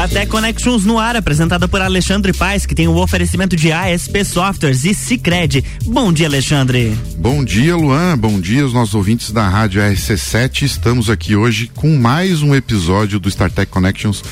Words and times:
StarTech 0.00 0.28
Connections 0.28 0.86
no 0.86 0.98
ar, 0.98 1.14
apresentada 1.14 1.68
por 1.68 1.82
Alexandre 1.82 2.32
Paes, 2.32 2.64
que 2.64 2.74
tem 2.74 2.88
o 2.88 2.96
oferecimento 2.96 3.54
de 3.54 3.70
ASP 3.70 4.24
Softwares 4.24 4.86
e 4.86 4.94
Cicred. 4.94 5.62
Bom 5.84 6.10
dia, 6.10 6.26
Alexandre. 6.26 6.96
Bom 7.18 7.44
dia, 7.44 7.76
Luan. 7.76 8.16
Bom 8.16 8.40
dia 8.40 8.62
aos 8.62 8.72
nossos 8.72 8.94
ouvintes 8.94 9.30
da 9.30 9.46
Rádio 9.46 9.82
RC7. 9.82 10.62
Estamos 10.62 11.10
aqui 11.10 11.36
hoje 11.36 11.70
com 11.74 11.98
mais 11.98 12.40
um 12.40 12.54
episódio 12.54 13.20
do 13.20 13.28
StarTech 13.28 13.70
Connections. 13.70 14.24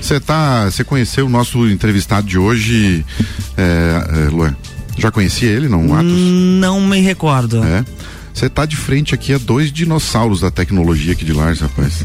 Você 0.00 0.18
tá, 0.18 0.64
você 0.64 0.82
conheceu 0.82 1.26
o 1.26 1.28
nosso 1.28 1.68
entrevistado 1.68 2.26
de 2.26 2.38
hoje, 2.38 3.04
é, 3.58 4.26
é, 4.26 4.30
Luan? 4.30 4.56
Já 4.96 5.10
conhecia 5.10 5.50
ele, 5.50 5.68
não, 5.68 5.94
Atos? 5.94 6.10
Não 6.10 6.80
me 6.80 6.98
recordo. 7.02 7.62
É. 7.62 7.84
Você 8.32 8.48
tá 8.48 8.64
de 8.64 8.76
frente 8.76 9.14
aqui 9.14 9.34
a 9.34 9.38
dois 9.38 9.72
dinossauros 9.72 10.40
da 10.40 10.50
tecnologia 10.50 11.12
aqui 11.12 11.24
de 11.24 11.32
Lars, 11.32 11.60
rapaz. 11.60 12.04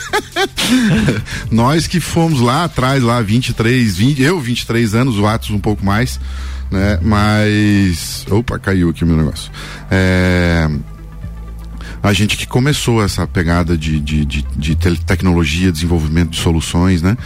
Nós 1.50 1.86
que 1.86 2.00
fomos 2.00 2.40
lá 2.40 2.64
atrás, 2.64 3.02
lá 3.02 3.20
23, 3.20 3.96
20, 3.96 4.22
eu 4.22 4.40
23 4.40 4.94
anos, 4.94 5.18
o 5.18 5.26
Atos 5.26 5.50
um 5.50 5.58
pouco 5.58 5.84
mais, 5.84 6.20
né? 6.70 6.98
Mas. 7.02 8.26
Opa, 8.30 8.58
caiu 8.58 8.90
aqui 8.90 9.04
o 9.04 9.06
meu 9.06 9.16
negócio. 9.16 9.50
É 9.90 10.68
a 12.02 12.12
gente 12.12 12.36
que 12.36 12.46
começou 12.46 13.02
essa 13.02 13.26
pegada 13.26 13.76
de, 13.76 14.00
de, 14.00 14.24
de, 14.24 14.42
de 14.42 14.76
tecnologia, 14.76 15.70
desenvolvimento 15.70 16.30
de 16.30 16.38
soluções, 16.38 17.02
né? 17.02 17.16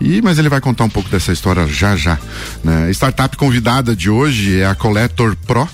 E, 0.00 0.22
mas 0.22 0.38
ele 0.38 0.48
vai 0.48 0.60
contar 0.60 0.84
um 0.84 0.88
pouco 0.88 1.08
dessa 1.08 1.32
história 1.32 1.66
já 1.66 1.96
já. 1.96 2.18
Né? 2.62 2.90
Startup 2.92 3.36
convidada 3.36 3.94
de 3.96 4.08
hoje 4.08 4.60
é 4.60 4.66
a 4.66 4.74
Collector 4.74 5.36
Pro. 5.46 5.68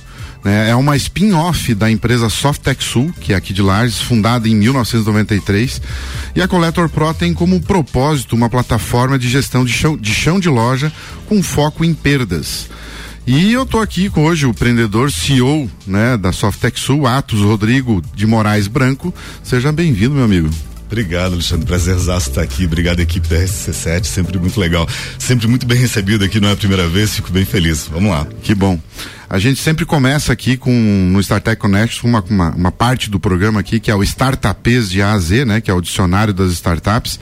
Né? 0.46 0.70
É 0.70 0.76
uma 0.76 0.96
spin-off 0.96 1.74
da 1.74 1.90
empresa 1.90 2.28
Softec 2.28 2.80
Sul, 2.84 3.12
que 3.20 3.32
é 3.32 3.36
aqui 3.36 3.52
de 3.52 3.60
Lages, 3.60 4.00
fundada 4.00 4.48
em 4.48 4.54
1993. 4.54 5.82
E 6.36 6.40
a 6.40 6.46
Collector 6.46 6.88
Pro 6.88 7.12
tem 7.12 7.34
como 7.34 7.60
propósito 7.60 8.36
uma 8.36 8.48
plataforma 8.48 9.18
de 9.18 9.28
gestão 9.28 9.64
de 9.64 9.72
chão 9.72 9.96
de, 9.96 10.14
chão 10.14 10.38
de 10.38 10.48
loja 10.48 10.92
com 11.28 11.42
foco 11.42 11.84
em 11.84 11.92
perdas. 11.92 12.68
E 13.26 13.52
eu 13.52 13.66
tô 13.66 13.80
aqui 13.80 14.08
com 14.08 14.24
hoje 14.24 14.46
o 14.46 14.50
empreendedor 14.50 15.10
CEO, 15.10 15.68
né, 15.84 16.16
da 16.16 16.30
Softec 16.30 16.78
Sul, 16.78 17.08
Atos 17.08 17.40
Rodrigo 17.40 18.00
de 18.14 18.24
Moraes 18.24 18.68
Branco. 18.68 19.12
Seja 19.42 19.72
bem-vindo, 19.72 20.14
meu 20.14 20.24
amigo. 20.24 20.48
Obrigado, 20.86 21.32
Alexandre. 21.32 21.66
Prazerzaço 21.66 22.28
estar 22.28 22.42
aqui. 22.42 22.66
Obrigado, 22.66 23.00
equipe 23.00 23.26
da 23.26 23.38
RC7. 23.38 24.04
Sempre 24.04 24.38
muito 24.38 24.60
legal. 24.60 24.88
Sempre 25.18 25.48
muito 25.48 25.66
bem 25.66 25.76
recebido 25.76 26.24
aqui, 26.24 26.38
não 26.38 26.48
é 26.48 26.52
a 26.52 26.56
primeira 26.56 26.86
vez. 26.86 27.16
Fico 27.16 27.32
bem 27.32 27.44
feliz. 27.44 27.88
Vamos 27.90 28.12
lá. 28.12 28.24
Que 28.44 28.54
bom. 28.54 28.78
A 29.28 29.38
gente 29.38 29.60
sempre 29.60 29.84
começa 29.84 30.32
aqui 30.32 30.56
com 30.56 30.70
no 30.70 31.20
StarTech 31.20 31.60
Connect 31.60 32.04
uma, 32.04 32.22
uma, 32.30 32.50
uma, 32.50 32.72
parte 32.72 33.10
do 33.10 33.18
programa 33.18 33.58
aqui 33.58 33.80
que 33.80 33.90
é 33.90 33.94
o 33.94 34.02
Startupês 34.02 34.88
de 34.88 35.02
A 35.02 35.12
a 35.12 35.18
Z, 35.18 35.44
né? 35.44 35.60
Que 35.60 35.70
é 35.70 35.74
o 35.74 35.80
dicionário 35.80 36.32
das 36.32 36.52
startups. 36.52 37.18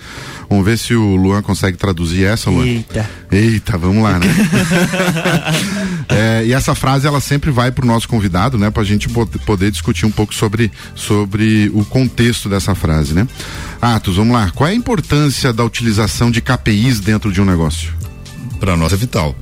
Vamos 0.49 0.67
ver 0.67 0.77
se 0.77 0.95
o 0.95 1.17
Luan 1.17 1.41
consegue 1.41 1.79
traduzir 1.79 2.25
essa, 2.25 2.51
Luan. 2.51 2.67
Eita. 2.67 3.11
Eita, 3.33 3.79
vamos 3.79 4.03
lá, 4.03 4.19
né? 4.19 4.27
é, 6.09 6.45
e 6.47 6.53
essa 6.53 6.75
frase 6.75 7.07
ela 7.07 7.21
sempre 7.21 7.51
vai 7.51 7.73
para 7.73 7.85
o 7.85 7.89
nosso 7.89 8.07
convidado, 8.07 8.59
né? 8.59 8.71
Para 8.71 8.83
a 8.83 8.87
gente 8.87 9.09
poder 9.09 9.71
discutir 9.71 10.05
um 10.05 10.11
pouco 10.11 10.35
sobre, 10.35 10.71
sobre 10.95 11.71
o 11.75 11.85
contexto 11.87 12.49
dessa 12.49 12.75
frase, 12.75 13.15
né? 13.15 13.27
Atos, 13.81 14.17
vamos 14.17 14.35
lá. 14.35 14.51
Qual 14.55 14.69
é 14.69 14.73
a 14.73 14.77
importância 14.77 15.53
da 15.53 15.65
utilização 15.65 16.31
de 16.31 16.43
KPIs 16.43 17.01
dentro 17.01 17.33
de 17.33 17.41
um 17.41 17.45
negócio? 17.45 17.95
Para 18.61 18.77
nós 18.77 18.93
é 18.93 18.97
vital. 18.97 19.35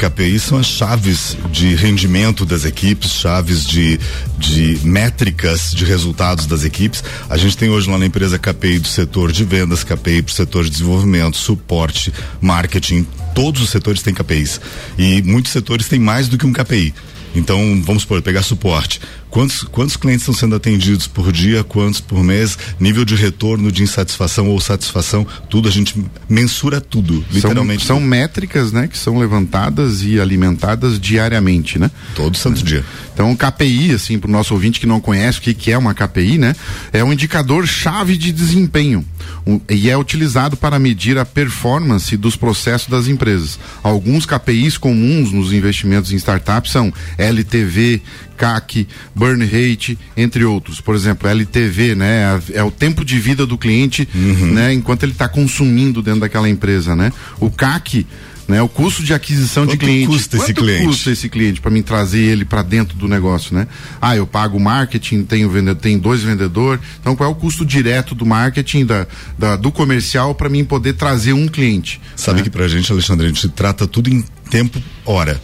KPIs 0.00 0.44
são 0.44 0.56
as 0.56 0.64
chaves 0.64 1.36
de 1.52 1.74
rendimento 1.74 2.46
das 2.46 2.64
equipes, 2.64 3.12
chaves 3.12 3.66
de, 3.66 4.00
de 4.38 4.80
métricas 4.82 5.72
de 5.72 5.84
resultados 5.84 6.46
das 6.46 6.64
equipes. 6.64 7.04
A 7.28 7.36
gente 7.36 7.54
tem 7.54 7.68
hoje 7.68 7.90
lá 7.90 7.98
na 7.98 8.06
empresa 8.06 8.38
KPI 8.38 8.78
do 8.78 8.88
setor 8.88 9.30
de 9.30 9.44
vendas, 9.44 9.84
KPI 9.84 10.22
para 10.22 10.32
o 10.32 10.34
setor 10.34 10.64
de 10.64 10.70
desenvolvimento, 10.70 11.36
suporte, 11.36 12.10
marketing. 12.40 13.06
Todos 13.34 13.60
os 13.60 13.68
setores 13.68 14.00
têm 14.00 14.14
KPIs. 14.14 14.58
E 14.96 15.20
muitos 15.20 15.52
setores 15.52 15.86
têm 15.86 16.00
mais 16.00 16.28
do 16.28 16.38
que 16.38 16.46
um 16.46 16.52
KPI. 16.52 16.94
Então, 17.34 17.82
vamos 17.84 18.02
supor, 18.02 18.22
pegar 18.22 18.42
suporte. 18.42 19.02
Quantos, 19.30 19.62
quantos 19.62 19.96
clientes 19.96 20.22
estão 20.22 20.34
sendo 20.34 20.56
atendidos 20.56 21.06
por 21.06 21.30
dia, 21.32 21.62
quantos 21.62 22.00
por 22.00 22.22
mês, 22.22 22.58
nível 22.80 23.04
de 23.04 23.14
retorno 23.14 23.70
de 23.70 23.82
insatisfação 23.82 24.48
ou 24.48 24.60
satisfação, 24.60 25.26
tudo 25.48 25.68
a 25.68 25.72
gente 25.72 25.94
mensura 26.28 26.80
tudo, 26.80 27.24
literalmente. 27.30 27.86
São, 27.86 27.96
são 27.96 28.04
métricas, 28.04 28.72
né, 28.72 28.88
que 28.88 28.98
são 28.98 29.18
levantadas 29.18 30.02
e 30.02 30.20
alimentadas 30.20 30.98
diariamente, 30.98 31.78
né? 31.78 31.90
Todo 32.14 32.36
santo 32.36 32.60
é. 32.60 32.64
dia. 32.64 32.84
Então, 33.14 33.36
KPI, 33.36 33.92
assim, 33.94 34.18
para 34.18 34.28
o 34.28 34.32
nosso 34.32 34.52
ouvinte 34.52 34.80
que 34.80 34.86
não 34.86 35.00
conhece 35.00 35.38
o 35.38 35.42
que, 35.42 35.54
que 35.54 35.70
é 35.70 35.78
uma 35.78 35.94
KPI, 35.94 36.38
né, 36.38 36.56
é 36.92 37.04
um 37.04 37.12
indicador 37.12 37.66
chave 37.66 38.16
de 38.16 38.32
desempenho 38.32 39.04
um, 39.46 39.60
e 39.68 39.90
é 39.90 39.96
utilizado 39.96 40.56
para 40.56 40.78
medir 40.78 41.18
a 41.18 41.24
performance 41.24 42.16
dos 42.16 42.36
processos 42.36 42.88
das 42.88 43.06
empresas. 43.06 43.58
Alguns 43.82 44.26
KPIs 44.26 44.76
comuns 44.76 45.32
nos 45.32 45.52
investimentos 45.52 46.12
em 46.12 46.16
startups 46.16 46.72
são 46.72 46.92
LTV, 47.16 48.02
CAC, 48.40 48.88
burn 49.14 49.44
rate, 49.44 49.98
entre 50.16 50.44
outros. 50.44 50.80
Por 50.80 50.94
exemplo, 50.94 51.28
LTV, 51.28 51.94
né? 51.94 52.40
É, 52.54 52.62
o 52.62 52.70
tempo 52.70 53.04
de 53.04 53.18
vida 53.18 53.44
do 53.44 53.58
cliente, 53.58 54.08
uhum. 54.14 54.52
né? 54.52 54.72
Enquanto 54.72 55.02
ele 55.02 55.12
está 55.12 55.28
consumindo 55.28 56.02
dentro 56.02 56.20
daquela 56.20 56.48
empresa, 56.48 56.96
né? 56.96 57.12
O 57.38 57.50
CAC 57.50 58.06
né? 58.48 58.60
O 58.60 58.68
custo 58.68 59.04
de 59.04 59.14
aquisição 59.14 59.64
Quanto 59.64 59.72
de 59.72 59.76
cliente. 59.78 60.06
Custa 60.08 60.36
Quanto 60.36 60.44
esse 60.44 60.54
cliente? 60.54 60.84
custa 60.84 61.10
esse 61.12 61.28
cliente 61.28 61.60
para 61.60 61.70
mim 61.70 61.82
trazer 61.82 62.18
ele 62.18 62.44
para 62.44 62.62
dentro 62.62 62.96
do 62.96 63.06
negócio, 63.06 63.54
né? 63.54 63.68
Ah, 64.00 64.16
eu 64.16 64.26
pago 64.26 64.58
marketing, 64.58 65.22
tenho 65.22 65.48
vendedor, 65.48 65.80
tem 65.80 65.96
dois 65.96 66.20
vendedores. 66.22 66.82
Então, 67.00 67.14
qual 67.14 67.30
é 67.30 67.32
o 67.32 67.36
custo 67.36 67.64
direto 67.64 68.12
do 68.12 68.26
marketing, 68.26 68.84
da, 68.84 69.06
da 69.38 69.54
do 69.54 69.70
comercial 69.70 70.34
para 70.34 70.48
mim 70.48 70.64
poder 70.64 70.94
trazer 70.94 71.32
um 71.32 71.46
cliente? 71.46 72.00
Sabe 72.16 72.38
né? 72.38 72.42
que 72.42 72.50
pra 72.50 72.66
gente, 72.66 72.90
Alexandre, 72.90 73.26
a 73.26 73.28
gente 73.28 73.48
trata 73.50 73.86
tudo 73.86 74.10
em 74.10 74.24
tempo, 74.50 74.82
hora. 75.06 75.40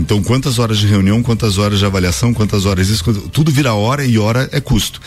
Então, 0.00 0.22
quantas 0.22 0.58
horas 0.58 0.78
de 0.78 0.86
reunião, 0.86 1.22
quantas 1.22 1.58
horas 1.58 1.78
de 1.78 1.84
avaliação, 1.84 2.32
quantas 2.32 2.64
horas 2.64 2.88
isso, 2.88 3.04
tudo 3.28 3.52
vira 3.52 3.74
hora 3.74 4.04
e 4.04 4.18
hora 4.18 4.48
é 4.50 4.60
custo. 4.60 5.00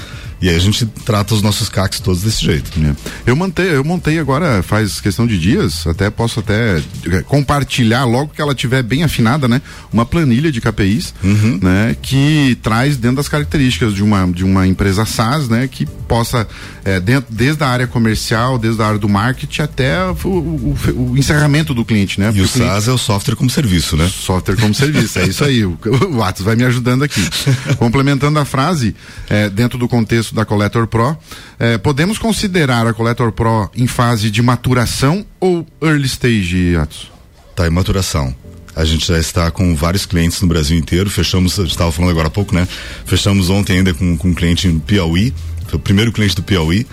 E 0.43 0.49
aí 0.49 0.57
a 0.57 0.59
gente 0.59 0.85
trata 0.85 1.33
os 1.33 1.41
nossos 1.41 1.69
CACs 1.69 2.01
todos 2.01 2.21
desse 2.21 2.43
jeito. 2.43 2.69
É. 2.77 2.93
Eu, 3.25 3.33
montei, 3.33 3.77
eu 3.77 3.81
montei 3.81 4.19
agora, 4.19 4.61
faz 4.61 4.99
questão 4.99 5.25
de 5.25 5.39
dias, 5.39 5.87
até 5.87 6.09
posso 6.09 6.41
até 6.41 6.81
é, 7.09 7.21
compartilhar 7.21 8.03
logo 8.03 8.33
que 8.35 8.41
ela 8.41 8.53
tiver 8.53 8.83
bem 8.83 9.05
afinada, 9.05 9.47
né? 9.47 9.61
Uma 9.89 10.05
planilha 10.05 10.51
de 10.51 10.59
KPIs, 10.59 11.13
uhum. 11.23 11.59
né? 11.61 11.95
Que 12.01 12.57
traz 12.61 12.97
dentro 12.97 13.15
das 13.15 13.29
características 13.29 13.93
de 13.93 14.03
uma, 14.03 14.27
de 14.27 14.43
uma 14.43 14.67
empresa 14.67 15.05
SaaS, 15.05 15.47
né? 15.47 15.65
Que 15.65 15.85
possa, 15.85 16.45
é, 16.83 16.99
dentro, 16.99 17.33
desde 17.33 17.63
a 17.63 17.67
área 17.69 17.87
comercial, 17.87 18.59
desde 18.59 18.81
a 18.81 18.87
área 18.87 18.99
do 18.99 19.07
marketing 19.07 19.61
até 19.61 20.03
o, 20.03 20.27
o, 20.27 20.77
o 20.93 21.17
encerramento 21.17 21.73
do 21.73 21.85
cliente, 21.85 22.19
né? 22.19 22.25
Porque 22.25 22.41
e 22.41 22.43
o, 22.43 22.47
SaaS 22.49 22.89
é 22.89 22.91
o 22.91 22.97
software 22.97 23.37
como 23.37 23.49
serviço, 23.49 23.95
né? 23.95 24.11
Software 24.13 24.57
como 24.57 24.73
serviço, 24.73 25.19
é 25.19 25.23
isso 25.25 25.45
aí. 25.45 25.63
O, 25.63 25.79
o 26.11 26.21
Atos 26.21 26.43
vai 26.43 26.57
me 26.57 26.65
ajudando 26.65 27.03
aqui. 27.03 27.21
Complementando 27.79 28.37
a 28.39 28.43
frase, 28.43 28.93
é, 29.29 29.49
dentro 29.49 29.79
do 29.79 29.87
contexto 29.87 30.32
da 30.33 30.43
Collector 30.43 30.87
Pro. 30.87 31.17
Eh, 31.59 31.77
podemos 31.77 32.17
considerar 32.17 32.87
a 32.87 32.93
Collector 32.93 33.31
Pro 33.31 33.69
em 33.75 33.87
fase 33.87 34.31
de 34.31 34.41
maturação 34.41 35.25
ou 35.39 35.65
early 35.81 36.05
stage, 36.05 36.75
Atos? 36.75 37.11
Tá 37.55 37.67
em 37.67 37.69
maturação. 37.69 38.35
A 38.75 38.83
gente 38.83 39.07
já 39.07 39.19
está 39.19 39.51
com 39.51 39.75
vários 39.75 40.05
clientes 40.05 40.41
no 40.41 40.47
Brasil 40.47 40.77
inteiro. 40.77 41.09
Fechamos, 41.09 41.57
estava 41.59 41.91
falando 41.91 42.09
agora 42.09 42.27
há 42.27 42.31
pouco, 42.31 42.55
né? 42.55 42.67
Fechamos 43.05 43.49
ontem 43.49 43.77
ainda 43.77 43.93
com, 43.93 44.17
com 44.17 44.29
um 44.29 44.33
cliente 44.33 44.67
em 44.67 44.79
Piauí. 44.79 45.33
O 45.73 45.79
primeiro 45.79 46.11
cliente 46.11 46.35
do 46.35 46.43
Piauí. 46.43 46.85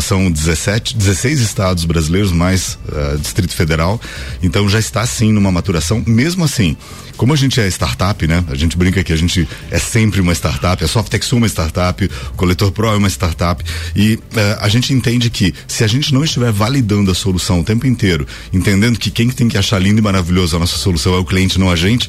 São 0.00 0.30
17, 0.30 0.96
16 0.96 1.40
estados 1.40 1.84
brasileiros, 1.84 2.30
mais 2.30 2.78
uh, 2.86 3.18
Distrito 3.18 3.52
Federal. 3.52 4.00
Então 4.42 4.68
já 4.68 4.78
está 4.78 5.04
sim 5.04 5.32
numa 5.32 5.50
maturação. 5.50 6.02
Mesmo 6.06 6.44
assim, 6.44 6.76
como 7.16 7.32
a 7.32 7.36
gente 7.36 7.60
é 7.60 7.66
startup, 7.66 8.26
né? 8.26 8.44
A 8.48 8.54
gente 8.54 8.76
brinca 8.76 9.02
que 9.02 9.12
a 9.12 9.16
gente 9.16 9.48
é 9.70 9.78
sempre 9.78 10.20
uma 10.20 10.32
startup, 10.32 10.82
a 10.82 10.86
Softex 10.86 11.32
é 11.32 11.36
uma 11.36 11.48
startup, 11.48 12.04
o 12.04 12.36
Coletor 12.36 12.70
Pro 12.70 12.88
é 12.88 12.96
uma 12.96 13.08
startup. 13.08 13.64
E 13.96 14.14
uh, 14.14 14.20
a 14.60 14.68
gente 14.68 14.92
entende 14.92 15.28
que 15.30 15.52
se 15.66 15.82
a 15.82 15.86
gente 15.88 16.14
não 16.14 16.22
estiver 16.22 16.52
validando 16.52 17.10
a 17.10 17.14
solução 17.14 17.60
o 17.60 17.64
tempo 17.64 17.86
inteiro, 17.86 18.26
entendendo 18.52 18.98
que 18.98 19.10
quem 19.10 19.28
tem 19.30 19.48
que 19.48 19.58
achar 19.58 19.80
lindo 19.80 19.98
e 19.98 20.02
maravilhoso 20.02 20.56
a 20.56 20.60
nossa 20.60 20.76
solução 20.76 21.14
é 21.14 21.18
o 21.18 21.24
cliente, 21.24 21.58
não 21.58 21.70
a 21.70 21.76
gente, 21.76 22.08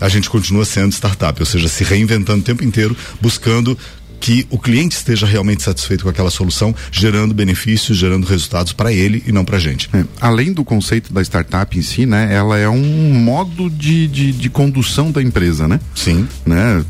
a 0.00 0.08
gente 0.08 0.30
continua 0.30 0.64
sendo 0.64 0.92
startup, 0.92 1.40
ou 1.40 1.46
seja, 1.46 1.68
se 1.68 1.82
reinventando 1.84 2.40
o 2.40 2.44
tempo 2.44 2.64
inteiro, 2.64 2.96
buscando 3.20 3.76
que 4.20 4.46
o 4.50 4.58
cliente 4.58 4.96
esteja 4.96 5.26
realmente 5.26 5.62
satisfeito 5.62 6.04
com 6.04 6.10
aquela 6.10 6.30
solução, 6.30 6.74
gerando 6.90 7.34
benefícios, 7.34 7.96
gerando 7.96 8.26
resultados 8.26 8.72
para 8.72 8.92
ele 8.92 9.22
e 9.26 9.32
não 9.32 9.44
para 9.44 9.56
a 9.56 9.60
gente. 9.60 9.88
É, 9.92 10.04
além 10.20 10.52
do 10.52 10.64
conceito 10.64 11.12
da 11.12 11.22
startup 11.22 11.78
em 11.78 11.82
si, 11.82 12.06
né, 12.06 12.28
ela 12.32 12.58
é 12.58 12.68
um 12.68 13.14
modo 13.14 13.70
de, 13.70 14.06
de, 14.08 14.32
de 14.32 14.50
condução 14.50 15.10
da 15.10 15.22
empresa, 15.22 15.68
né? 15.68 15.80
Sim. 15.94 16.26
Né? 16.44 16.84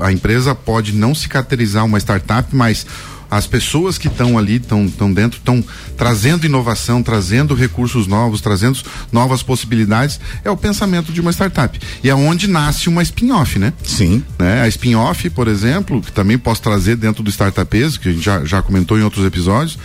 A, 0.00 0.06
a 0.06 0.12
empresa 0.12 0.54
pode 0.54 0.94
não 0.94 1.14
se 1.14 1.28
caracterizar 1.28 1.84
uma 1.84 1.98
startup, 1.98 2.54
mas 2.54 2.86
as 3.30 3.46
pessoas 3.46 3.96
que 3.96 4.08
estão 4.08 4.36
ali, 4.36 4.56
estão 4.56 5.12
dentro, 5.12 5.38
estão 5.38 5.64
trazendo 5.96 6.46
inovação, 6.46 7.02
trazendo 7.02 7.54
recursos 7.54 8.06
novos, 8.06 8.40
trazendo 8.40 8.78
novas 9.12 9.42
possibilidades, 9.42 10.18
é 10.44 10.50
o 10.50 10.56
pensamento 10.56 11.12
de 11.12 11.20
uma 11.20 11.30
startup. 11.30 11.78
E 12.02 12.10
é 12.10 12.14
onde 12.14 12.48
nasce 12.48 12.88
uma 12.88 13.02
spin-off, 13.02 13.58
né? 13.58 13.72
Sim. 13.84 14.24
Né? 14.38 14.62
A 14.62 14.68
spin-off, 14.68 15.30
por 15.30 15.46
exemplo, 15.46 16.00
que 16.00 16.10
também 16.10 16.38
posso 16.38 16.60
trazer 16.62 16.96
dentro 16.96 17.22
do 17.22 17.30
Startupês, 17.30 17.96
que 17.96 18.08
a 18.08 18.12
gente 18.12 18.24
já, 18.24 18.44
já 18.44 18.62
comentou 18.62 18.98
em 18.98 19.02
outros 19.02 19.24
episódios, 19.24 19.78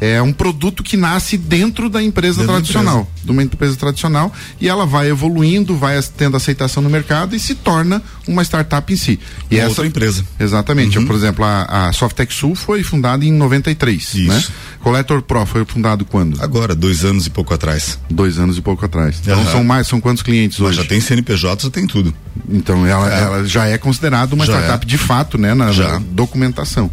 é 0.00 0.20
um 0.22 0.32
produto 0.32 0.82
que 0.82 0.96
nasce 0.96 1.36
dentro 1.36 1.88
da 1.90 2.02
empresa 2.02 2.38
Dentro 2.40 2.46
da 2.54 2.58
tradicional, 2.60 3.10
de 3.22 3.30
uma 3.30 3.42
empresa 3.42 3.76
tradicional, 3.76 4.32
e 4.60 4.68
ela 4.68 4.86
vai 4.86 5.08
evoluindo, 5.08 5.76
vai 5.76 6.00
tendo 6.16 6.36
aceitação 6.36 6.82
no 6.82 6.88
mercado 6.88 7.36
e 7.36 7.40
se 7.40 7.54
torna 7.54 8.02
uma 8.26 8.42
startup 8.42 8.90
em 8.92 8.96
si. 8.96 9.20
E 9.50 9.56
Uma 9.56 9.60
essa 9.62 9.68
outra 9.68 9.86
empresa. 9.86 10.24
Exatamente. 10.38 10.98
Por 11.04 11.14
exemplo, 11.14 11.44
a, 11.44 11.88
a 11.88 11.92
Softec 11.92 12.32
Sul 12.32 12.54
foi 12.54 12.82
fundada 12.82 13.24
em 13.24 13.32
93, 13.32 14.14
Isso. 14.14 14.28
né? 14.28 14.42
Collector 14.80 15.20
Pro 15.22 15.44
foi 15.44 15.64
fundado 15.64 16.04
quando? 16.04 16.42
Agora, 16.42 16.74
dois 16.74 17.04
anos 17.04 17.26
e 17.26 17.30
pouco 17.30 17.52
atrás. 17.52 17.98
Dois 18.08 18.38
anos 18.38 18.56
e 18.56 18.62
pouco 18.62 18.84
atrás. 18.84 19.18
Então 19.20 19.38
Aham. 19.40 19.52
são 19.52 19.64
mais, 19.64 19.86
são 19.86 20.00
quantos 20.00 20.22
clientes 20.22 20.58
Mas 20.58 20.68
hoje? 20.70 20.78
já 20.78 20.84
tem 20.84 21.00
CNPJ, 21.00 21.64
já 21.64 21.70
tem 21.70 21.86
tudo. 21.86 22.14
Então 22.48 22.86
ela, 22.86 23.08
ela 23.12 23.44
já 23.44 23.66
é 23.66 23.76
considerada 23.76 24.34
uma 24.34 24.46
Já 24.46 24.54
startup 24.54 24.84
é. 24.86 24.88
de 24.88 24.96
fato, 24.96 25.36
né, 25.36 25.52
na, 25.52 25.72
na 25.72 25.98
documentação. 25.98 26.90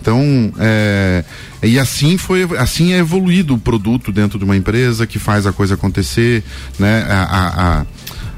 Então, 0.00 0.52
é, 0.58 1.24
e 1.62 1.78
assim 1.78 2.16
foi, 2.16 2.44
assim 2.58 2.92
é 2.92 2.98
evoluído 2.98 3.54
o 3.54 3.58
produto 3.58 4.12
dentro 4.12 4.38
de 4.38 4.44
uma 4.44 4.56
empresa 4.56 5.06
que 5.06 5.18
faz 5.18 5.46
a 5.46 5.52
coisa 5.52 5.74
acontecer, 5.74 6.42
né, 6.78 7.04
a, 7.08 7.22
a- 7.22 7.80
a- 7.80 7.86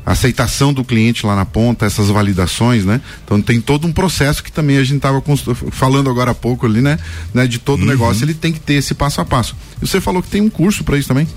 aceitação 0.07 0.73
do 0.73 0.83
cliente 0.83 1.25
lá 1.27 1.37
na 1.37 1.45
ponta, 1.45 1.85
essas 1.87 2.09
validações, 2.09 2.85
né? 2.85 3.01
Então 3.25 3.41
tem 3.41 3.61
todo 3.61 3.87
um 3.87 3.93
processo 3.93 4.43
que 4.43 4.51
também 4.51 4.79
a 4.79 4.83
gente 4.83 4.97
estava 4.97 5.23
falando 5.71 6.09
agora 6.11 6.31
há 6.33 6.35
pouco 6.35 6.67
ali, 6.67 6.81
né? 6.81 6.99
né 7.35 7.47
de 7.47 7.59
todo 7.59 7.83
o 7.83 7.87
negócio, 7.87 8.25
ele 8.25 8.35
tem 8.35 8.51
que 8.51 8.59
ter 8.59 8.75
esse 8.75 8.95
passo 8.95 9.21
a 9.21 9.25
passo. 9.25 9.55
E 9.81 9.87
você 9.87 10.01
falou 10.01 10.23
que 10.23 10.29
tem 10.31 10.41
um 10.41 10.51
curso 10.51 10.83
para 10.83 10.99
isso 10.99 11.07
também? 11.07 11.29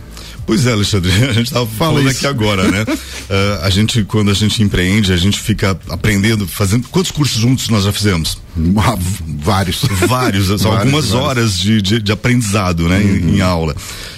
Pois 0.45 0.65
é, 0.65 0.71
Alexandre, 0.73 1.09
a 1.29 1.33
gente 1.33 1.47
estava 1.47 1.65
Fala 1.65 1.91
falando 1.93 2.09
isso. 2.09 2.17
aqui 2.17 2.27
agora, 2.27 2.69
né? 2.69 2.85
Ah, 3.29 3.61
a 3.67 3.69
gente, 3.69 4.03
quando 4.03 4.29
a 4.29 4.33
gente 4.33 4.61
empreende, 4.61 5.13
a 5.13 5.17
gente 5.17 5.39
fica 5.39 5.77
aprendendo, 5.89 6.47
fazendo. 6.47 6.87
Quantos 6.89 7.11
cursos 7.11 7.39
juntos 7.39 7.69
nós 7.69 7.83
já 7.85 7.93
fizemos? 7.93 8.37
Ah, 8.77 8.97
Vários. 9.39 9.81
Vários, 10.07 10.47
são 10.61 10.71
Vários, 10.71 10.79
algumas 10.81 11.05
vários. 11.09 11.13
horas 11.27 11.57
de, 11.59 11.81
de, 11.81 12.01
de 12.01 12.11
aprendizado, 12.11 12.87
né, 12.89 13.01
em, 13.01 13.37
em 13.37 13.41
aula. 13.41 13.75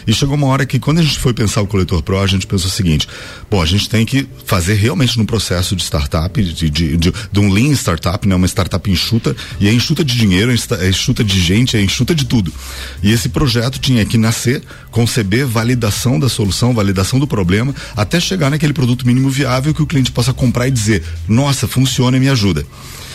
E 0.07 0.13
chegou 0.13 0.35
uma 0.35 0.47
hora 0.47 0.65
que, 0.65 0.79
quando 0.79 0.99
a 0.99 1.03
gente 1.03 1.17
foi 1.19 1.33
pensar 1.33 1.61
o 1.61 1.67
Coletor 1.67 2.01
Pro, 2.03 2.19
a 2.19 2.27
gente 2.27 2.45
pensou 2.45 2.67
o 2.67 2.71
seguinte: 2.71 3.07
bom, 3.49 3.61
a 3.61 3.65
gente 3.65 3.89
tem 3.89 4.05
que 4.05 4.27
fazer 4.45 4.75
realmente 4.75 5.17
no 5.17 5.25
processo 5.25 5.75
de 5.75 5.83
startup, 5.83 6.43
de, 6.43 6.53
de, 6.69 6.97
de, 6.97 7.13
de 7.31 7.39
um 7.39 7.51
lean 7.51 7.73
startup, 7.73 8.27
né, 8.27 8.35
uma 8.35 8.47
startup 8.47 8.89
enxuta, 8.89 9.35
e 9.59 9.67
é 9.67 9.73
enxuta 9.73 10.03
de 10.03 10.15
dinheiro, 10.15 10.51
é 10.51 10.53
enxuta- 10.53 10.75
é 10.77 10.89
enxuta 10.89 11.23
de 11.23 11.39
gente, 11.39 11.75
é 11.75 11.81
enxuta 11.81 12.13
de 12.13 12.25
tudo. 12.25 12.53
E 13.01 13.11
esse 13.11 13.29
projeto 13.29 13.79
tinha 13.79 14.05
que 14.05 14.17
nascer, 14.17 14.61
conceber 14.91 15.45
validação 15.45 16.19
da 16.19 16.29
solução, 16.29 16.73
validação 16.73 17.19
do 17.19 17.27
problema, 17.27 17.73
até 17.95 18.19
chegar 18.19 18.49
naquele 18.49 18.73
produto 18.73 19.05
mínimo 19.07 19.29
viável 19.29 19.73
que 19.73 19.81
o 19.81 19.87
cliente 19.87 20.11
possa 20.11 20.33
comprar 20.33 20.67
e 20.67 20.71
dizer: 20.71 21.03
nossa, 21.27 21.67
funciona 21.67 22.17
e 22.17 22.19
me 22.19 22.29
ajuda. 22.29 22.65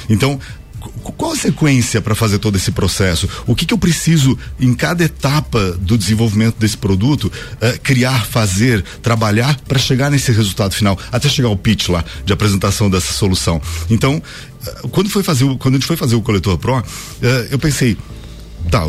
Então, 0.08 0.40
Qual 0.80 1.32
a 1.32 1.36
sequência 1.36 2.00
para 2.00 2.14
fazer 2.14 2.38
todo 2.38 2.56
esse 2.56 2.70
processo? 2.70 3.28
O 3.46 3.54
que, 3.54 3.66
que 3.66 3.74
eu 3.74 3.78
preciso 3.78 4.38
em 4.58 4.72
cada 4.74 5.04
etapa 5.04 5.72
do 5.80 5.98
desenvolvimento 5.98 6.56
desse 6.58 6.76
produto 6.76 7.30
eh, 7.60 7.78
criar, 7.82 8.24
fazer, 8.26 8.82
trabalhar 9.02 9.58
para 9.68 9.78
chegar 9.78 10.10
nesse 10.10 10.32
resultado 10.32 10.74
final, 10.74 10.98
até 11.12 11.28
chegar 11.28 11.48
ao 11.48 11.56
pitch 11.56 11.88
lá 11.88 12.04
de 12.24 12.32
apresentação 12.32 12.88
dessa 12.88 13.12
solução. 13.12 13.60
Então, 13.90 14.22
eh, 14.66 14.74
quando 14.90 15.10
foi 15.10 15.22
fazer, 15.22 15.44
o- 15.44 15.58
quando 15.58 15.74
a 15.74 15.78
gente 15.78 15.86
foi 15.86 15.96
fazer 15.96 16.14
o 16.16 16.22
coletor 16.22 16.56
pro, 16.56 16.82
eh, 17.22 17.48
eu 17.50 17.58
pensei 17.58 17.96
Tá, 18.70 18.84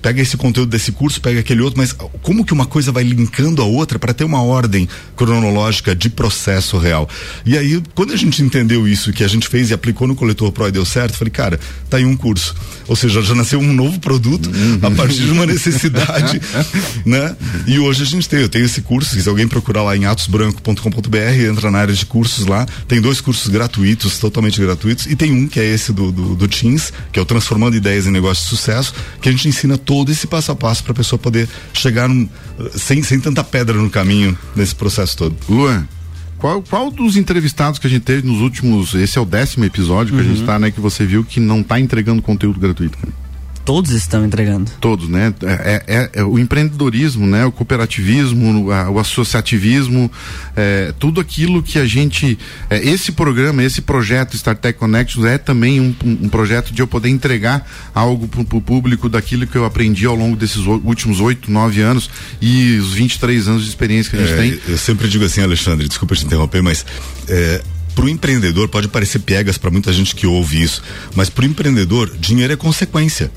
pega 0.00 0.22
esse 0.22 0.36
conteúdo 0.36 0.70
desse 0.70 0.92
curso, 0.92 1.20
pega 1.20 1.40
aquele 1.40 1.60
outro, 1.60 1.78
mas 1.78 1.94
como 2.22 2.44
que 2.44 2.52
uma 2.52 2.66
coisa 2.66 2.92
vai 2.92 3.02
linkando 3.02 3.62
a 3.62 3.64
outra 3.64 3.98
para 3.98 4.14
ter 4.14 4.24
uma 4.24 4.42
ordem 4.42 4.88
cronológica 5.16 5.94
de 5.94 6.08
processo 6.08 6.78
real? 6.78 7.08
E 7.44 7.56
aí, 7.56 7.82
quando 7.94 8.12
a 8.12 8.16
gente 8.16 8.42
entendeu 8.42 8.86
isso, 8.86 9.12
que 9.12 9.24
a 9.24 9.28
gente 9.28 9.48
fez 9.48 9.70
e 9.70 9.74
aplicou 9.74 10.06
no 10.06 10.14
coletor 10.14 10.52
Pro 10.52 10.68
e 10.68 10.72
deu 10.72 10.84
certo, 10.84 11.16
falei, 11.16 11.30
cara, 11.30 11.60
tá 11.90 11.96
aí 11.96 12.04
um 12.04 12.16
curso. 12.16 12.54
Ou 12.86 12.96
seja, 12.96 13.20
já 13.20 13.34
nasceu 13.34 13.58
um 13.58 13.72
novo 13.72 13.98
produto 14.00 14.50
a 14.82 14.90
partir 14.90 15.22
de 15.24 15.30
uma 15.30 15.44
necessidade, 15.44 16.40
né? 17.04 17.36
E 17.66 17.78
hoje 17.78 18.02
a 18.02 18.06
gente 18.06 18.28
tem, 18.28 18.40
eu 18.40 18.48
tenho 18.48 18.64
esse 18.64 18.80
curso, 18.80 19.20
se 19.20 19.28
alguém 19.28 19.46
procurar 19.46 19.82
lá 19.82 19.96
em 19.96 20.06
atosbranco.com.br, 20.06 21.16
entra 21.48 21.70
na 21.70 21.78
área 21.78 21.94
de 21.94 22.06
cursos 22.06 22.46
lá, 22.46 22.66
tem 22.86 23.00
dois 23.00 23.20
cursos 23.20 23.48
gratuitos, 23.48 24.18
totalmente 24.18 24.60
gratuitos, 24.60 25.06
e 25.06 25.14
tem 25.14 25.32
um 25.32 25.46
que 25.46 25.60
é 25.60 25.64
esse 25.64 25.92
do, 25.92 26.10
do, 26.10 26.34
do 26.34 26.48
Teams, 26.48 26.92
que 27.12 27.18
é 27.18 27.22
o 27.22 27.26
Transformando 27.26 27.76
Ideias 27.76 28.06
em 28.06 28.10
Negócios 28.10 28.48
de 28.48 28.56
Sucesso, 28.56 28.94
que 29.20 29.28
a 29.28 29.32
gente 29.32 29.48
ensina 29.48 29.76
todo 29.76 30.10
esse 30.10 30.26
passo 30.26 30.52
a 30.52 30.56
passo 30.56 30.82
para 30.82 30.92
a 30.92 30.94
pessoa 30.94 31.18
poder 31.18 31.48
chegar 31.72 32.08
num, 32.08 32.28
sem, 32.72 33.02
sem 33.02 33.20
tanta 33.20 33.42
pedra 33.44 33.76
no 33.76 33.90
caminho 33.90 34.36
nesse 34.54 34.74
processo 34.74 35.16
todo. 35.16 35.36
Luan, 35.48 35.86
qual, 36.38 36.62
qual 36.62 36.90
dos 36.90 37.16
entrevistados 37.16 37.78
que 37.78 37.86
a 37.86 37.90
gente 37.90 38.02
teve 38.02 38.26
nos 38.26 38.40
últimos. 38.40 38.94
Esse 38.94 39.18
é 39.18 39.20
o 39.20 39.24
décimo 39.24 39.64
episódio 39.64 40.14
que 40.14 40.20
a 40.20 40.24
gente 40.24 40.44
tá, 40.44 40.58
né? 40.58 40.70
Que 40.70 40.80
você 40.80 41.04
viu 41.04 41.24
que 41.24 41.40
não 41.40 41.62
tá 41.62 41.80
entregando 41.80 42.22
conteúdo 42.22 42.60
gratuito, 42.60 42.96
cara? 42.96 43.27
Todos 43.68 43.90
estão 43.90 44.24
entregando. 44.24 44.70
Todos, 44.80 45.10
né? 45.10 45.34
É, 45.42 45.82
é- 45.86 46.10
é 46.20 46.24
o 46.24 46.38
empreendedorismo, 46.38 47.26
né? 47.26 47.44
O 47.44 47.52
cooperativismo, 47.52 48.70
a- 48.72 48.88
o 48.88 48.98
associativismo, 48.98 50.10
é, 50.56 50.94
tudo 50.98 51.20
aquilo 51.20 51.62
que 51.62 51.78
a 51.78 51.84
gente. 51.84 52.38
é, 52.70 52.78
esse 52.82 53.12
programa, 53.12 53.62
esse 53.62 53.82
projeto 53.82 54.34
StarTech 54.36 54.78
Connections 54.78 55.26
é 55.26 55.36
também 55.36 55.80
um, 55.82 55.94
um- 56.02 56.18
um 56.22 56.28
projeto 56.30 56.72
de 56.72 56.80
eu 56.80 56.86
poder 56.86 57.10
entregar 57.10 57.70
algo 57.94 58.26
para 58.26 58.40
o 58.40 58.62
público 58.62 59.06
daquilo 59.06 59.46
que 59.46 59.56
eu 59.56 59.66
aprendi 59.66 60.06
ao 60.06 60.16
longo 60.16 60.34
desses 60.34 60.66
o- 60.66 60.80
últimos 60.82 61.20
oito, 61.20 61.50
nove 61.52 61.82
anos 61.82 62.08
e 62.40 62.78
os 62.78 62.94
23 62.94 63.48
anos 63.48 63.64
de 63.64 63.68
experiência 63.68 64.10
que 64.10 64.16
a 64.16 64.26
gente 64.26 64.32
É, 64.32 64.36
tem. 64.38 64.60
Eu 64.66 64.78
sempre 64.78 65.08
digo 65.08 65.26
assim, 65.26 65.42
Alexandre, 65.42 65.86
desculpa 65.86 66.14
te 66.16 66.24
interromper, 66.24 66.62
mas 66.62 66.86
é, 67.28 67.60
para 67.94 68.06
o 68.06 68.08
empreendedor 68.08 68.66
pode 68.70 68.88
parecer 68.88 69.18
piegas 69.18 69.58
para 69.58 69.70
muita 69.70 69.92
gente 69.92 70.14
que 70.14 70.26
ouve 70.26 70.62
isso, 70.62 70.82
mas 71.14 71.28
para 71.28 71.42
o 71.42 71.46
empreendedor 71.46 72.16
dinheiro 72.18 72.50
é 72.50 72.56
consequência. 72.56 73.30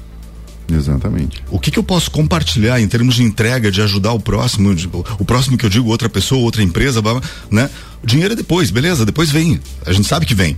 Exatamente. 0.71 1.44
O 1.50 1.59
que, 1.59 1.69
que 1.71 1.77
eu 1.79 1.83
posso 1.83 2.09
compartilhar 2.12 2.79
em 2.79 2.88
termos 2.88 3.15
de 3.15 3.23
entrega, 3.23 3.71
de 3.71 3.81
ajudar 3.81 4.13
o 4.13 4.19
próximo, 4.19 4.73
de- 4.73 4.89
o 5.19 5.25
próximo 5.25 5.57
que 5.57 5.65
eu 5.65 5.69
digo 5.69 5.89
outra 5.89 6.09
pessoa, 6.09 6.41
outra 6.41 6.63
empresa, 6.63 7.01
né? 7.50 7.69
O 8.03 8.07
dinheiro 8.07 8.33
é 8.33 8.35
depois, 8.35 8.71
beleza? 8.71 9.06
Depois 9.06 9.29
vem. 9.29 9.59
A 9.85 9.91
gente 9.94 10.07
sabe 10.07 10.25
que 10.25 10.33
vem. 10.33 10.57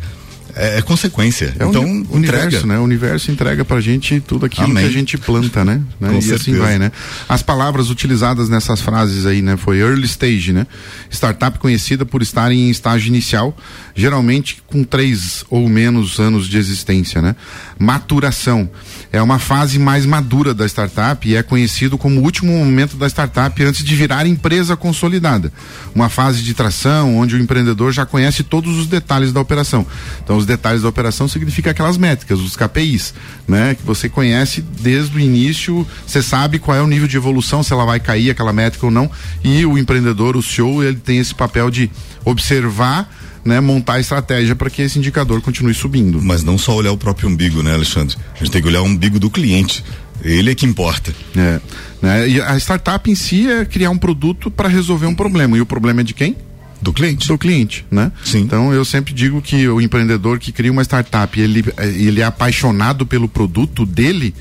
É, 0.56 0.78
é 0.78 0.82
consequência. 0.82 1.56
É 1.58 1.66
o 1.66 1.70
então, 1.70 1.84
uni- 1.84 2.08
universo, 2.12 2.48
entrega. 2.48 2.66
né? 2.68 2.78
O 2.80 2.84
universo 2.84 3.32
entrega 3.32 3.66
pra 3.66 3.82
gente 3.82 4.20
tudo 4.22 4.46
aquilo 4.46 4.66
Amém. 4.68 4.84
que 4.84 4.90
a 4.90 4.92
gente 4.94 5.18
planta, 5.18 5.66
né? 5.66 5.82
Né? 6.00 6.10
Com 6.10 6.16
e 6.16 6.18
assim 6.20 6.28
certeza. 6.30 6.60
vai, 6.60 6.78
né? 6.80 6.92
As 7.30 7.42
palavras 7.42 7.90
utilizadas 7.90 8.50
nessas 8.50 8.82
frases 8.82 9.26
aí, 9.26 9.42
né? 9.42 9.58
Foi 9.58 9.80
early 9.80 10.06
stage, 10.06 10.52
né? 10.54 10.68
Startup 11.10 11.58
conhecida 11.60 12.06
por 12.06 12.22
estar 12.22 12.52
em 12.52 12.70
estágio 12.70 13.08
inicial, 13.08 13.56
geralmente 13.96 14.62
com 14.68 14.84
três 14.84 15.44
ou 15.50 15.68
menos 15.70 16.20
anos 16.20 16.48
de 16.48 16.58
existência, 16.58 17.22
né? 17.22 17.36
Maturação 17.80 18.70
é 19.12 19.22
uma 19.22 19.40
fase 19.40 19.78
mais 19.78 20.06
madura 20.06 20.54
da 20.54 20.66
startup 20.66 21.28
e 21.28 21.36
é 21.36 21.44
conhecido 21.44 21.98
como 21.98 22.20
o 22.20 22.24
último 22.24 22.52
momento 22.58 22.96
da 22.98 23.08
startup 23.08 23.64
antes 23.64 23.84
de 23.84 23.96
virar 23.96 24.26
empresa 24.26 24.76
consolidada. 24.76 25.52
Uma 25.94 26.10
fase 26.10 26.42
de 26.42 26.54
tração 26.54 27.18
onde 27.18 27.36
o 27.36 27.40
empreendedor 27.40 27.92
já 27.92 28.06
conhece 28.06 28.42
todos 28.44 28.78
os 28.78 28.88
detalhes 28.88 29.32
da 29.32 29.40
operação. 29.40 29.86
Então, 30.24 30.38
os 30.44 30.48
detalhes 30.48 30.82
da 30.84 30.90
operação 30.90 31.28
significa 31.28 31.72
aquelas 31.72 31.98
métricas, 31.98 32.40
os 32.40 32.56
KPIs, 32.56 33.14
né? 33.48 33.76
Que 33.76 33.84
você 33.84 34.08
conhece 34.08 34.62
desde 34.62 35.18
o 35.18 35.20
início, 35.20 35.88
você 36.06 36.22
sabe 36.22 36.60
qual 36.60 36.78
é 36.78 36.82
o 36.82 36.88
nível 36.88 37.08
de 37.08 37.18
evolução, 37.18 37.64
se 37.64 37.74
ela 37.74 37.86
vai 37.86 38.00
cair 38.00 38.30
aquela 38.30 38.54
métrica 38.54 38.86
ou 38.86 38.92
não. 38.92 39.10
E 39.44 39.66
o 39.66 39.78
empreendedor, 39.78 40.38
o 40.38 40.44
CEO, 40.44 40.84
ele 40.84 40.98
tem 40.98 41.18
esse 41.18 41.34
papel 41.34 41.72
de 41.72 41.90
observar, 42.24 43.10
né? 43.44 43.60
Montar 43.60 43.94
a 43.94 44.00
estratégia 44.00 44.56
para 44.56 44.70
que 44.70 44.82
esse 44.82 45.00
indicador 45.00 45.42
continue 45.42 45.74
subindo. 45.74 46.22
Mas 46.22 46.44
não 46.44 46.58
só 46.58 46.76
olhar 46.76 46.92
o 46.92 46.98
próprio 46.98 47.30
umbigo, 47.30 47.64
né, 47.64 47.74
Alexandre? 47.74 48.18
A 48.36 48.40
gente 48.40 48.52
tem 48.52 48.62
que 48.62 48.68
olhar 48.68 48.82
o 48.82 48.86
umbigo 48.86 49.20
do 49.20 49.30
cliente. 49.30 49.84
Ele 50.22 50.52
é 50.52 50.56
que 50.56 50.66
importa. 50.66 51.14
É, 51.36 51.60
né? 52.02 52.30
E 52.30 52.42
a 52.42 52.58
startup 52.58 53.10
em 53.10 53.16
si 53.16 53.50
é 53.50 53.66
criar 53.66 53.90
um 53.90 53.98
produto 53.98 54.52
para 54.52 54.70
resolver 54.70 55.08
um 55.08 55.16
problema. 55.16 55.58
E 55.58 55.62
o 55.62 55.66
problema 55.66 56.02
é 56.02 56.04
de 56.04 56.14
quem? 56.14 56.38
Do 56.84 56.94
cliente. 56.94 57.28
do 57.28 57.38
cliente, 57.38 57.86
né? 57.90 58.12
Sim. 58.24 58.42
Então 58.42 58.74
eu 58.74 58.84
sempre 58.86 59.14
digo 59.14 59.42
que 59.42 59.68
o 59.68 59.80
empreendedor 59.82 60.38
que 60.40 60.52
cria 60.52 60.72
uma 60.72 60.84
startup, 60.84 61.40
ele 61.40 61.64
ele 61.80 62.22
é 62.22 62.26
apaixonado 62.26 63.06
pelo 63.06 63.28
produto 63.28 63.86
dele, 63.86 64.34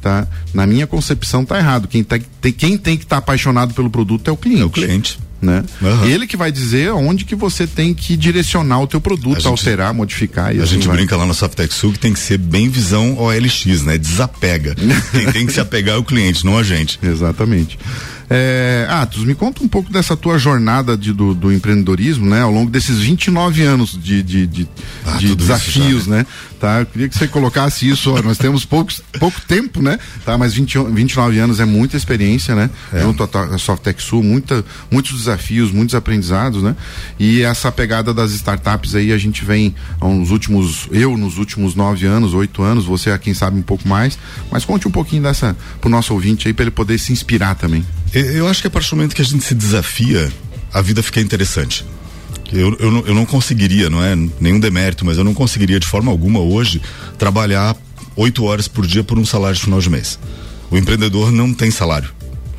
tá? 0.00 0.26
Na 0.54 0.66
minha 0.66 0.86
concepção 0.86 1.44
tá 1.44 1.58
errado. 1.58 1.88
Quem 1.88 2.04
tá, 2.04 2.18
tem, 2.40 2.52
quem 2.52 2.76
tem 2.78 2.96
que 2.96 3.04
estar 3.04 3.16
apaixonado 3.18 3.74
pelo 3.74 3.90
produto 3.90 4.28
é 4.28 4.32
o 4.32 4.36
cliente. 4.36 4.62
É 4.62 4.64
o 4.66 4.70
cliente. 4.70 5.18
Né? 5.40 5.62
Aham. 5.82 6.06
Ele 6.06 6.26
que 6.26 6.34
vai 6.36 6.50
dizer 6.50 6.90
onde 6.92 7.26
que 7.26 7.34
você 7.36 7.66
tem 7.66 7.92
que 7.92 8.16
direcionar 8.16 8.80
o 8.80 8.86
teu 8.86 9.00
produto, 9.02 9.36
gente- 9.36 9.46
alterar, 9.46 9.92
modificar 9.92 10.56
e 10.56 10.58
A 10.60 10.62
assim 10.64 10.74
gente 10.76 10.86
vai. 10.88 10.96
brinca 10.96 11.14
lá 11.14 11.26
na 11.26 11.34
Softex 11.34 11.74
Sul 11.74 11.92
que 11.92 11.98
tem 11.98 12.14
que 12.14 12.18
ser 12.18 12.38
bem 12.38 12.70
visão 12.70 13.16
OLX, 13.18 13.82
né? 13.82 13.98
Desapega. 13.98 14.74
Quem 15.12 15.30
tem 15.32 15.46
que 15.46 15.52
se 15.52 15.60
apegar 15.60 15.94
é 15.96 15.98
o 15.98 16.02
cliente, 16.02 16.44
não 16.44 16.56
a 16.56 16.62
gente. 16.62 16.98
Exatamente. 17.02 17.78
É, 18.28 18.86
Atos, 18.90 19.24
me 19.24 19.34
conta 19.34 19.62
um 19.62 19.68
pouco 19.68 19.92
dessa 19.92 20.16
tua 20.16 20.38
jornada 20.38 20.96
de, 20.96 21.12
do, 21.12 21.32
do, 21.32 21.52
empreendedorismo, 21.52 22.26
né? 22.26 22.42
Ao 22.42 22.50
longo 22.50 22.70
desses 22.70 22.98
29 22.98 23.62
anos 23.62 23.92
de, 23.92 24.22
de, 24.22 24.46
de, 24.46 24.68
ah, 25.04 25.16
de 25.16 25.34
desafios, 25.34 26.06
já, 26.06 26.10
né? 26.10 26.16
né? 26.18 26.26
Tá? 26.58 26.80
Eu 26.80 26.86
queria 26.86 27.08
que 27.08 27.16
você 27.16 27.28
colocasse 27.28 27.88
isso, 27.88 28.12
ó, 28.12 28.22
nós 28.22 28.38
temos 28.38 28.64
poucos, 28.64 29.02
pouco 29.20 29.40
tempo, 29.42 29.80
né? 29.82 29.98
Tá? 30.24 30.36
Mas 30.36 30.54
20, 30.54 30.78
29 30.90 31.38
anos 31.38 31.60
é 31.60 31.64
muita 31.64 31.96
experiência, 31.96 32.54
né? 32.54 32.70
É. 32.92 33.02
Junto 33.02 33.22
à 33.22 33.58
Softec 33.58 34.02
Sul, 34.02 34.22
muita, 34.22 34.64
muitos 34.90 35.18
desafios, 35.18 35.70
muitos 35.70 35.94
aprendizados, 35.94 36.62
né? 36.62 36.74
E 37.18 37.42
essa 37.42 37.70
pegada 37.70 38.12
das 38.12 38.32
startups 38.32 38.94
aí 38.94 39.12
a 39.12 39.18
gente 39.18 39.44
vem 39.44 39.74
nos 40.02 40.30
últimos, 40.30 40.88
eu 40.90 41.16
nos 41.16 41.38
últimos 41.38 41.74
nove 41.74 42.06
anos, 42.06 42.34
oito 42.34 42.62
anos, 42.62 42.86
você 42.86 43.16
quem 43.18 43.34
sabe 43.34 43.58
um 43.58 43.62
pouco 43.62 43.86
mais, 43.86 44.18
mas 44.50 44.64
conte 44.64 44.88
um 44.88 44.90
pouquinho 44.90 45.22
dessa 45.22 45.56
pro 45.80 45.88
nosso 45.88 46.12
ouvinte 46.12 46.48
aí 46.48 46.54
para 46.54 46.64
ele 46.64 46.70
poder 46.70 46.98
se 46.98 47.12
inspirar 47.12 47.54
também. 47.54 47.84
Eu 48.12 48.48
acho 48.48 48.60
que 48.60 48.66
a 48.66 48.70
partir 48.70 48.90
do 48.90 48.96
momento 48.96 49.14
que 49.14 49.22
a 49.22 49.24
gente 49.24 49.44
se 49.44 49.54
desafia, 49.54 50.32
a 50.72 50.80
vida 50.80 51.02
fica 51.02 51.20
interessante. 51.20 51.84
Eu, 52.52 52.76
eu, 52.78 53.06
eu 53.06 53.14
não 53.14 53.26
conseguiria, 53.26 53.90
não 53.90 54.02
é 54.02 54.14
nenhum 54.40 54.60
demérito, 54.60 55.04
mas 55.04 55.18
eu 55.18 55.24
não 55.24 55.34
conseguiria 55.34 55.80
de 55.80 55.86
forma 55.86 56.10
alguma 56.10 56.40
hoje 56.40 56.80
trabalhar 57.18 57.76
oito 58.14 58.44
horas 58.44 58.68
por 58.68 58.86
dia 58.86 59.02
por 59.02 59.18
um 59.18 59.26
salário 59.26 59.56
de 59.56 59.62
final 59.62 59.80
de 59.80 59.90
mês. 59.90 60.18
O 60.70 60.76
empreendedor 60.76 61.32
não 61.32 61.52
tem 61.52 61.70
salário. 61.70 62.10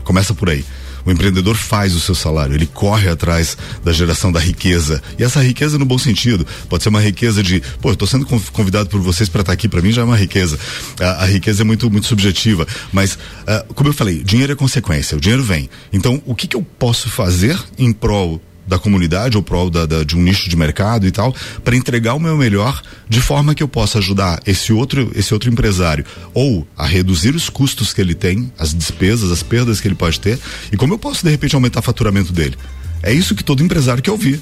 Começa 0.03 0.33
por 0.33 0.49
aí. 0.49 0.63
O 1.07 1.11
empreendedor 1.11 1.55
faz 1.55 1.95
o 1.95 2.01
seu 2.01 2.13
salário, 2.13 2.53
ele 2.53 2.65
corre 2.65 3.07
atrás 3.07 3.57
da 3.81 3.93
geração 3.93 4.29
da 4.29 4.41
riqueza. 4.41 5.01
E 5.17 5.23
essa 5.23 5.41
riqueza 5.41 5.77
no 5.77 5.85
bom 5.85 5.97
sentido. 5.97 6.45
Pode 6.67 6.83
ser 6.83 6.89
uma 6.89 6.99
riqueza 6.99 7.41
de, 7.41 7.63
pô, 7.81 7.95
eu 7.97 8.07
sendo 8.07 8.25
convidado 8.25 8.89
por 8.89 8.99
vocês 8.99 9.29
para 9.29 9.39
estar 9.39 9.51
tá 9.51 9.53
aqui, 9.53 9.69
para 9.69 9.81
mim 9.81 9.93
já 9.93 10.01
é 10.01 10.05
uma 10.05 10.17
riqueza. 10.17 10.59
A, 10.99 11.23
a, 11.23 11.25
riqueza 11.25 11.63
é 11.63 11.65
muito, 11.65 11.89
muito 11.89 12.07
subjetiva. 12.07 12.67
Mas, 12.91 13.13
uh, 13.13 13.73
como 13.73 13.87
eu 13.87 13.93
falei, 13.93 14.21
dinheiro 14.21 14.51
é 14.51 14.55
consequência, 14.55 15.17
o 15.17 15.21
dinheiro 15.21 15.43
vem. 15.43 15.69
Então, 15.93 16.21
o 16.25 16.35
que, 16.35 16.45
que 16.45 16.57
eu 16.57 16.61
posso 16.61 17.09
fazer 17.09 17.57
em 17.77 17.93
prol 17.93 18.41
da 18.67 18.77
comunidade 18.77 19.37
ou 19.37 19.43
prol 19.43 19.69
da, 19.69 19.85
da, 19.85 20.03
de 20.03 20.15
um 20.15 20.21
nicho 20.21 20.49
de 20.49 20.55
mercado 20.55 21.07
e 21.07 21.11
tal, 21.11 21.33
para 21.63 21.75
entregar 21.75 22.13
o 22.13 22.19
meu 22.19 22.37
melhor 22.37 22.81
de 23.07 23.21
forma 23.21 23.55
que 23.55 23.63
eu 23.63 23.67
possa 23.67 23.99
ajudar 23.99 24.41
esse 24.45 24.73
outro, 24.73 25.11
esse 25.15 25.33
outro 25.33 25.49
empresário 25.49 26.05
ou 26.33 26.67
a 26.77 26.85
reduzir 26.85 27.33
os 27.35 27.49
custos 27.49 27.93
que 27.93 28.01
ele 28.01 28.13
tem, 28.13 28.51
as 28.59 28.73
despesas, 28.73 29.31
as 29.31 29.41
perdas 29.41 29.79
que 29.79 29.87
ele 29.87 29.95
pode 29.95 30.19
ter 30.19 30.37
e 30.71 30.77
como 30.77 30.93
eu 30.93 30.97
posso 30.99 31.23
de 31.23 31.31
repente 31.31 31.55
aumentar 31.55 31.79
o 31.79 31.83
faturamento 31.83 32.33
dele. 32.33 32.57
É 33.01 33.13
isso 33.13 33.35
que 33.35 33.43
todo 33.43 33.63
empresário 33.63 34.03
quer 34.03 34.11
ouvir. 34.11 34.41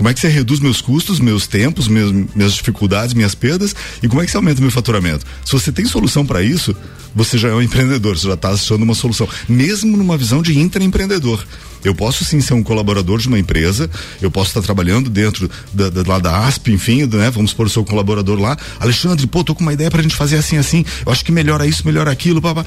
Como 0.00 0.08
é 0.08 0.14
que 0.14 0.20
você 0.20 0.28
reduz 0.28 0.60
meus 0.60 0.80
custos, 0.80 1.20
meus 1.20 1.46
tempos, 1.46 1.86
meus, 1.86 2.10
minhas 2.34 2.54
dificuldades, 2.54 3.12
minhas 3.12 3.34
perdas 3.34 3.76
e 4.02 4.08
como 4.08 4.22
é 4.22 4.24
que 4.24 4.30
você 4.30 4.38
aumenta 4.38 4.58
meu 4.58 4.70
faturamento? 4.70 5.26
Se 5.44 5.52
você 5.52 5.70
tem 5.70 5.84
solução 5.84 6.24
para 6.24 6.42
isso, 6.42 6.74
você 7.14 7.36
já 7.36 7.50
é 7.50 7.52
um 7.52 7.60
empreendedor, 7.60 8.16
você 8.16 8.26
já 8.26 8.32
está 8.32 8.48
achando 8.48 8.82
uma 8.82 8.94
solução, 8.94 9.28
mesmo 9.46 9.98
numa 9.98 10.16
visão 10.16 10.40
de 10.40 10.58
intraempreendedor. 10.58 11.44
Eu 11.84 11.94
posso 11.94 12.24
sim 12.24 12.40
ser 12.40 12.54
um 12.54 12.62
colaborador 12.62 13.18
de 13.18 13.28
uma 13.28 13.38
empresa, 13.38 13.90
eu 14.22 14.30
posso 14.30 14.48
estar 14.48 14.62
trabalhando 14.62 15.10
dentro 15.10 15.50
da, 15.70 15.90
da, 15.90 16.02
lá 16.10 16.18
da 16.18 16.46
ASP, 16.46 16.72
enfim, 16.72 17.04
né? 17.04 17.30
Vamos 17.30 17.52
pôr 17.52 17.66
o 17.66 17.70
seu 17.70 17.84
colaborador 17.84 18.40
lá. 18.40 18.56
Alexandre, 18.78 19.26
pô, 19.26 19.44
tô 19.44 19.54
com 19.54 19.60
uma 19.60 19.74
ideia 19.74 19.90
para 19.90 20.00
a 20.00 20.02
gente 20.02 20.16
fazer 20.16 20.38
assim, 20.38 20.56
assim. 20.56 20.82
Eu 21.04 21.12
acho 21.12 21.22
que 21.22 21.30
melhora 21.30 21.66
isso, 21.66 21.86
melhora 21.86 22.10
aquilo, 22.10 22.40
papá 22.40 22.64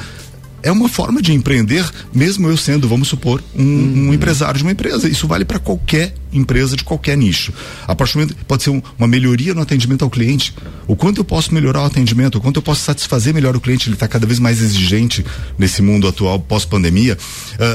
é 0.63 0.71
uma 0.71 0.87
forma 0.87 1.21
de 1.21 1.33
empreender, 1.33 1.85
mesmo 2.13 2.47
eu 2.47 2.55
sendo, 2.55 2.87
vamos 2.87 3.09
supor, 3.09 3.43
um, 3.53 3.61
um 3.61 4.07
uhum. 4.07 4.13
empresário 4.13 4.57
de 4.57 4.63
uma 4.63 4.71
empresa. 4.71 5.09
Isso 5.09 5.27
vale 5.27 5.43
para 5.43 5.59
qualquer 5.59 6.15
empresa 6.31 6.75
de 6.75 6.83
qualquer 6.83 7.15
nicho. 7.15 7.53
A 7.87 7.95
partir 7.95 8.13
do 8.13 8.21
momento 8.21 8.35
pode 8.47 8.63
ser 8.63 8.71
um, 8.71 8.81
uma 8.97 9.07
melhoria 9.07 9.53
no 9.53 9.61
atendimento 9.61 10.03
ao 10.03 10.09
cliente. 10.09 10.55
O 10.87 10.95
quanto 10.95 11.19
eu 11.19 11.23
posso 11.23 11.53
melhorar 11.53 11.83
o 11.83 11.85
atendimento, 11.85 12.37
o 12.37 12.41
quanto 12.41 12.55
eu 12.57 12.61
posso 12.61 12.81
satisfazer 12.81 13.33
melhor 13.33 13.55
o 13.55 13.61
cliente, 13.61 13.87
ele 13.87 13.95
está 13.95 14.07
cada 14.07 14.25
vez 14.25 14.39
mais 14.39 14.61
exigente 14.61 15.23
nesse 15.59 15.81
mundo 15.81 16.07
atual 16.07 16.39
pós-pandemia. 16.39 17.17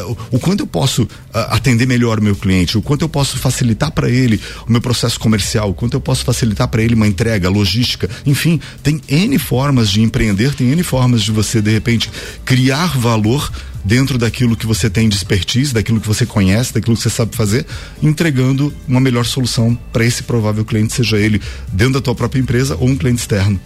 Uh, 0.09 0.17
o 0.33 0.41
quanto 0.41 0.61
eu 0.61 0.67
posso 0.67 1.03
uh, 1.05 1.09
atender 1.51 1.87
melhor 1.87 2.19
o 2.19 2.23
meu 2.23 2.35
cliente, 2.35 2.77
o 2.77 2.83
quanto 2.83 3.03
eu 3.03 3.09
posso 3.09 3.39
facilitar 3.39 3.93
para 3.93 4.11
ele 4.11 4.41
o 4.67 4.73
meu 4.73 4.81
processo 4.81 5.21
comercial, 5.21 5.71
o 5.71 5.75
quanto 5.75 5.95
eu 5.95 6.01
posso 6.01 6.25
facilitar 6.25 6.67
para 6.67 6.83
ele 6.83 6.95
uma 6.95 7.07
entrega, 7.07 7.49
logística, 7.49 8.11
enfim, 8.27 8.61
tem 8.83 9.01
N 9.09 9.39
formas 9.39 9.89
de 9.89 10.01
empreender, 10.01 10.55
tem 10.55 10.71
N 10.73 10.83
formas 10.83 11.23
de 11.23 11.31
você, 11.31 11.63
de 11.63 11.71
repente, 11.71 12.11
criar 12.45 12.78
valor 12.87 13.51
dentro 13.85 14.19
daquilo 14.19 14.57
que 14.57 14.67
você 14.67 14.91
tem 14.91 15.09
de 15.09 15.17
expertise, 15.17 15.73
daquilo 15.73 16.01
que 16.01 16.07
você 16.07 16.27
conhece, 16.27 16.75
daquilo 16.75 16.97
que 16.97 17.03
você 17.03 17.11
sabe 17.11 17.35
fazer, 17.35 17.67
entregando 18.03 18.73
uma 18.87 19.01
melhor 19.01 19.25
solução 19.25 19.79
para 19.93 20.05
esse 20.05 20.23
provável 20.23 20.65
cliente, 20.65 20.93
seja 20.93 21.19
ele 21.19 21.41
dentro 21.73 21.95
da 21.95 22.01
tua 22.01 22.15
própria 22.15 22.41
empresa 22.41 22.77
ou 22.77 22.89
um 22.89 22.97
cliente 22.97 23.21
externo. 23.21 23.59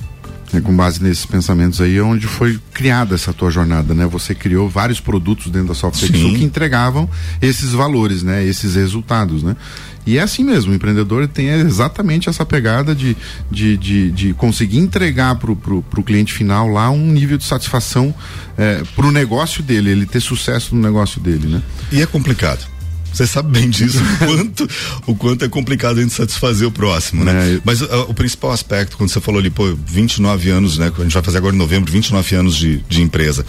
É, 0.53 0.61
com 0.61 0.77
base 0.77 1.03
nesses 1.03 1.25
pensamentos 1.25 1.81
aí, 1.81 1.97
é 1.97 2.03
onde 2.03 2.27
foi 2.27 2.61
criada 2.75 3.15
essa 3.15 3.33
tua 3.33 3.51
jornada, 3.51 3.95
né? 3.95 4.07
Você 4.07 4.35
criou 4.35 4.69
vários 4.69 5.01
produtos 5.01 5.51
dentro 5.51 5.69
da 5.69 5.75
Software 5.75 6.13
que 6.13 6.45
entregavam 6.45 7.09
esses 7.41 7.73
valores, 7.73 8.23
né? 8.23 8.45
Esses 8.45 8.75
resultados, 8.75 9.43
né? 9.43 9.57
E 10.05 10.19
é 10.19 10.23
assim 10.23 10.43
mesmo, 10.43 10.73
o 10.73 10.75
empreendedor 10.75 11.29
tem 11.29 11.49
exatamente 11.49 12.29
essa 12.29 12.45
pegada 12.45 12.95
de, 12.95 13.17
de, 13.51 13.77
de, 13.77 14.11
de 14.11 14.35
conseguir 14.35 14.79
entregar 14.79 15.37
para 15.37 15.53
o 15.53 16.03
cliente 16.05 16.33
final 16.33 16.69
lá 16.69 16.91
um 16.91 17.13
nível 17.13 17.39
de 17.39 17.45
satisfação 17.45 18.13
é, 18.59 18.83
para 18.97 19.07
o 19.07 19.13
negócio 19.13 19.63
dele, 19.63 19.91
ele 19.91 20.07
ter 20.07 20.21
sucesso 20.21 20.75
no 20.75 20.83
negócio 20.83 21.21
dele, 21.21 21.47
né? 21.47 21.63
E 21.93 22.03
é 22.03 22.07
complicado. 22.07 22.72
Você 23.13 23.27
sabe 23.27 23.51
bem 23.51 23.69
disso, 23.69 23.99
o 23.99 24.27
quanto, 24.27 24.69
o 25.07 25.15
quanto 25.15 25.45
é 25.45 25.49
complicado 25.49 25.99
a 25.99 26.03
gente 26.03 26.15
satisfazer 26.15 26.67
o 26.67 26.71
próximo, 26.71 27.25
né? 27.25 27.57
É. 27.57 27.61
Mas 27.65 27.83
uh, 27.83 28.07
o 28.09 28.15
principal 28.15 28.53
aspecto, 28.53 28.97
quando 28.97 29.11
você 29.11 29.21
falou 29.21 29.39
ali, 29.39 29.51
pô, 29.51 29.77
29 29.87 30.51
anos, 30.51 30.79
né? 30.79 30.91
A 30.97 31.03
gente 31.03 31.13
vai 31.13 31.23
fazer 31.23 31.39
agora 31.39 31.55
em 31.55 31.59
novembro, 31.59 31.93
29 31.93 32.37
anos 32.37 32.57
de, 32.57 32.79
de 32.89 33.03
empresa. 33.03 33.45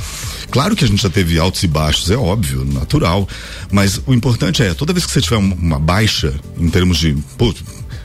Claro 0.52 0.76
que 0.76 0.84
a 0.84 0.88
gente 0.88 1.02
já 1.02 1.10
teve 1.10 1.40
altos 1.40 1.64
e 1.64 1.68
baixos, 1.68 2.12
é 2.12 2.18
óbvio, 2.18 2.66
natural. 2.66 3.28
Mas 3.72 4.02
o 4.06 4.14
importante 4.14 4.62
é, 4.62 4.74
toda 4.74 4.92
vez 4.92 5.06
que 5.06 5.12
você 5.12 5.22
tiver 5.22 5.38
uma, 5.38 5.56
uma 5.56 5.80
baixa, 5.80 6.34
em 6.58 6.70
termos 6.70 6.98
de, 6.98 7.16
pô, 7.38 7.54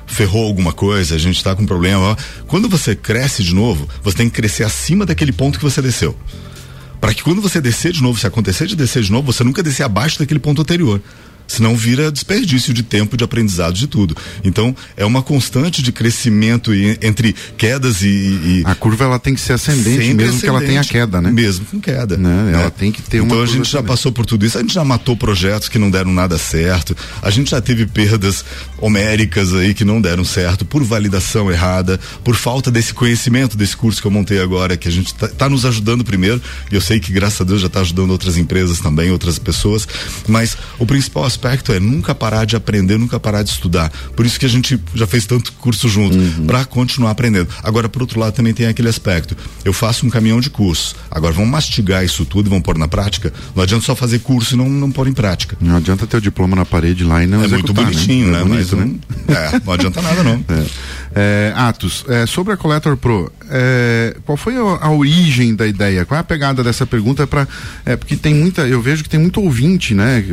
ferrou 0.07 0.47
alguma 0.47 0.73
coisa, 0.73 1.17
a 1.17 1.19
gente 1.19 1.37
está 1.37 1.55
com 1.57 1.62
um 1.62 1.67
problema. 1.67 2.17
Quando 2.47 2.69
você 2.69 2.95
cresce 2.95 3.43
de 3.43 3.55
novo, 3.55 3.88
você 4.03 4.17
tem 4.17 4.29
que 4.29 4.37
crescer 4.37 4.62
acima 4.62 5.05
daquele 5.05 5.33
ponto 5.33 5.59
que 5.59 5.65
você 5.65 5.83
desceu 5.83 6.17
para 7.00 7.15
que 7.15 7.23
quando 7.23 7.41
você 7.41 7.61
descer 7.61 7.93
de 7.93 8.03
novo, 8.03 8.19
se 8.19 8.27
acontecer 8.27 8.67
de 8.67 8.75
descer 8.75 9.03
de 9.03 9.12
novo, 9.12 9.33
você 9.33 9.45
nunca 9.45 9.62
descer 9.62 9.85
abaixo 9.85 10.19
daquele 10.19 10.41
ponto 10.41 10.62
anterior 10.62 11.00
senão 11.49 11.75
vira 11.75 12.12
desperdício 12.12 12.73
de 12.73 12.83
tempo, 12.83 13.17
de 13.17 13.25
aprendizado, 13.25 13.75
de 13.75 13.87
tudo. 13.87 14.17
Então, 14.45 14.76
é 14.97 15.05
uma 15.05 15.23
constante 15.23 15.83
de 15.83 15.90
crescimento 15.90 16.75
e, 16.75 16.99
entre 17.02 17.35
quedas 17.57 18.02
e, 18.02 18.07
e, 18.07 18.62
A 18.64 18.75
curva 18.75 19.05
ela 19.05 19.19
tem 19.19 19.35
que 19.35 19.40
ser 19.40 19.55
ascendente, 19.55 20.14
mesmo 20.14 20.23
ascendente, 20.23 20.40
que 20.40 20.47
ela 20.47 20.61
tenha 20.61 20.85
queda, 20.85 21.21
né? 21.21 21.31
Mesmo 21.31 21.64
com 21.64 21.81
queda. 21.81 22.17
Né? 22.17 22.52
Ela 22.52 22.64
é. 22.64 22.71
tem 22.71 22.93
que 22.93 23.02
ter 23.02 23.17
então, 23.17 23.26
uma. 23.26 23.35
Então 23.37 23.43
a 23.43 23.57
gente 23.57 23.71
já 23.71 23.83
passou 23.83 24.12
por 24.12 24.26
tudo 24.26 24.45
isso, 24.45 24.59
a 24.59 24.61
gente 24.61 24.75
já 24.75 24.85
matou 24.85 25.17
projetos 25.17 25.69
que 25.69 25.78
não 25.78 25.90
deram 25.90 26.12
nada 26.12 26.37
certo, 26.38 26.97
a 27.23 27.31
gente 27.31 27.50
já 27.50 27.61
teve 27.61 27.87
perdas 27.87 28.45
homéricas 28.78 29.55
aí 29.55 29.73
que 29.73 29.85
não 29.85 30.00
deram 30.00 30.25
certo 30.25 30.64
por 30.64 30.85
validação 30.85 31.50
errada, 31.50 31.99
por 32.23 32.37
falta 32.37 32.71
desse 32.71 32.93
conhecimento 32.93 33.57
desse 33.57 33.76
curso 33.76 34.00
que 34.00 34.07
eu 34.07 34.11
montei 34.11 34.40
agora, 34.40 34.76
que 34.76 34.87
a 34.87 34.90
gente 34.90 35.07
está 35.07 35.28
tá 35.28 35.49
nos 35.49 35.64
ajudando 35.64 36.05
primeiro, 36.05 36.40
e 36.71 36.75
eu 36.75 36.81
sei 36.81 37.00
que 37.00 37.12
graças 37.12 37.40
a 37.40 37.45
Deus 37.45 37.61
já 37.61 37.67
está 37.67 37.81
ajudando 37.81 38.11
outras 38.11 38.37
empresas 38.37 38.78
também, 38.81 39.11
outras 39.11 39.38
pessoas, 39.38 39.88
mas 40.26 40.57
o 40.78 40.87
principal 40.87 41.25
aspecto 41.38 41.73
é 41.73 41.78
nunca 41.78 42.14
parar 42.14 42.45
de 42.45 42.57
aprender, 42.57 42.99
nunca 42.99 43.21
parar 43.21 43.45
de 43.45 43.50
estudar. 43.50 43.90
Por 44.16 44.26
isso 44.26 44.38
que 44.38 44.45
a 44.45 44.49
gente 44.49 44.78
já 44.92 45.07
fez 45.07 45.25
tanto 45.25 45.52
curso 45.52 45.88
junto, 45.88 46.18
uhum. 46.18 46.47
para 46.47 46.64
continuar 46.64 47.12
aprendendo. 47.12 47.49
Agora, 47.62 47.88
por 47.88 48.02
outro 48.02 48.18
lado, 48.18 48.35
também 48.35 48.52
tem 48.52 48.66
aquele 48.66 48.88
aspecto. 48.88 49.37
Eu 49.64 49.73
faço 49.73 50.04
um 50.04 50.11
caminhão 50.11 50.40
de 50.40 50.50
curso. 50.50 50.97
Agora, 51.09 51.33
vamos 51.33 51.49
mastigar 51.49 52.04
isso 52.04 52.25
tudo 52.25 52.49
e 52.49 52.50
vamos 52.50 52.64
pôr 52.64 52.76
na 52.76 52.88
prática? 52.88 53.33
Não 53.54 53.62
adianta 53.62 53.85
só 53.85 53.95
fazer 53.95 54.18
curso 54.18 54.54
e 54.54 54.59
não, 54.59 54.68
não 54.68 54.90
pôr 54.90 55.07
em 55.07 55.12
prática. 55.12 55.57
Não 55.61 55.76
adianta 55.76 56.07
ter 56.07 56.16
o 56.16 56.21
diploma 56.21 56.57
na 56.57 56.66
parede 56.66 57.04
lá 57.04 57.23
e 57.23 57.26
não 57.26 57.45
É 57.45 57.49
muito 57.49 57.73
né? 57.73 57.83
bonitinho, 57.83 58.33
né? 58.33 58.40
É 58.40 58.45
bonito, 58.45 58.76
Mas 58.76 58.87
né? 58.87 58.95
Não, 59.28 59.35
é, 59.35 59.62
não 59.64 59.73
adianta 59.73 60.02
nada, 60.02 60.23
não. 60.25 60.45
É. 60.49 60.66
É, 61.21 61.53
Atos, 61.57 62.05
é, 62.09 62.27
sobre 62.27 62.53
a 62.53 62.57
Collector 62.57 62.97
Pro, 62.97 63.33
é, 63.51 64.17
qual 64.25 64.37
foi 64.37 64.55
a, 64.57 64.61
a, 64.61 64.91
origem 64.93 65.53
da 65.53 65.67
ideia? 65.67 66.05
Qual 66.05 66.17
é 66.17 66.21
a 66.21 66.25
pegada 66.25 66.63
dessa 66.63 66.87
pergunta? 66.87 67.27
para 67.27 67.49
é, 67.85 67.97
porque 67.97 68.15
tem 68.15 68.33
muita, 68.33 68.69
eu 68.69 68.81
vejo 68.81 69.03
que 69.03 69.09
tem 69.09 69.19
muito 69.19 69.41
ouvinte, 69.41 69.95
né? 69.95 70.25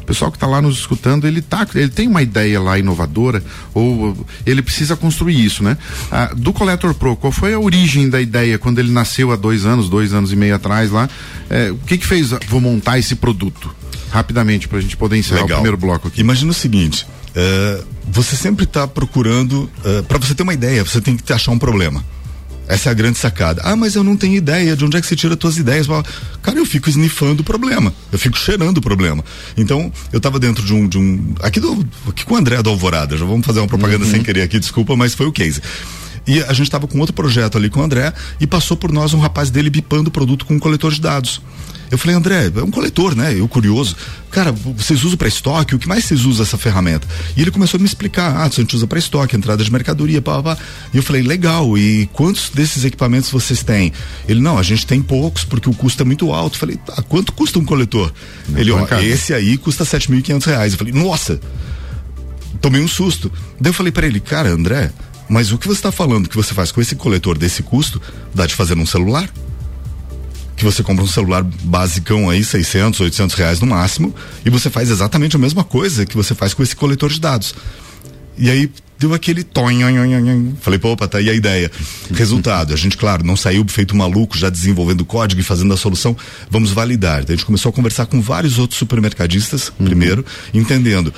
O 0.00 0.04
pessoal 0.04 0.32
que 0.32 0.36
está 0.36 0.48
lá 0.48 0.60
nos 0.60 0.78
escutando, 0.78 1.24
ele 1.24 1.40
tá, 1.40 1.64
ele 1.76 1.88
tem 1.88 2.08
uma 2.08 2.20
ideia 2.20 2.60
lá 2.60 2.76
inovadora 2.76 3.44
ou 3.72 4.26
ele 4.44 4.60
precisa 4.60 4.96
construir 4.96 5.40
isso, 5.40 5.62
né? 5.62 5.78
Ah, 6.10 6.32
do 6.36 6.52
Collector 6.52 6.94
Pro, 6.94 7.14
qual 7.14 7.32
foi 7.32 7.54
a 7.54 7.60
origem 7.60 8.10
da 8.10 8.20
ideia 8.20 8.58
quando 8.58 8.80
ele 8.80 8.90
nasceu 8.90 9.30
há 9.30 9.36
dois 9.36 9.64
anos, 9.64 9.88
dois 9.88 10.12
anos 10.12 10.32
e 10.32 10.36
meio 10.36 10.56
atrás 10.56 10.90
lá? 10.90 11.08
É, 11.48 11.70
o 11.70 11.76
que 11.76 11.96
que 11.96 12.06
fez? 12.06 12.30
Vou 12.48 12.60
montar 12.60 12.98
esse 12.98 13.14
produto 13.14 13.72
rapidamente 14.10 14.66
para 14.66 14.78
a 14.78 14.80
gente 14.80 14.96
poder 14.96 15.16
encerrar 15.16 15.42
Legal. 15.42 15.58
o 15.58 15.60
primeiro 15.60 15.76
bloco 15.76 16.08
aqui. 16.08 16.20
Imagina 16.20 16.50
o 16.50 16.54
seguinte. 16.54 17.06
Uh, 17.32 17.84
você 18.10 18.36
sempre 18.36 18.64
está 18.64 18.86
procurando, 18.86 19.70
uh, 19.84 19.98
é, 19.98 20.02
para 20.02 20.18
você 20.18 20.34
ter 20.34 20.42
uma 20.42 20.52
ideia, 20.52 20.84
você 20.84 21.00
tem 21.00 21.16
que 21.16 21.32
achar 21.32 21.50
um 21.50 21.58
problema. 21.58 22.04
Essa 22.68 22.88
é 22.88 22.92
a 22.92 22.94
grande 22.94 23.18
sacada. 23.18 23.60
Ah, 23.64 23.74
mas 23.74 23.94
eu 23.94 24.04
não 24.04 24.16
tenho 24.16 24.34
ideia 24.34 24.76
de 24.76 24.84
onde 24.84 24.96
é 24.96 25.00
que 25.00 25.06
você 25.06 25.16
tira 25.16 25.36
suas 25.38 25.56
ideias. 25.56 25.86
Cara, 26.40 26.58
eu 26.58 26.64
fico 26.64 26.88
esnifando 26.88 27.42
o 27.42 27.44
problema. 27.44 27.92
Eu 28.10 28.18
fico 28.18 28.38
cheirando 28.38 28.78
o 28.78 28.80
problema. 28.80 29.24
Então, 29.56 29.92
eu 30.12 30.18
estava 30.18 30.38
dentro 30.38 30.64
de 30.64 30.72
um, 30.72 30.88
de 30.88 30.96
um. 30.96 31.34
Aqui, 31.40 31.58
do, 31.58 31.86
aqui 32.08 32.24
com 32.24 32.34
o 32.34 32.36
André 32.36 32.62
do 32.62 32.70
Alvorada. 32.70 33.16
Já 33.16 33.24
vamos 33.24 33.44
fazer 33.44 33.58
uma 33.58 33.68
propaganda 33.68 34.04
uhum. 34.04 34.10
sem 34.10 34.22
querer 34.22 34.42
aqui, 34.42 34.58
desculpa, 34.58 34.96
mas 34.96 35.12
foi 35.12 35.26
o 35.26 35.32
case. 35.32 35.60
E 36.26 36.40
a 36.44 36.52
gente 36.52 36.62
estava 36.62 36.86
com 36.86 36.98
outro 37.00 37.14
projeto 37.14 37.58
ali 37.58 37.68
com 37.68 37.80
o 37.80 37.82
André 37.82 38.12
e 38.40 38.46
passou 38.46 38.76
por 38.76 38.92
nós 38.92 39.12
um 39.12 39.18
rapaz 39.18 39.50
dele 39.50 39.68
bipando 39.68 40.08
o 40.08 40.12
produto 40.12 40.46
com 40.46 40.54
um 40.54 40.58
coletor 40.58 40.92
de 40.92 41.00
dados. 41.00 41.42
Eu 41.92 41.98
falei, 41.98 42.16
André, 42.16 42.50
é 42.56 42.62
um 42.62 42.70
coletor, 42.70 43.14
né? 43.14 43.38
Eu 43.38 43.46
curioso. 43.46 43.94
Cara, 44.30 44.50
vocês 44.50 45.04
usam 45.04 45.18
para 45.18 45.28
estoque? 45.28 45.74
O 45.74 45.78
que 45.78 45.86
mais 45.86 46.06
vocês 46.06 46.24
usam 46.24 46.42
essa 46.42 46.56
ferramenta? 46.56 47.06
E 47.36 47.42
ele 47.42 47.50
começou 47.50 47.76
a 47.76 47.80
me 47.82 47.86
explicar. 47.86 48.34
Ah, 48.34 48.44
a 48.44 48.48
gente 48.48 48.74
usa 48.74 48.86
para 48.86 48.98
estoque, 48.98 49.36
entrada 49.36 49.62
de 49.62 49.70
mercadoria, 49.70 50.22
pá, 50.22 50.42
pá. 50.42 50.56
E 50.90 50.96
eu 50.96 51.02
falei, 51.02 51.20
legal. 51.20 51.76
E 51.76 52.08
quantos 52.14 52.48
desses 52.48 52.86
equipamentos 52.86 53.28
vocês 53.28 53.62
têm? 53.62 53.92
Ele, 54.26 54.40
não, 54.40 54.56
a 54.56 54.62
gente 54.62 54.86
tem 54.86 55.02
poucos 55.02 55.44
porque 55.44 55.68
o 55.68 55.74
custo 55.74 56.02
é 56.02 56.06
muito 56.06 56.32
alto. 56.32 56.54
Eu 56.54 56.60
falei, 56.60 56.76
tá, 56.78 57.02
quanto 57.02 57.30
custa 57.34 57.58
um 57.58 57.64
coletor? 57.64 58.10
Não 58.48 58.58
ele, 58.58 58.70
ó, 58.72 58.86
esse 59.02 59.34
aí 59.34 59.58
custa 59.58 59.84
sete 59.84 60.10
mil 60.10 60.20
e 60.20 60.22
quinhentos 60.22 60.46
reais. 60.46 60.72
Eu 60.72 60.78
falei, 60.78 60.94
nossa! 60.94 61.38
Tomei 62.62 62.80
um 62.80 62.88
susto. 62.88 63.30
Daí 63.60 63.68
eu 63.68 63.74
falei 63.74 63.92
para 63.92 64.06
ele, 64.06 64.18
cara, 64.18 64.48
André, 64.48 64.90
mas 65.28 65.52
o 65.52 65.58
que 65.58 65.66
você 65.66 65.78
está 65.80 65.92
falando 65.92 66.26
que 66.26 66.36
você 66.36 66.54
faz 66.54 66.72
com 66.72 66.80
esse 66.80 66.96
coletor 66.96 67.36
desse 67.36 67.62
custo, 67.62 68.00
dá 68.34 68.46
de 68.46 68.54
fazer 68.54 68.74
num 68.74 68.86
celular? 68.86 69.28
Que 70.62 70.64
você 70.64 70.80
compra 70.80 71.02
um 71.02 71.08
celular 71.08 71.42
basicão 71.42 72.30
aí, 72.30 72.44
600, 72.44 73.00
800 73.00 73.34
reais 73.34 73.60
no 73.60 73.66
máximo, 73.66 74.14
e 74.46 74.50
você 74.50 74.70
faz 74.70 74.90
exatamente 74.90 75.34
a 75.34 75.38
mesma 75.38 75.64
coisa 75.64 76.06
que 76.06 76.16
você 76.16 76.36
faz 76.36 76.54
com 76.54 76.62
esse 76.62 76.76
coletor 76.76 77.10
de 77.10 77.20
dados. 77.20 77.52
E 78.38 78.48
aí 78.48 78.70
deu 78.96 79.12
aquele 79.12 79.42
tonho, 79.42 79.88
falei, 80.60 80.78
pô, 80.78 80.92
opa, 80.92 81.08
tá 81.08 81.18
aí 81.18 81.28
a 81.28 81.34
ideia. 81.34 81.68
Resultado, 82.14 82.72
a 82.72 82.76
gente, 82.76 82.96
claro, 82.96 83.24
não 83.24 83.36
saiu 83.36 83.64
feito 83.66 83.96
maluco 83.96 84.38
já 84.38 84.48
desenvolvendo 84.48 85.04
código 85.04 85.40
e 85.40 85.44
fazendo 85.44 85.74
a 85.74 85.76
solução, 85.76 86.16
vamos 86.48 86.70
validar. 86.70 87.22
Então, 87.22 87.34
a 87.34 87.36
gente 87.36 87.44
começou 87.44 87.70
a 87.70 87.72
conversar 87.72 88.06
com 88.06 88.20
vários 88.22 88.60
outros 88.60 88.78
supermercadistas, 88.78 89.72
uhum. 89.80 89.86
primeiro, 89.86 90.24
entendendo 90.54 91.12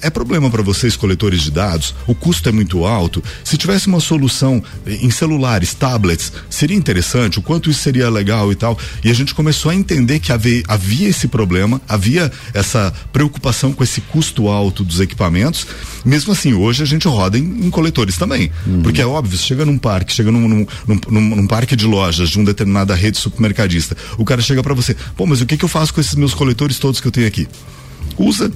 é 0.00 0.10
problema 0.10 0.50
para 0.50 0.62
vocês, 0.62 0.96
coletores 0.96 1.42
de 1.42 1.50
dados? 1.50 1.94
O 2.06 2.14
custo 2.14 2.48
é 2.48 2.52
muito 2.52 2.84
alto? 2.84 3.22
Se 3.44 3.56
tivesse 3.56 3.86
uma 3.86 4.00
solução 4.00 4.62
em 4.86 5.10
celulares, 5.10 5.74
tablets, 5.74 6.32
seria 6.48 6.76
interessante? 6.76 7.38
O 7.38 7.42
quanto 7.42 7.70
isso 7.70 7.80
seria 7.80 8.08
legal 8.08 8.52
e 8.52 8.54
tal? 8.54 8.78
E 9.02 9.10
a 9.10 9.14
gente 9.14 9.34
começou 9.34 9.70
a 9.70 9.74
entender 9.74 10.18
que 10.20 10.32
havia, 10.32 10.62
havia 10.68 11.08
esse 11.08 11.28
problema, 11.28 11.80
havia 11.88 12.30
essa 12.54 12.92
preocupação 13.12 13.72
com 13.72 13.82
esse 13.82 14.00
custo 14.00 14.48
alto 14.48 14.84
dos 14.84 15.00
equipamentos. 15.00 15.66
Mesmo 16.04 16.32
assim, 16.32 16.52
hoje 16.52 16.82
a 16.82 16.86
gente 16.86 17.08
roda 17.08 17.38
em, 17.38 17.66
em 17.66 17.70
coletores 17.70 18.16
também. 18.16 18.50
Uhum. 18.66 18.82
Porque 18.82 19.00
é 19.00 19.06
óbvio, 19.06 19.36
você 19.36 19.44
chega 19.44 19.64
num 19.64 19.78
parque, 19.78 20.12
chega 20.12 20.30
num, 20.30 20.48
num, 20.48 20.66
num, 20.86 21.36
num, 21.36 21.46
parque 21.46 21.76
de 21.76 21.86
lojas 21.86 22.30
de 22.30 22.38
uma 22.38 22.46
determinada 22.46 22.94
rede 22.94 23.18
supermercadista, 23.18 23.96
o 24.18 24.24
cara 24.24 24.40
chega 24.40 24.62
para 24.62 24.74
você, 24.74 24.96
pô, 25.16 25.26
mas 25.26 25.40
o 25.40 25.46
que, 25.46 25.56
que 25.56 25.64
eu 25.64 25.68
faço 25.68 25.92
com 25.92 26.00
esses 26.00 26.14
meus 26.14 26.34
coletores 26.34 26.78
todos 26.78 27.00
que 27.00 27.06
eu 27.06 27.12
tenho 27.12 27.26
aqui? 27.26 27.48
Usa, 28.16 28.52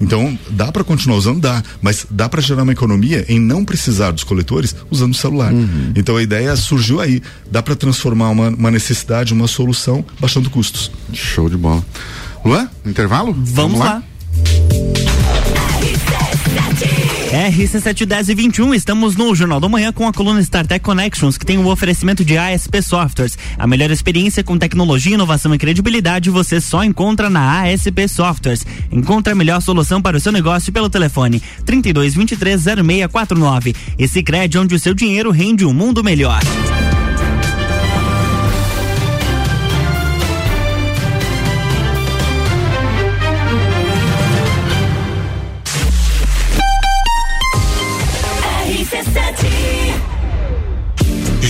então, 0.00 0.38
dá 0.50 0.70
para 0.70 0.84
continuar 0.84 1.16
usando? 1.16 1.40
Dá, 1.40 1.62
mas 1.80 2.06
dá 2.10 2.28
para 2.28 2.42
gerar 2.42 2.62
uma 2.62 2.72
economia 2.72 3.24
em 3.28 3.40
não 3.40 3.64
precisar 3.64 4.10
dos 4.10 4.24
coletores 4.24 4.74
usando 4.90 5.12
o 5.12 5.16
celular. 5.16 5.52
Uhum. 5.52 5.92
Então, 5.96 6.16
a 6.16 6.22
ideia 6.22 6.54
surgiu 6.56 7.00
aí. 7.00 7.22
Dá 7.50 7.62
para 7.62 7.74
transformar 7.74 8.30
uma, 8.30 8.48
uma 8.48 8.70
necessidade, 8.70 9.32
uma 9.32 9.48
solução, 9.48 10.04
baixando 10.20 10.50
custos. 10.50 10.90
Show 11.12 11.48
de 11.48 11.56
bola. 11.56 11.84
Luan, 12.44 12.68
intervalo? 12.84 13.32
Vamos, 13.32 13.50
Vamos 13.50 13.78
lá. 13.78 13.84
lá. 13.84 15.15
RC710 17.30 18.28
e 18.28 18.34
21, 18.34 18.74
estamos 18.74 19.16
no 19.16 19.34
Jornal 19.34 19.58
da 19.58 19.68
Manhã 19.68 19.92
com 19.92 20.06
a 20.06 20.12
coluna 20.12 20.40
StarTech 20.40 20.84
Connections, 20.84 21.36
que 21.36 21.44
tem 21.44 21.58
o 21.58 21.62
um 21.62 21.68
oferecimento 21.68 22.24
de 22.24 22.38
ASP 22.38 22.80
Softwares. 22.80 23.36
A 23.58 23.66
melhor 23.66 23.90
experiência 23.90 24.44
com 24.44 24.56
tecnologia, 24.56 25.14
inovação 25.14 25.54
e 25.54 25.58
credibilidade 25.58 26.30
você 26.30 26.60
só 26.60 26.84
encontra 26.84 27.28
na 27.28 27.62
ASP 27.62 28.08
Softwares. 28.08 28.64
Encontre 28.92 29.32
a 29.32 29.36
melhor 29.36 29.60
solução 29.60 30.00
para 30.00 30.16
o 30.16 30.20
seu 30.20 30.30
negócio 30.30 30.72
pelo 30.72 30.88
telefone 30.88 31.42
32 31.64 32.14
23 32.14 32.62
0649. 32.62 33.74
Esse 33.98 34.22
crédito 34.22 34.60
onde 34.60 34.74
o 34.74 34.78
seu 34.78 34.94
dinheiro 34.94 35.30
rende 35.30 35.64
um 35.64 35.74
mundo 35.74 36.04
melhor. 36.04 36.40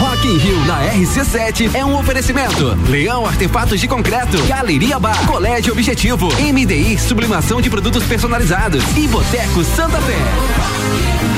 Rock 0.00 0.26
in 0.26 0.38
Rio 0.38 0.64
na 0.64 0.82
RC7 0.94 1.74
é 1.74 1.84
um 1.84 1.94
oferecimento. 1.94 2.74
Leão 2.88 3.26
Artefatos 3.26 3.78
de 3.78 3.86
Concreto, 3.86 4.42
Galeria 4.46 4.98
Bar, 4.98 5.26
Colégio 5.26 5.74
Objetivo, 5.74 6.26
MDI 6.40 6.98
Sublimação 6.98 7.60
de 7.60 7.68
Produtos 7.68 8.02
Personalizados 8.04 8.82
e 8.96 9.06
Boteco 9.06 9.62
Santa 9.62 10.00
Fé. 10.00 11.29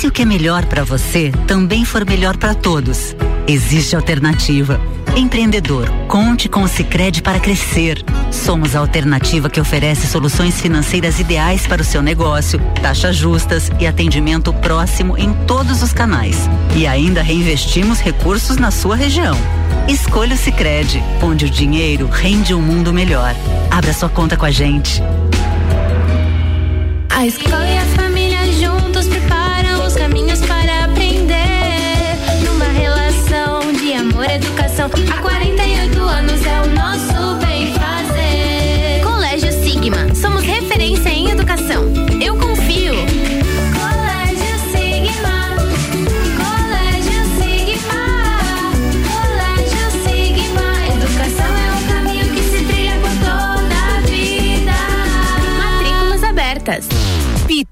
Se 0.00 0.06
o 0.06 0.10
que 0.10 0.22
é 0.22 0.24
melhor 0.24 0.64
para 0.64 0.82
você 0.82 1.30
também 1.46 1.84
for 1.84 2.06
melhor 2.06 2.34
para 2.38 2.54
todos? 2.54 3.14
Existe 3.46 3.94
alternativa. 3.94 4.80
Empreendedor, 5.14 5.90
conte 6.08 6.48
com 6.48 6.62
o 6.62 6.68
Sicredi 6.68 7.20
para 7.20 7.38
crescer. 7.38 8.02
Somos 8.30 8.74
a 8.74 8.78
alternativa 8.78 9.50
que 9.50 9.60
oferece 9.60 10.06
soluções 10.06 10.58
financeiras 10.58 11.20
ideais 11.20 11.66
para 11.66 11.82
o 11.82 11.84
seu 11.84 12.00
negócio, 12.00 12.58
taxas 12.80 13.14
justas 13.14 13.70
e 13.78 13.86
atendimento 13.86 14.54
próximo 14.54 15.18
em 15.18 15.34
todos 15.46 15.82
os 15.82 15.92
canais. 15.92 16.48
E 16.74 16.86
ainda 16.86 17.20
reinvestimos 17.20 18.00
recursos 18.00 18.56
na 18.56 18.70
sua 18.70 18.96
região. 18.96 19.36
Escolha 19.86 20.34
o 20.34 20.38
Sicredi, 20.38 21.02
onde 21.20 21.44
o 21.44 21.50
dinheiro 21.50 22.08
rende 22.08 22.54
um 22.54 22.62
mundo 22.62 22.90
melhor. 22.90 23.34
Abra 23.70 23.92
sua 23.92 24.08
conta 24.08 24.34
com 24.34 24.46
a 24.46 24.50
gente. 24.50 25.02
A 27.10 27.26
escola 27.26 27.66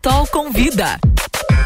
Pitol 0.01 0.29
convida. 0.31 1.01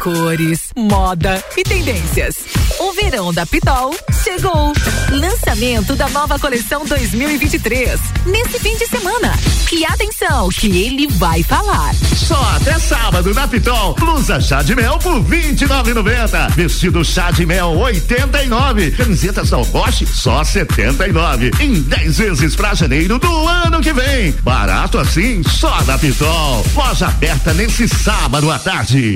Cores, 0.03 0.73
moda 0.75 1.41
e 1.55 1.63
tendências. 1.63 2.35
O 2.77 2.91
verão 2.91 3.31
da 3.31 3.45
Pitol 3.45 3.95
chegou. 4.21 4.73
Lançamento 5.09 5.95
da 5.95 6.09
nova 6.09 6.37
coleção 6.37 6.85
2023. 6.85 8.01
Nesse 8.25 8.59
fim 8.59 8.75
de 8.75 8.85
semana. 8.85 9.33
E 9.71 9.85
atenção, 9.85 10.49
que 10.49 10.67
ele 10.67 11.07
vai 11.07 11.41
falar. 11.41 11.95
Só 12.17 12.35
até 12.57 12.77
sábado 12.79 13.33
na 13.33 13.47
Pitol. 13.47 13.95
Blusa 13.95 14.41
chá 14.41 14.61
de 14.61 14.75
mel 14.75 14.99
por 14.99 15.23
29,90. 15.23 16.49
Vestido 16.51 17.05
chá 17.05 17.31
de 17.31 17.45
mel 17.45 17.69
89. 17.69 18.91
Camisetas 18.91 19.51
Bosch 19.51 20.05
só 20.05 20.43
79. 20.43 21.49
Em 21.61 21.81
10 21.81 22.17
vezes 22.17 22.57
pra 22.57 22.73
janeiro 22.73 23.17
do 23.19 23.47
ano 23.47 23.79
que 23.79 23.93
vem. 23.93 24.33
Barato 24.43 24.97
assim, 24.97 25.41
só 25.43 25.81
da 25.83 25.97
Pitol. 25.97 26.65
Loja 26.75 27.07
aberta 27.07 27.53
nesse 27.53 27.87
sábado 27.87 28.51
à 28.51 28.59
tarde. 28.59 29.15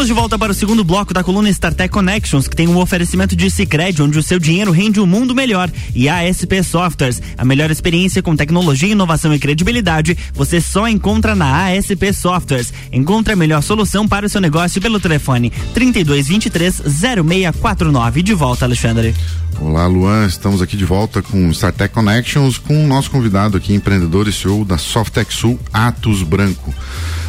Estamos 0.00 0.16
de 0.16 0.18
volta 0.18 0.38
para 0.38 0.52
o 0.52 0.54
segundo 0.54 0.82
bloco 0.82 1.12
da 1.12 1.22
coluna 1.22 1.50
StarTech 1.50 1.90
Connections, 1.90 2.48
que 2.48 2.56
tem 2.56 2.66
um 2.66 2.78
oferecimento 2.78 3.36
de 3.36 3.50
Cicred, 3.50 4.00
onde 4.00 4.18
o 4.18 4.22
seu 4.22 4.38
dinheiro 4.38 4.70
rende 4.70 4.98
um 4.98 5.04
mundo 5.04 5.34
melhor. 5.34 5.70
E 5.94 6.08
ASP 6.08 6.64
Softwares, 6.64 7.20
a 7.36 7.44
melhor 7.44 7.70
experiência 7.70 8.22
com 8.22 8.34
tecnologia, 8.34 8.92
inovação 8.92 9.34
e 9.34 9.38
credibilidade, 9.38 10.16
você 10.32 10.58
só 10.58 10.88
encontra 10.88 11.34
na 11.34 11.66
ASP 11.66 12.14
Softwares. 12.14 12.72
Encontre 12.90 13.34
a 13.34 13.36
melhor 13.36 13.62
solução 13.62 14.08
para 14.08 14.24
o 14.24 14.28
seu 14.30 14.40
negócio 14.40 14.80
pelo 14.80 14.98
telefone 14.98 15.52
3223 15.74 16.80
0649. 16.80 18.22
De 18.22 18.32
volta, 18.32 18.64
Alexandre. 18.64 19.14
Olá, 19.60 19.86
Luan. 19.86 20.24
Estamos 20.24 20.62
aqui 20.62 20.78
de 20.78 20.84
volta 20.86 21.20
com 21.20 21.50
StarTech 21.50 21.92
Connections 21.92 22.56
com 22.56 22.82
o 22.82 22.88
nosso 22.88 23.10
convidado 23.10 23.58
aqui, 23.58 23.74
empreendedor 23.74 24.26
e 24.28 24.32
CEO 24.32 24.64
da 24.64 24.78
Softec 24.78 25.30
Sul, 25.30 25.60
Atos 25.70 26.22
Branco. 26.22 26.72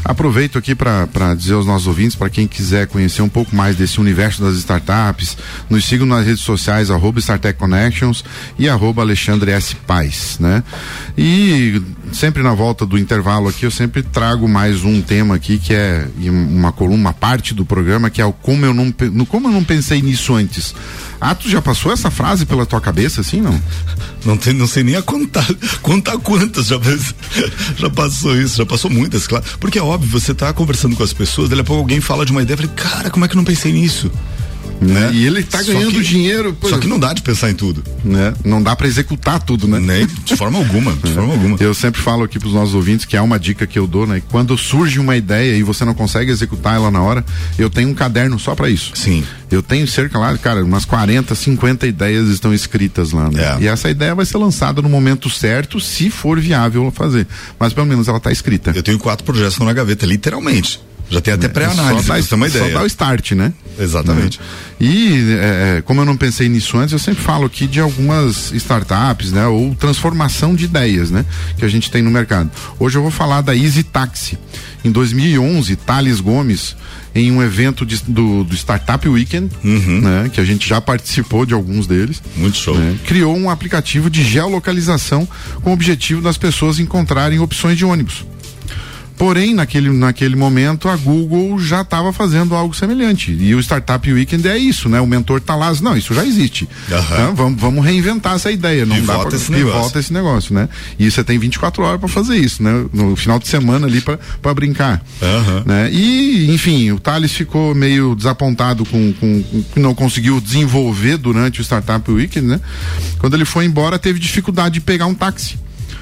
Aproveito 0.03 0.57
aqui 0.57 0.73
para 0.73 1.35
dizer 1.35 1.53
aos 1.53 1.65
nossos 1.65 1.87
ouvintes, 1.87 2.15
para 2.15 2.29
quem 2.29 2.47
quiser 2.47 2.60
conhecer 2.89 3.21
um 3.21 3.29
pouco 3.29 3.55
mais 3.55 3.75
desse 3.75 3.99
universo 3.99 4.41
das 4.41 4.55
startups, 4.55 5.37
nos 5.69 5.85
sigam 5.85 6.05
nas 6.05 6.25
redes 6.25 6.41
sociais, 6.41 6.89
arroba 6.89 7.19
StarTech 7.19 7.57
Connections 7.57 8.23
e 8.57 8.69
arroba 8.69 9.01
Alexandre 9.01 9.51
S. 9.51 9.75
Paz, 9.75 10.37
né? 10.39 10.63
E 11.17 11.81
sempre 12.11 12.43
na 12.43 12.53
volta 12.53 12.85
do 12.85 12.97
intervalo 12.97 13.47
aqui, 13.47 13.65
eu 13.65 13.71
sempre 13.71 14.03
trago 14.03 14.47
mais 14.47 14.83
um 14.83 15.01
tema 15.01 15.35
aqui 15.35 15.57
que 15.57 15.73
é 15.73 16.07
uma 16.19 16.71
coluna, 16.71 16.97
uma 16.97 17.13
parte 17.13 17.53
do 17.53 17.65
programa, 17.65 18.09
que 18.09 18.21
é 18.21 18.25
o 18.25 18.33
como 18.33 18.65
eu 18.65 18.73
não, 18.73 18.91
como 19.25 19.47
eu 19.47 19.51
não 19.51 19.63
pensei 19.63 20.01
nisso 20.01 20.33
antes. 20.33 20.73
Atos 21.19 21.51
já 21.51 21.61
passou 21.61 21.91
essa 21.91 22.09
frase 22.09 22.45
pela 22.45 22.65
tua 22.65 22.81
cabeça, 22.81 23.21
assim, 23.21 23.41
não? 23.41 23.61
Não, 24.25 24.35
tem, 24.35 24.53
não 24.53 24.67
sei 24.67 24.83
nem 24.83 24.95
a 24.95 25.01
contar, 25.01 25.47
contar 25.81 26.17
quantas 26.17 26.67
já, 26.67 26.77
já 27.77 27.89
passou 27.89 28.35
isso, 28.35 28.57
já 28.57 28.65
passou 28.65 28.89
muitas, 28.89 29.27
claro. 29.27 29.45
Porque 29.59 29.77
é 29.77 29.83
óbvio, 29.83 30.09
você 30.09 30.33
tá 30.33 30.51
conversando 30.51 30.95
com 30.95 31.03
as 31.03 31.13
pessoas, 31.13 31.49
daqui 31.49 31.61
a 31.61 31.63
pouco 31.63 31.81
alguém 31.81 32.01
fala 32.01 32.25
de 32.25 32.31
uma 32.31 32.41
ideia, 32.41 32.55
eu 32.55 32.57
falei, 32.57 32.71
cara, 32.75 33.09
como 33.09 33.23
é 33.23 33.27
que 33.27 33.35
eu 33.35 33.37
não 33.37 33.45
pensei 33.45 33.71
nisso? 33.71 34.11
Né? 34.81 35.11
E 35.13 35.25
ele 35.27 35.43
tá 35.43 35.61
ganhando 35.61 35.93
que, 35.93 36.01
dinheiro. 36.01 36.57
Só 36.63 36.79
que 36.79 36.87
não 36.87 36.99
dá 36.99 37.13
de 37.13 37.21
pensar 37.21 37.51
em 37.51 37.53
tudo. 37.53 37.83
Né? 38.03 38.33
Não 38.43 38.61
dá 38.61 38.75
para 38.75 38.87
executar 38.87 39.39
tudo, 39.39 39.67
né? 39.67 39.79
Nem, 39.79 40.07
de 40.07 40.35
forma 40.35 40.57
alguma, 40.57 40.93
de 40.93 41.11
forma 41.13 41.33
alguma. 41.33 41.57
Eu 41.59 41.73
sempre 41.73 42.01
falo 42.01 42.23
aqui 42.23 42.39
pros 42.39 42.53
nossos 42.53 42.73
ouvintes 42.73 43.05
que 43.05 43.15
é 43.15 43.21
uma 43.21 43.39
dica 43.39 43.67
que 43.67 43.77
eu 43.77 43.85
dou, 43.85 44.07
né? 44.07 44.21
Quando 44.29 44.57
surge 44.57 44.99
uma 44.99 45.15
ideia 45.15 45.55
e 45.55 45.61
você 45.61 45.85
não 45.85 45.93
consegue 45.93 46.31
executar 46.31 46.75
ela 46.75 46.89
na 46.89 47.01
hora, 47.01 47.23
eu 47.59 47.69
tenho 47.69 47.89
um 47.89 47.93
caderno 47.93 48.39
só 48.39 48.55
para 48.55 48.69
isso. 48.69 48.93
Sim. 48.95 49.23
Eu 49.51 49.61
tenho 49.61 49.87
cerca 49.87 50.17
lá, 50.17 50.35
cara, 50.37 50.63
umas 50.63 50.85
40, 50.85 51.35
50 51.35 51.85
ideias 51.85 52.27
estão 52.29 52.53
escritas 52.53 53.11
lá, 53.11 53.29
né? 53.29 53.57
É. 53.59 53.63
E 53.63 53.67
essa 53.67 53.89
ideia 53.89 54.15
vai 54.15 54.25
ser 54.25 54.37
lançada 54.37 54.81
no 54.81 54.89
momento 54.89 55.29
certo, 55.29 55.79
se 55.79 56.09
for 56.09 56.39
viável 56.39 56.91
fazer. 56.91 57.27
Mas 57.59 57.73
pelo 57.73 57.85
menos 57.85 58.07
ela 58.07 58.19
tá 58.19 58.31
escrita. 58.31 58.71
Eu 58.73 58.81
tenho 58.81 58.97
quatro 58.97 59.23
projetos 59.23 59.59
na 59.59 59.73
gaveta, 59.73 60.05
literalmente. 60.05 60.79
Já 61.11 61.21
tem 61.21 61.33
até 61.33 61.45
É, 61.45 61.49
pré-análise, 61.49 62.07
só 62.07 62.13
dá, 62.15 62.23
ter 62.23 62.35
uma 62.35 62.49
só 62.49 62.57
ideia. 62.57 62.73
dá 62.73 62.81
o 62.83 62.85
start, 62.87 63.31
né? 63.33 63.53
Exatamente. 63.77 64.39
Né? 64.39 64.45
E 64.79 65.35
é, 65.39 65.81
como 65.85 66.01
eu 66.01 66.05
não 66.05 66.15
pensei 66.17 66.47
nisso 66.49 66.77
antes, 66.77 66.93
eu 66.93 66.99
sempre 66.99 67.21
falo 67.23 67.45
aqui 67.45 67.67
de 67.67 67.79
algumas 67.79 68.51
startups, 68.53 69.31
né? 69.31 69.45
Ou 69.45 69.75
transformação 69.75 70.55
de 70.55 70.65
ideias, 70.65 71.11
né? 71.11 71.25
Que 71.57 71.65
a 71.65 71.67
gente 71.67 71.91
tem 71.91 72.01
no 72.01 72.09
mercado. 72.09 72.49
Hoje 72.79 72.97
eu 72.97 73.01
vou 73.01 73.11
falar 73.11 73.41
da 73.41 73.55
Easy 73.55 73.83
Taxi. 73.83 74.37
Em 74.83 74.91
2011, 74.91 75.75
Thales 75.75 76.19
Gomes, 76.19 76.75
em 77.13 77.31
um 77.31 77.43
evento 77.43 77.85
de- 77.85 78.01
do, 78.07 78.43
do 78.43 78.55
Startup 78.55 79.07
Weekend, 79.07 79.51
né? 79.63 80.29
Que 80.33 80.39
a 80.41 80.45
gente 80.45 80.67
já 80.67 80.79
participou 80.81 81.45
de 81.45 81.53
alguns 81.53 81.85
deles. 81.85 82.21
Uhum. 82.35 82.41
Muito 82.43 82.57
show. 82.57 82.75
né, 82.77 82.95
criou 83.05 83.37
um 83.37 83.49
aplicativo 83.49 84.09
de 84.09 84.23
geolocalização 84.23 85.27
com 85.61 85.69
o 85.69 85.73
objetivo 85.73 86.21
das 86.21 86.37
pessoas 86.37 86.79
encontrarem 86.79 87.37
opções 87.39 87.77
de 87.77 87.85
ônibus. 87.85 88.25
Porém, 89.21 89.53
naquele, 89.53 89.91
naquele 89.91 90.35
momento, 90.35 90.89
a 90.89 90.95
Google 90.95 91.59
já 91.59 91.81
estava 91.81 92.11
fazendo 92.11 92.55
algo 92.55 92.73
semelhante. 92.73 93.31
E 93.31 93.53
o 93.53 93.59
Startup 93.59 94.11
Weekend 94.11 94.47
é 94.47 94.57
isso, 94.57 94.89
né? 94.89 94.99
O 94.99 95.05
mentor 95.05 95.39
tá 95.39 95.55
lá, 95.55 95.71
não, 95.79 95.95
isso 95.95 96.11
já 96.15 96.25
existe. 96.25 96.67
Né? 96.89 97.31
Vamos, 97.35 97.61
vamos 97.61 97.85
reinventar 97.85 98.33
essa 98.33 98.51
ideia. 98.51 98.83
Não 98.83 98.97
E 98.97 99.01
dá 99.01 99.13
volta 99.13 99.29
pra, 99.29 99.37
esse 99.37 99.51
e 99.51 99.55
negócio. 99.57 99.79
volta 99.79 99.99
esse 99.99 100.11
negócio, 100.11 100.55
né? 100.55 100.67
E 100.97 101.11
você 101.11 101.23
tem 101.23 101.37
24 101.37 101.83
horas 101.83 101.99
para 101.99 102.09
fazer 102.09 102.35
isso, 102.35 102.63
né? 102.63 102.85
No 102.91 103.15
final 103.15 103.37
de 103.37 103.47
semana 103.47 103.85
ali 103.85 104.01
para 104.01 104.53
brincar. 104.55 105.03
Né? 105.67 105.91
E, 105.93 106.51
enfim, 106.51 106.91
o 106.91 106.99
Thales 106.99 107.31
ficou 107.31 107.75
meio 107.75 108.15
desapontado 108.15 108.83
com, 108.87 109.13
com, 109.13 109.43
com 109.43 109.63
não 109.79 109.93
conseguiu 109.93 110.41
desenvolver 110.41 111.17
durante 111.17 111.61
o 111.61 111.63
Startup 111.63 112.09
Weekend, 112.11 112.47
né? 112.47 112.59
Quando 113.19 113.35
ele 113.35 113.45
foi 113.45 113.65
embora, 113.65 113.99
teve 113.99 114.19
dificuldade 114.19 114.73
de 114.73 114.81
pegar 114.81 115.05
um 115.05 115.13
táxi 115.13 115.59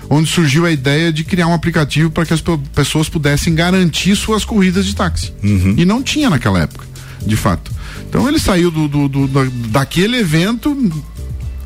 onde 0.10 0.30
surgiu 0.30 0.66
a 0.66 0.72
ideia 0.72 1.14
de 1.14 1.24
criar 1.24 1.48
um 1.48 1.54
aplicativo 1.54 2.10
para 2.10 2.26
que 2.26 2.34
as 2.34 2.42
pe- 2.42 2.58
pessoas 2.74 3.08
pudessem 3.08 3.54
garantir 3.54 4.16
suas 4.16 4.44
corridas 4.44 4.86
de 4.86 4.96
táxi. 4.96 5.32
E 5.78 5.86
não 5.86 6.02
tinha 6.02 6.30
naquela 6.30 6.60
época, 6.60 6.86
de 7.26 7.36
fato. 7.36 7.72
Então 8.10 8.28
ele 8.28 8.40
saiu 8.40 8.72
do, 8.72 8.88
do- 8.88 9.08
do- 9.08 9.28
da- 9.28 9.52
daquele 9.80 10.18
evento, 10.18 10.76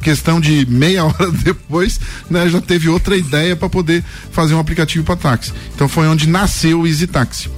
questão 0.01 0.41
de 0.41 0.65
meia 0.69 1.05
hora 1.05 1.31
depois, 1.31 1.99
né, 2.29 2.49
já 2.49 2.59
teve 2.59 2.89
outra 2.89 3.15
ideia 3.15 3.55
para 3.55 3.69
poder 3.69 4.03
fazer 4.31 4.53
um 4.53 4.59
aplicativo 4.59 5.05
para 5.05 5.15
táxi. 5.15 5.53
Então 5.73 5.87
foi 5.87 6.05
onde 6.07 6.27
nasceu 6.27 6.81
o 6.81 6.87
Easy 6.87 7.07
Taxi. 7.07 7.49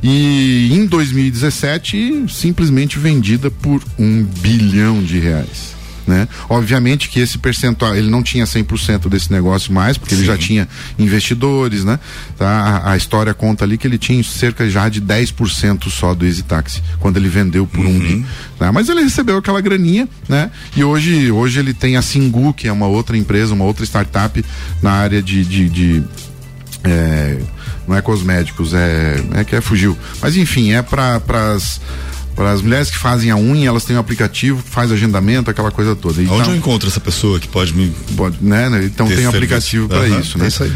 E 0.00 0.68
em 0.72 0.86
2017, 0.86 2.26
simplesmente 2.28 2.98
vendida 3.00 3.50
por 3.50 3.82
um 3.98 4.22
bilhão 4.22 5.02
de 5.02 5.18
reais. 5.18 5.76
Né? 6.08 6.26
Obviamente 6.48 7.10
que 7.10 7.20
esse 7.20 7.36
percentual, 7.36 7.94
ele 7.94 8.08
não 8.08 8.22
tinha 8.22 8.44
100% 8.46 9.08
desse 9.08 9.30
negócio 9.30 9.72
mais, 9.72 9.98
porque 9.98 10.14
ele 10.14 10.24
já 10.24 10.38
tinha 10.38 10.66
investidores, 10.98 11.84
né? 11.84 12.00
Tá? 12.36 12.48
A, 12.48 12.92
a 12.92 12.96
história 12.96 13.34
conta 13.34 13.64
ali 13.64 13.76
que 13.76 13.86
ele 13.86 13.98
tinha 13.98 14.24
cerca 14.24 14.68
já 14.68 14.88
de 14.88 15.02
10% 15.02 15.90
só 15.90 16.14
do 16.14 16.24
Easy 16.24 16.42
Taxi, 16.42 16.82
quando 16.98 17.18
ele 17.18 17.28
vendeu 17.28 17.66
por 17.66 17.84
um 17.84 17.98
bi. 17.98 18.24
né? 18.58 18.70
Mas 18.72 18.88
ele 18.88 19.02
recebeu 19.02 19.36
aquela 19.36 19.60
graninha, 19.60 20.08
né? 20.26 20.50
E 20.74 20.82
hoje, 20.82 21.30
hoje 21.30 21.60
ele 21.60 21.74
tem 21.74 21.96
a 21.96 22.02
Singu, 22.02 22.54
que 22.54 22.66
é 22.66 22.72
uma 22.72 22.86
outra 22.86 23.16
empresa, 23.16 23.52
uma 23.52 23.64
outra 23.64 23.84
startup 23.84 24.42
na 24.82 24.92
área 24.92 25.22
de, 25.22 25.44
de, 25.44 25.68
de 25.68 26.02
é, 26.84 27.38
não 27.86 27.94
é 27.94 28.00
cosméticos, 28.00 28.72
é, 28.72 29.22
é 29.34 29.44
que 29.44 29.54
é 29.54 29.60
fugiu. 29.60 29.96
Mas 30.22 30.36
enfim, 30.38 30.72
é 30.72 30.80
para 30.80 31.20
as 31.54 31.80
para 32.38 32.52
as 32.52 32.62
mulheres 32.62 32.88
que 32.88 32.96
fazem 32.96 33.32
a 33.32 33.36
unha, 33.36 33.66
elas 33.68 33.84
têm 33.84 33.96
um 33.96 33.98
aplicativo, 33.98 34.62
faz 34.64 34.92
agendamento, 34.92 35.50
aquela 35.50 35.72
coisa 35.72 35.96
toda. 35.96 36.22
Então, 36.22 36.36
Onde 36.36 36.50
eu 36.50 36.54
encontro 36.54 36.88
essa 36.88 37.00
pessoa 37.00 37.40
que 37.40 37.48
pode 37.48 37.74
me. 37.74 37.92
Pode, 38.16 38.36
né? 38.40 38.68
né? 38.70 38.84
Então 38.84 39.08
tem 39.08 39.26
um 39.26 39.30
aplicativo 39.30 39.88
para 39.88 40.02
Aham, 40.06 40.20
isso, 40.20 40.38
é 40.38 40.42
né? 40.42 40.46
isso 40.46 40.62
aí. 40.62 40.72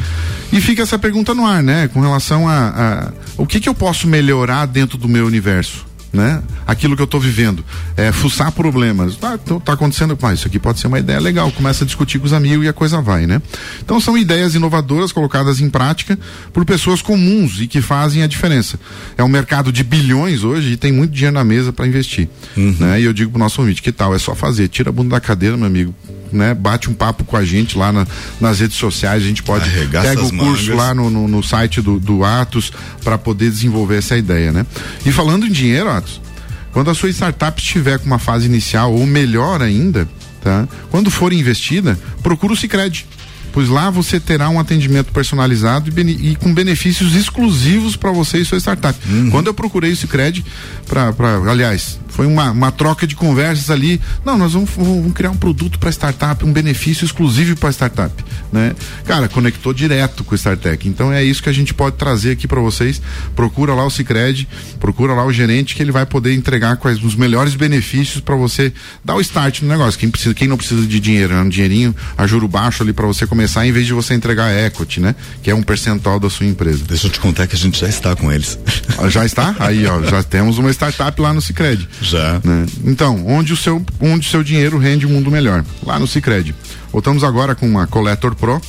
E 0.52 0.60
fica 0.60 0.82
essa 0.82 0.98
pergunta 0.98 1.32
no 1.34 1.46
ar, 1.46 1.62
né? 1.62 1.86
Com 1.86 2.00
relação 2.00 2.48
a, 2.48 2.68
a- 2.68 3.12
o 3.36 3.46
que 3.46 3.60
que 3.60 3.68
eu 3.68 3.74
posso 3.74 4.08
melhorar 4.08 4.66
dentro 4.66 4.98
do 4.98 5.08
meu 5.08 5.24
universo, 5.24 5.86
né? 6.12 6.42
Aquilo 6.66 6.94
que 6.94 7.02
eu 7.02 7.06
estou 7.06 7.20
vivendo, 7.20 7.64
é 7.96 8.12
fuçar 8.12 8.52
problemas. 8.52 9.16
Tá, 9.16 9.38
então 9.42 9.58
tá 9.58 9.72
acontecendo, 9.72 10.16
mas 10.20 10.38
isso 10.40 10.48
aqui 10.48 10.58
pode 10.58 10.78
ser 10.78 10.86
uma 10.86 10.98
ideia 10.98 11.18
legal. 11.20 11.50
Começa 11.52 11.84
a 11.84 11.86
discutir 11.86 12.18
com 12.18 12.26
os 12.26 12.32
amigos 12.32 12.64
e 12.64 12.68
a 12.68 12.72
coisa 12.72 13.00
vai, 13.00 13.26
né? 13.26 13.40
Então 13.84 14.00
são 14.00 14.16
ideias 14.18 14.54
inovadoras 14.54 15.10
colocadas 15.12 15.60
em 15.60 15.70
prática 15.70 16.18
por 16.52 16.64
pessoas 16.64 17.00
comuns 17.00 17.60
e 17.60 17.66
que 17.66 17.80
fazem 17.80 18.22
a 18.22 18.26
diferença. 18.26 18.78
É 19.16 19.24
um 19.24 19.28
mercado 19.28 19.72
de 19.72 19.82
bilhões 19.82 20.44
hoje 20.44 20.72
e 20.72 20.76
tem 20.76 20.92
muito 20.92 21.12
dinheiro 21.12 21.34
na 21.34 21.44
mesa 21.44 21.72
para 21.72 21.86
investir, 21.86 22.28
né? 22.56 23.00
E 23.00 23.04
eu 23.04 23.12
digo 23.12 23.30
pro 23.30 23.38
nosso 23.38 23.60
ouvinte, 23.60 23.80
que 23.82 23.92
tal? 23.92 24.14
É 24.14 24.18
só 24.18 24.34
fazer, 24.34 24.68
tira 24.68 24.90
a 24.90 24.92
bunda 24.92 25.10
da 25.10 25.20
cadeira, 25.20 25.56
meu 25.56 25.66
amigo, 25.66 25.94
né? 26.32 26.54
Bate 26.54 26.88
um 26.90 26.94
papo 26.94 27.24
com 27.24 27.36
a 27.36 27.44
gente 27.44 27.76
lá 27.76 27.92
na- 27.92 28.06
nas 28.40 28.60
redes 28.60 28.76
sociais, 28.76 29.22
a 29.22 29.26
gente 29.26 29.42
pode 29.42 29.64
Arregaça 29.68 30.08
pega 30.08 30.20
o 30.22 30.30
curso 30.30 30.64
mangas. 30.70 30.76
lá 30.76 30.94
no, 30.94 31.10
no, 31.10 31.28
no 31.28 31.42
site 31.42 31.80
do, 31.80 31.98
do 32.00 32.24
Atos 32.24 32.72
para 33.04 33.16
poder 33.18 33.50
desenvolver 33.50 33.96
essa 33.98 34.16
ideia, 34.16 34.50
né? 34.52 34.66
E 35.04 35.12
falando 35.12 35.46
em 35.46 35.50
dinheiro, 35.50 35.90
Atos, 35.90 36.01
quando 36.72 36.90
a 36.90 36.94
sua 36.94 37.10
startup 37.10 37.60
estiver 37.60 37.98
com 37.98 38.06
uma 38.06 38.18
fase 38.18 38.46
inicial 38.46 38.92
ou 38.92 39.06
melhor 39.06 39.60
ainda, 39.62 40.08
tá? 40.42 40.66
Quando 40.90 41.10
for 41.10 41.32
investida, 41.32 41.98
procura 42.22 42.52
o 42.52 42.56
Sicredi. 42.56 43.06
Pois 43.52 43.68
lá 43.68 43.90
você 43.90 44.18
terá 44.18 44.48
um 44.48 44.58
atendimento 44.58 45.12
personalizado 45.12 45.86
e, 45.86 45.92
bene- 45.92 46.18
e 46.18 46.34
com 46.36 46.54
benefícios 46.54 47.14
exclusivos 47.14 47.96
para 47.96 48.10
você 48.10 48.38
e 48.38 48.44
sua 48.46 48.58
startup. 48.58 48.98
Quando 49.30 49.48
eu 49.48 49.54
procurei 49.54 49.92
o 49.92 49.96
Sicredi 49.96 50.42
para, 50.88 51.12
aliás, 51.50 52.00
foi 52.12 52.26
uma, 52.26 52.50
uma 52.50 52.70
troca 52.70 53.06
de 53.06 53.16
conversas 53.16 53.70
ali. 53.70 54.00
Não, 54.24 54.36
nós 54.36 54.52
vamos, 54.52 54.70
vamos 54.76 55.12
criar 55.12 55.30
um 55.30 55.36
produto 55.36 55.78
para 55.78 55.90
startup, 55.90 56.44
um 56.44 56.52
benefício 56.52 57.04
exclusivo 57.04 57.56
para 57.56 57.70
startup, 57.72 58.12
né? 58.52 58.74
Cara, 59.04 59.28
conectou 59.28 59.72
direto 59.72 60.22
com 60.22 60.34
o 60.34 60.38
StarTech. 60.38 60.88
Então 60.88 61.12
é 61.12 61.24
isso 61.24 61.42
que 61.42 61.48
a 61.48 61.52
gente 61.52 61.72
pode 61.72 61.96
trazer 61.96 62.32
aqui 62.32 62.46
para 62.46 62.60
vocês. 62.60 63.00
Procura 63.34 63.74
lá 63.74 63.84
o 63.84 63.90
Sicredi, 63.90 64.46
procura 64.78 65.14
lá 65.14 65.24
o 65.24 65.32
gerente 65.32 65.74
que 65.74 65.82
ele 65.82 65.90
vai 65.92 66.04
poder 66.06 66.34
entregar 66.34 66.76
quais 66.76 67.02
os 67.02 67.14
melhores 67.14 67.54
benefícios 67.54 68.20
para 68.20 68.36
você 68.36 68.72
dar 69.04 69.14
o 69.14 69.20
start 69.20 69.62
no 69.62 69.68
negócio. 69.68 69.98
Quem 69.98 70.10
precisa, 70.10 70.34
quem 70.34 70.46
não 70.48 70.56
precisa 70.56 70.86
de 70.86 71.00
dinheiro, 71.00 71.32
é 71.34 71.40
um 71.40 71.48
dinheirinho 71.48 71.94
a 72.16 72.26
juro 72.26 72.46
baixo 72.46 72.82
ali 72.82 72.92
para 72.92 73.06
você 73.06 73.26
começar, 73.26 73.66
em 73.66 73.72
vez 73.72 73.86
de 73.86 73.92
você 73.92 74.14
entregar 74.14 74.52
equity, 74.54 75.00
né? 75.00 75.14
Que 75.42 75.50
é 75.50 75.54
um 75.54 75.62
percentual 75.62 76.20
da 76.20 76.28
sua 76.28 76.46
empresa. 76.46 76.84
Deixa 76.86 77.06
eu 77.06 77.10
te 77.10 77.20
contar 77.20 77.46
que 77.46 77.56
a 77.56 77.58
gente 77.58 77.80
já 77.80 77.88
está 77.88 78.14
com 78.14 78.30
eles. 78.30 78.58
Ah, 78.98 79.08
Já 79.08 79.24
está? 79.24 79.54
Aí, 79.58 79.86
ó, 79.86 80.02
já 80.02 80.22
temos 80.22 80.58
uma 80.58 80.70
startup 80.70 81.20
lá 81.20 81.32
no 81.32 81.40
Sicredi. 81.40 81.88
Já. 82.02 82.40
né? 82.44 82.66
Então, 82.84 83.24
onde 83.26 83.52
o 83.52 83.56
seu 83.56 83.84
onde 84.00 84.26
o 84.26 84.30
seu 84.30 84.42
dinheiro 84.42 84.76
rende 84.76 85.06
um 85.06 85.10
mundo 85.10 85.30
melhor? 85.30 85.64
Lá 85.84 85.98
no 85.98 86.06
Sicredi. 86.06 86.54
Voltamos 86.92 87.24
agora 87.24 87.54
com 87.54 87.66
uma 87.66 87.86
Collector 87.86 88.34
Pro. 88.34 88.60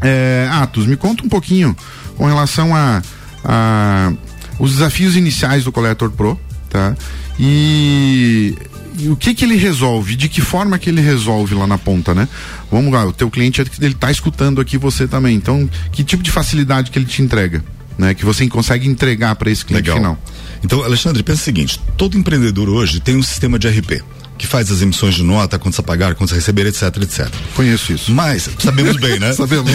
É, 0.00 0.48
Atos, 0.50 0.86
me 0.86 0.96
conta 0.96 1.24
um 1.24 1.28
pouquinho 1.28 1.76
com 2.16 2.26
relação 2.26 2.74
a, 2.74 3.02
a 3.44 4.12
os 4.58 4.72
desafios 4.72 5.16
iniciais 5.16 5.64
do 5.64 5.72
Collector 5.72 6.10
Pro, 6.10 6.38
tá? 6.70 6.94
E, 7.38 8.56
e 8.98 9.08
o 9.08 9.16
que 9.16 9.34
que 9.34 9.44
ele 9.44 9.56
resolve? 9.56 10.16
De 10.16 10.28
que 10.28 10.40
forma 10.40 10.78
que 10.78 10.88
ele 10.88 11.00
resolve 11.00 11.54
lá 11.54 11.66
na 11.66 11.76
ponta, 11.76 12.14
né? 12.14 12.26
Vamos 12.70 12.92
lá, 12.92 13.04
o 13.04 13.12
teu 13.12 13.30
cliente 13.30 13.62
ele 13.80 13.94
tá 13.94 14.10
escutando 14.10 14.60
aqui 14.60 14.78
você 14.78 15.06
também. 15.06 15.36
Então, 15.36 15.68
que 15.92 16.02
tipo 16.02 16.22
de 16.22 16.30
facilidade 16.30 16.90
que 16.90 16.98
ele 16.98 17.06
te 17.06 17.20
entrega, 17.20 17.62
né? 17.98 18.14
Que 18.14 18.24
você 18.24 18.46
consegue 18.48 18.88
entregar 18.88 19.34
para 19.36 19.50
esse 19.50 19.64
cliente 19.64 19.90
Legal. 19.90 19.96
final? 19.96 20.18
Então, 20.62 20.82
Alexandre, 20.82 21.22
pensa 21.22 21.42
o 21.42 21.44
seguinte: 21.44 21.80
todo 21.96 22.16
empreendedor 22.16 22.68
hoje 22.68 23.00
tem 23.00 23.16
um 23.16 23.22
sistema 23.22 23.58
de 23.58 23.68
RP 23.68 24.02
que 24.38 24.46
faz 24.46 24.70
as 24.70 24.82
emissões 24.82 25.14
de 25.14 25.22
nota, 25.22 25.58
contas 25.58 25.80
a 25.80 25.82
pagar, 25.82 26.14
contas 26.14 26.32
a 26.32 26.36
receber, 26.36 26.66
etc, 26.66 26.82
etc. 27.02 27.28
Conheço 27.54 27.92
isso. 27.92 28.12
Mas, 28.12 28.48
sabemos 28.58 28.96
bem, 28.98 29.18
né? 29.18 29.32
Sabemos. 29.34 29.70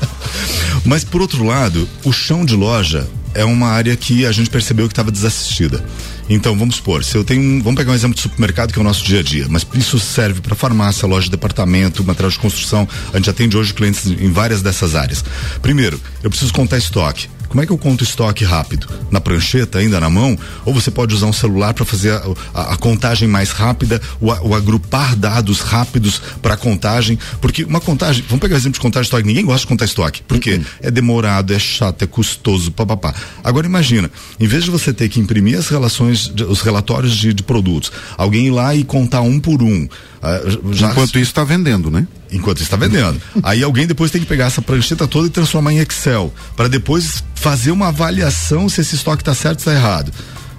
Mas, 0.84 1.04
por 1.04 1.20
outro 1.20 1.44
lado, 1.44 1.88
o 2.04 2.12
chão 2.12 2.44
de 2.44 2.54
loja 2.54 3.06
é 3.34 3.44
uma 3.44 3.68
área 3.68 3.94
que 3.96 4.24
a 4.26 4.32
gente 4.32 4.50
percebeu 4.50 4.86
que 4.86 4.92
estava 4.92 5.10
desassistida. 5.10 5.84
Então, 6.28 6.56
vamos 6.56 6.76
supor, 6.76 7.04
se 7.04 7.16
eu 7.16 7.24
tenho 7.24 7.42
um, 7.42 7.62
vamos 7.62 7.76
pegar 7.76 7.92
um 7.92 7.94
exemplo 7.94 8.14
de 8.14 8.22
supermercado 8.22 8.72
que 8.72 8.78
é 8.78 8.82
o 8.82 8.84
nosso 8.84 9.04
dia 9.04 9.20
a 9.20 9.22
dia, 9.22 9.46
mas 9.48 9.66
isso 9.74 9.98
serve 9.98 10.40
para 10.40 10.54
farmácia, 10.54 11.06
loja 11.06 11.24
de 11.24 11.32
departamento, 11.32 12.04
material 12.04 12.30
de 12.30 12.38
construção. 12.38 12.88
A 13.12 13.16
gente 13.16 13.28
atende 13.28 13.56
hoje 13.56 13.74
clientes 13.74 14.06
em 14.06 14.30
várias 14.30 14.62
dessas 14.62 14.94
áreas. 14.94 15.24
Primeiro, 15.60 16.00
eu 16.22 16.30
preciso 16.30 16.52
contar 16.52 16.78
estoque. 16.78 17.28
Como 17.50 17.60
é 17.60 17.66
que 17.66 17.72
eu 17.72 17.76
conto 17.78 18.04
estoque 18.04 18.44
rápido? 18.44 18.86
Na 19.10 19.20
prancheta, 19.20 19.78
ainda 19.80 19.98
na 19.98 20.08
mão? 20.08 20.38
Ou 20.64 20.72
você 20.72 20.88
pode 20.88 21.12
usar 21.12 21.26
um 21.26 21.32
celular 21.32 21.74
para 21.74 21.84
fazer 21.84 22.12
a, 22.12 22.22
a- 22.54 22.72
a 22.74 22.76
contagem 22.76 23.26
mais 23.26 23.50
rápida, 23.50 24.00
o, 24.20 24.26
o 24.28 24.54
agrupar 24.54 25.16
dados 25.16 25.58
rápidos 25.60 26.22
para 26.40 26.56
contagem? 26.56 27.18
Porque 27.40 27.64
uma 27.64 27.80
contagem, 27.80 28.24
vamos 28.28 28.40
pegar 28.40 28.54
o 28.54 28.56
exemplo 28.56 28.74
de 28.74 28.80
contagem 28.80 29.02
de 29.02 29.06
estoque, 29.08 29.26
ninguém 29.26 29.44
gosta 29.44 29.62
de 29.62 29.66
contar 29.66 29.84
estoque. 29.84 30.22
Por 30.22 30.38
quê? 30.38 30.60
É 30.80 30.92
demorado, 30.92 31.52
é 31.52 31.58
chato, 31.58 32.02
é 32.02 32.06
custoso, 32.06 32.70
papapá. 32.70 33.12
Agora 33.42 33.66
imagina, 33.66 34.08
em 34.38 34.46
vez 34.46 34.62
de 34.62 34.70
você 34.70 34.92
ter 34.92 35.08
que 35.08 35.18
imprimir 35.18 35.58
as 35.58 35.66
relações, 35.68 36.28
de- 36.32 36.44
os 36.44 36.60
relatórios 36.60 37.16
de, 37.16 37.34
de 37.34 37.42
produtos, 37.42 37.90
alguém 38.16 38.46
ir 38.46 38.50
lá 38.52 38.76
e 38.76 38.84
contar 38.84 39.22
um 39.22 39.40
por 39.40 39.60
um. 39.60 39.88
Ah, 40.22 40.40
já- 40.72 40.90
Enquanto 40.90 41.18
isso 41.18 41.30
está 41.30 41.44
vendendo, 41.44 41.90
né? 41.90 42.06
enquanto 42.32 42.60
está 42.60 42.76
vendendo. 42.76 43.20
Aí 43.42 43.62
alguém 43.62 43.86
depois 43.86 44.10
tem 44.10 44.20
que 44.20 44.26
pegar 44.26 44.46
essa 44.46 44.62
prancheta 44.62 45.06
toda 45.08 45.26
e 45.26 45.30
transformar 45.30 45.72
em 45.72 45.78
Excel, 45.78 46.32
para 46.56 46.68
depois 46.68 47.24
fazer 47.34 47.70
uma 47.70 47.88
avaliação 47.88 48.68
se 48.68 48.80
esse 48.80 48.94
estoque 48.94 49.22
está 49.22 49.34
certo 49.34 49.66
ou 49.66 49.72
está 49.72 49.74
errado. 49.74 50.12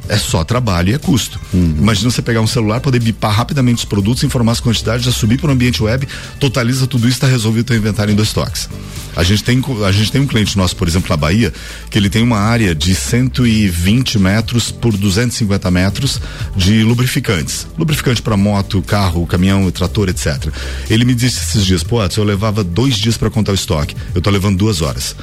É 0.10 0.18
só 0.18 0.44
trabalho 0.44 0.90
e 0.90 0.94
é 0.94 0.98
custo. 0.98 1.40
Imagina 1.54 2.10
você 2.10 2.22
pegar 2.22 2.42
um 2.42 2.48
celular, 2.48 2.80
poder 2.80 3.00
bipar 3.00 3.32
rapidamente 3.32 3.80
os 3.80 3.86
produtos, 3.86 4.24
informar 4.24 4.54
as 4.54 4.60
quantidades, 4.60 5.06
já 5.06 5.12
subir 5.12 5.40
para 5.40 5.50
o 5.50 5.54
ambiente 5.54 5.82
web, 5.82 6.08
totaliza 6.40 6.88
tudo 6.88 7.08
isso, 7.08 7.18
está 7.18 7.28
resolvido 7.28 7.62
o 7.62 7.68
teu 7.68 7.78
inventário 7.78 8.12
em 8.12 8.16
dois 8.16 8.34
toques. 8.34 8.68
A 9.16 9.24
gente, 9.24 9.44
tem, 9.44 9.62
a 9.86 9.92
gente 9.92 10.12
tem 10.12 10.22
um 10.22 10.28
cliente 10.28 10.58
nosso, 10.58 10.76
por 10.76 10.88
exemplo, 10.88 11.10
na 11.10 11.18
Bahia, 11.18 11.54
que 11.90 11.98
ele 11.98 12.10
tem 12.10 12.24
uma 12.24 12.40
área 12.40 12.74
de 12.74 12.96
120 12.96 14.20
metros 14.20 14.72
por 14.72 14.96
250 14.96 15.70
metros 15.72 16.22
de 16.56 16.84
lubrificantes. 16.84 17.68
Lubrificante 17.78 18.22
para 18.22 18.38
moto, 18.38 18.82
carro, 18.82 19.26
caminhão, 19.26 19.70
trator, 19.72 20.10
etc. 20.10 20.48
Ele 20.90 21.06
me 21.06 21.14
disse 21.14 21.40
esses 21.40 21.66
dias, 21.66 21.84
pô, 21.84 22.02
eu 22.02 22.24
levava 22.24 22.64
dois 22.64 22.96
dias 22.96 23.18
para 23.18 23.30
contar 23.30 23.52
o 23.52 23.56
estoque. 23.56 23.96
Eu 24.16 24.22
tô 24.22 24.30
levando 24.30 24.58
duas 24.58 24.82
horas. 24.82 25.16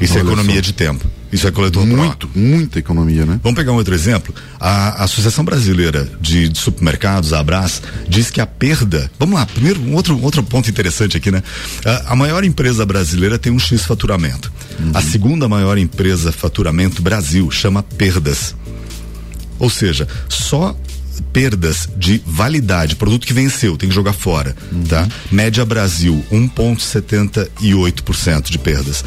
Isso 0.00 0.14
é 0.14 0.20
Olha 0.20 0.28
economia 0.28 0.56
só. 0.56 0.60
de 0.62 0.72
tempo. 0.72 1.19
Isso 1.32 1.46
é 1.46 1.50
coletor 1.50 1.86
pro. 1.86 1.96
Muito, 1.96 2.30
muita 2.34 2.78
economia, 2.78 3.24
né? 3.24 3.38
Vamos 3.42 3.56
pegar 3.56 3.72
um 3.72 3.76
outro 3.76 3.94
exemplo. 3.94 4.34
A 4.58 5.04
Associação 5.04 5.44
Brasileira 5.44 6.08
de, 6.20 6.48
de 6.48 6.58
Supermercados, 6.58 7.32
a 7.32 7.40
Abras, 7.40 7.82
diz 8.08 8.30
que 8.30 8.40
a 8.40 8.46
perda. 8.46 9.10
Vamos 9.18 9.36
lá, 9.36 9.46
primeiro, 9.46 9.80
um 9.80 9.94
outro, 9.94 10.20
outro 10.20 10.42
ponto 10.42 10.68
interessante 10.68 11.16
aqui, 11.16 11.30
né? 11.30 11.42
A, 11.84 12.12
a 12.12 12.16
maior 12.16 12.42
empresa 12.44 12.84
brasileira 12.84 13.38
tem 13.38 13.52
um 13.52 13.58
X 13.58 13.84
faturamento. 13.84 14.52
A 14.94 15.02
segunda 15.02 15.48
maior 15.48 15.78
empresa 15.78 16.32
faturamento 16.32 17.02
Brasil 17.02 17.50
chama 17.50 17.82
Perdas. 17.82 18.54
Ou 19.58 19.68
seja, 19.68 20.08
só 20.28 20.74
perdas 21.32 21.88
de 21.96 22.20
validade, 22.26 22.96
produto 22.96 23.26
que 23.26 23.32
venceu, 23.32 23.76
tem 23.76 23.88
que 23.88 23.94
jogar 23.94 24.12
fora, 24.12 24.54
tá? 24.88 25.06
Média 25.30 25.64
Brasil, 25.64 26.24
1.78% 26.32 28.50
de 28.50 28.58
perdas. 28.58 29.04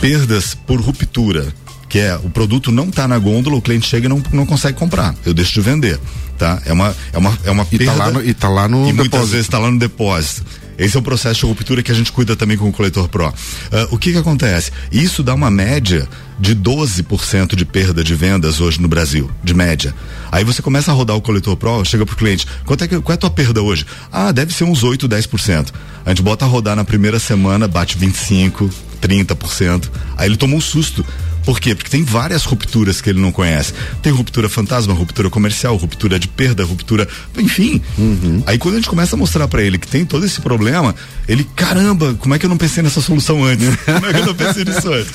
Perdas 0.00 0.54
por 0.54 0.80
ruptura, 0.80 1.46
que 1.88 1.98
é 1.98 2.16
o 2.16 2.30
produto 2.30 2.72
não 2.72 2.90
tá 2.90 3.06
na 3.06 3.18
gôndola, 3.18 3.56
o 3.56 3.62
cliente 3.62 3.86
chega 3.86 4.06
e 4.06 4.08
não, 4.08 4.22
não 4.32 4.46
consegue 4.46 4.78
comprar. 4.78 5.14
Eu 5.24 5.34
deixo 5.34 5.52
de 5.54 5.60
vender, 5.60 5.98
tá? 6.38 6.60
É 6.64 6.72
uma 6.72 6.94
é 7.12 7.18
uma 7.18 7.38
é 7.44 7.50
uma 7.50 7.66
E 7.70 7.78
tá 7.78 7.84
perda 7.84 7.94
lá 7.94 8.10
no- 8.10 8.24
e 8.24 8.34
tá 8.34 8.48
lá 8.48 8.68
no 8.68 8.78
e 8.88 8.92
muitas 8.92 9.04
depósito. 9.04 9.30
vezes 9.30 9.46
está 9.46 9.58
lá 9.58 9.70
no 9.70 9.78
depósito. 9.78 10.44
Esse 10.78 10.96
é 10.96 11.00
o 11.00 11.02
processo 11.02 11.40
de 11.40 11.46
ruptura 11.46 11.82
que 11.82 11.90
a 11.90 11.94
gente 11.94 12.12
cuida 12.12 12.36
também 12.36 12.56
com 12.56 12.68
o 12.68 12.72
coletor 12.72 13.08
Pro. 13.08 13.26
Ah, 13.26 13.88
o 13.90 13.98
que 13.98 14.12
que 14.12 14.18
acontece? 14.18 14.70
Isso 14.90 15.22
dá 15.22 15.34
uma 15.34 15.50
média 15.50 16.08
de 16.38 16.54
12% 16.54 17.54
de 17.54 17.64
perda 17.64 18.02
de 18.02 18.14
vendas 18.14 18.60
hoje 18.60 18.80
no 18.80 18.88
Brasil, 18.88 19.30
de 19.42 19.54
média. 19.54 19.94
Aí 20.32 20.42
você 20.44 20.60
começa 20.60 20.90
a 20.90 20.94
rodar 20.94 21.16
o 21.16 21.20
coletor 21.20 21.56
Pro, 21.56 21.84
chega 21.84 22.04
pro 22.04 22.16
cliente, 22.16 22.46
quanto 22.64 22.84
é 22.84 22.88
que, 22.88 23.00
qual 23.00 23.12
é 23.12 23.14
a 23.14 23.18
tua 23.18 23.30
perda 23.30 23.62
hoje? 23.62 23.86
Ah, 24.10 24.32
deve 24.32 24.52
ser 24.52 24.64
uns 24.64 24.82
8, 24.82 25.08
10%. 25.08 25.72
A 26.04 26.08
gente 26.10 26.22
bota 26.22 26.44
a 26.44 26.48
rodar 26.48 26.76
na 26.76 26.84
primeira 26.84 27.18
semana, 27.18 27.68
bate 27.68 27.96
25, 27.96 28.68
30%. 29.00 29.90
Aí 30.16 30.28
ele 30.28 30.36
toma 30.36 30.56
um 30.56 30.60
susto. 30.60 31.04
Por 31.44 31.60
quê? 31.60 31.74
Porque 31.74 31.90
tem 31.90 32.02
várias 32.02 32.44
rupturas 32.44 33.00
que 33.00 33.10
ele 33.10 33.20
não 33.20 33.30
conhece. 33.30 33.72
Tem 34.02 34.12
ruptura 34.12 34.48
fantasma, 34.48 34.94
ruptura 34.94 35.28
comercial, 35.28 35.76
ruptura 35.76 36.18
de 36.18 36.28
perda, 36.28 36.64
ruptura, 36.64 37.06
enfim. 37.38 37.80
Aí 38.46 38.58
quando 38.58 38.74
a 38.74 38.76
gente 38.78 38.88
começa 38.88 39.14
a 39.16 39.18
mostrar 39.18 39.46
para 39.48 39.62
ele 39.62 39.78
que 39.78 39.86
tem 39.86 40.04
todo 40.04 40.24
esse 40.24 40.40
problema, 40.40 40.94
ele, 41.28 41.44
caramba, 41.56 42.14
como 42.14 42.34
é 42.34 42.38
que 42.38 42.46
eu 42.46 42.50
não 42.50 42.56
pensei 42.56 42.82
nessa 42.82 43.00
solução 43.00 43.44
antes? 43.44 43.68
Como 43.84 44.06
é 44.06 44.12
que 44.12 44.20
eu 44.20 44.26
não 44.26 44.34
pensei 44.34 44.64
nisso 44.64 44.92
antes? 44.92 45.12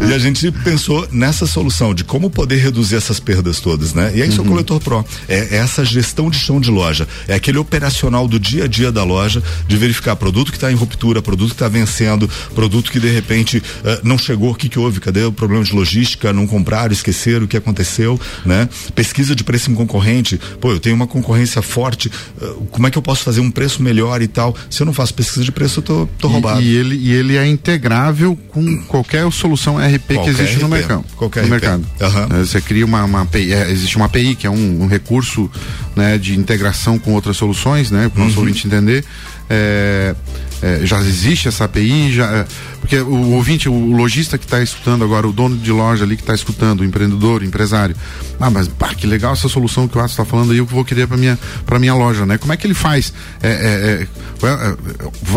E 0.00 0.14
a 0.14 0.18
gente 0.18 0.50
pensou 0.50 1.06
nessa 1.12 1.46
solução 1.46 1.94
de 1.94 2.04
como 2.04 2.30
poder 2.30 2.56
reduzir 2.56 2.96
essas 2.96 3.20
perdas 3.20 3.60
todas, 3.60 3.94
né? 3.94 4.12
E 4.14 4.22
é 4.22 4.26
isso 4.26 4.42
o 4.42 4.44
Coletor 4.44 4.80
Pro. 4.80 5.04
É, 5.28 5.56
é 5.56 5.56
essa 5.56 5.84
gestão 5.84 6.30
de 6.30 6.38
chão 6.38 6.60
de 6.60 6.70
loja. 6.70 7.06
É 7.28 7.34
aquele 7.34 7.58
operacional 7.58 8.26
do 8.26 8.38
dia 8.38 8.64
a 8.64 8.66
dia 8.66 8.90
da 8.90 9.04
loja, 9.04 9.42
de 9.68 9.76
verificar 9.76 10.16
produto 10.16 10.50
que 10.50 10.56
está 10.56 10.72
em 10.72 10.74
ruptura, 10.74 11.20
produto 11.20 11.50
que 11.50 11.54
está 11.54 11.68
vencendo, 11.68 12.28
produto 12.54 12.90
que 12.90 12.98
de 12.98 13.10
repente 13.10 13.62
eh, 13.84 14.00
não 14.02 14.18
chegou, 14.18 14.50
o 14.50 14.54
que, 14.54 14.68
que 14.68 14.78
houve? 14.78 15.00
Cadê 15.00 15.24
o 15.24 15.32
problema 15.32 15.61
de 15.62 15.74
logística? 15.74 16.32
Não 16.32 16.46
compraram, 16.46 16.92
esqueceram 16.92 17.44
o 17.44 17.48
que 17.48 17.56
aconteceu, 17.56 18.18
né? 18.44 18.68
Pesquisa 18.94 19.34
de 19.34 19.44
preço 19.44 19.70
em 19.70 19.74
concorrente. 19.74 20.38
Pô, 20.60 20.70
eu 20.72 20.80
tenho 20.80 20.94
uma 20.94 21.06
concorrência 21.06 21.60
forte, 21.62 22.10
eh, 22.40 22.52
como 22.70 22.86
é 22.86 22.90
que 22.90 22.98
eu 22.98 23.02
posso 23.02 23.22
fazer 23.24 23.40
um 23.40 23.50
preço 23.50 23.82
melhor 23.82 24.20
e 24.22 24.28
tal? 24.28 24.56
Se 24.70 24.82
eu 24.82 24.86
não 24.86 24.92
faço 24.92 25.14
pesquisa 25.14 25.44
de 25.44 25.52
preço, 25.52 25.80
eu 25.80 25.82
tô, 25.84 26.08
tô 26.18 26.28
roubado. 26.28 26.60
E, 26.62 26.66
e 26.72 26.76
ele, 26.76 26.96
e 26.96 27.12
ele 27.12 27.36
é 27.36 27.46
integrável 27.46 28.36
com 28.48 28.82
qualquer 28.84 29.30
solução 29.32 29.76
RP 29.78 30.08
que 30.08 30.14
Qualquer 30.14 30.30
existe 30.30 30.58
no 30.58 30.66
RP, 30.66 30.70
mercado. 30.72 31.04
qualquer 31.16 31.40
no 31.42 31.46
RP. 31.46 31.50
mercado. 31.52 31.86
É, 32.00 32.38
Você 32.44 32.60
cria 32.60 32.84
uma, 32.84 33.04
uma 33.04 33.22
API, 33.22 33.52
é, 33.52 33.70
existe 33.70 33.96
uma 33.96 34.06
API 34.06 34.34
que 34.34 34.46
é 34.46 34.50
um, 34.50 34.82
um 34.82 34.86
recurso 34.86 35.50
né, 35.96 36.18
de 36.18 36.38
integração 36.38 36.98
com 36.98 37.12
outras 37.12 37.36
soluções, 37.36 37.90
né? 37.90 38.08
Para 38.08 38.20
o 38.20 38.24
nosso 38.24 38.36
Uhum. 38.36 38.46
ouvinte 38.46 38.66
entender. 38.66 39.04
É, 39.50 40.14
é, 40.62 40.80
já 40.86 41.00
existe 41.00 41.48
essa 41.48 41.64
API, 41.64 42.12
já, 42.12 42.24
é, 42.30 42.46
porque 42.80 42.96
o 43.00 43.32
ouvinte, 43.32 43.68
o 43.68 43.92
lojista 43.96 44.38
que 44.38 44.44
está 44.44 44.62
escutando 44.62 45.02
agora, 45.04 45.26
o 45.26 45.32
dono 45.32 45.56
de 45.56 45.72
loja 45.72 46.04
ali 46.04 46.16
que 46.16 46.22
está 46.22 46.34
escutando, 46.34 46.80
o 46.80 46.84
empreendedor, 46.84 47.42
o 47.42 47.44
empresário, 47.44 47.96
ah, 48.38 48.48
mas 48.48 48.70
que 48.96 49.06
legal 49.06 49.32
essa 49.32 49.48
solução 49.48 49.88
que 49.88 49.96
o 49.98 50.00
Atos 50.00 50.12
está 50.12 50.24
falando 50.24 50.52
aí, 50.52 50.58
eu 50.58 50.66
que 50.66 50.72
vou 50.72 50.84
querer 50.84 51.06
para 51.08 51.16
minha 51.16 51.36
para 51.66 51.78
minha 51.80 51.94
loja, 51.94 52.24
né? 52.24 52.38
Como 52.38 52.52
é 52.52 52.56
que 52.56 52.66
ele 52.66 52.74
faz? 52.74 53.12
É, 53.42 53.48
é, 53.48 53.52
é, 54.02 54.06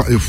eu, 0.05 0.21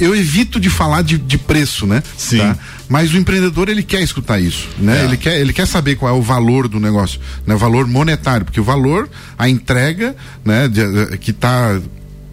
eu- 0.00 0.14
evito 0.14 0.58
de 0.60 0.70
falar 0.70 1.02
de, 1.02 1.18
de 1.18 1.36
preço, 1.36 1.86
né? 1.86 2.02
Sim. 2.16 2.54
Mas 2.88 3.12
o 3.12 3.16
empreendedor 3.16 3.68
ele 3.68 3.82
quer 3.82 4.00
escutar 4.00 4.38
isso, 4.40 4.68
né? 4.78 5.04
Ele 5.04 5.16
quer 5.16 5.40
ele 5.40 5.52
quer 5.52 5.66
saber 5.66 5.96
qual 5.96 6.14
é 6.14 6.18
o 6.18 6.22
valor 6.22 6.68
do 6.68 6.78
negócio, 6.80 7.20
né? 7.46 7.54
O 7.54 7.58
valor 7.58 7.86
monetário, 7.86 8.44
porque 8.44 8.60
o 8.60 8.64
valor, 8.64 9.08
a 9.38 9.48
entrega, 9.48 10.14
né? 10.44 10.68
de- 10.68 11.06
de- 11.10 11.18
que 11.18 11.30
está 11.32 11.80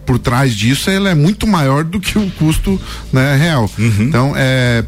por 0.08 0.18
trás 0.18 0.56
disso, 0.56 0.90
ela 0.90 1.10
é 1.10 1.14
muito 1.14 1.46
maior 1.46 1.84
do 1.84 2.00
que 2.00 2.18
o 2.18 2.32
custo 2.32 2.82
né, 3.12 3.36
real. 3.36 3.70
Uhum. 3.78 3.96
Então, 4.00 4.34
é 4.36 4.82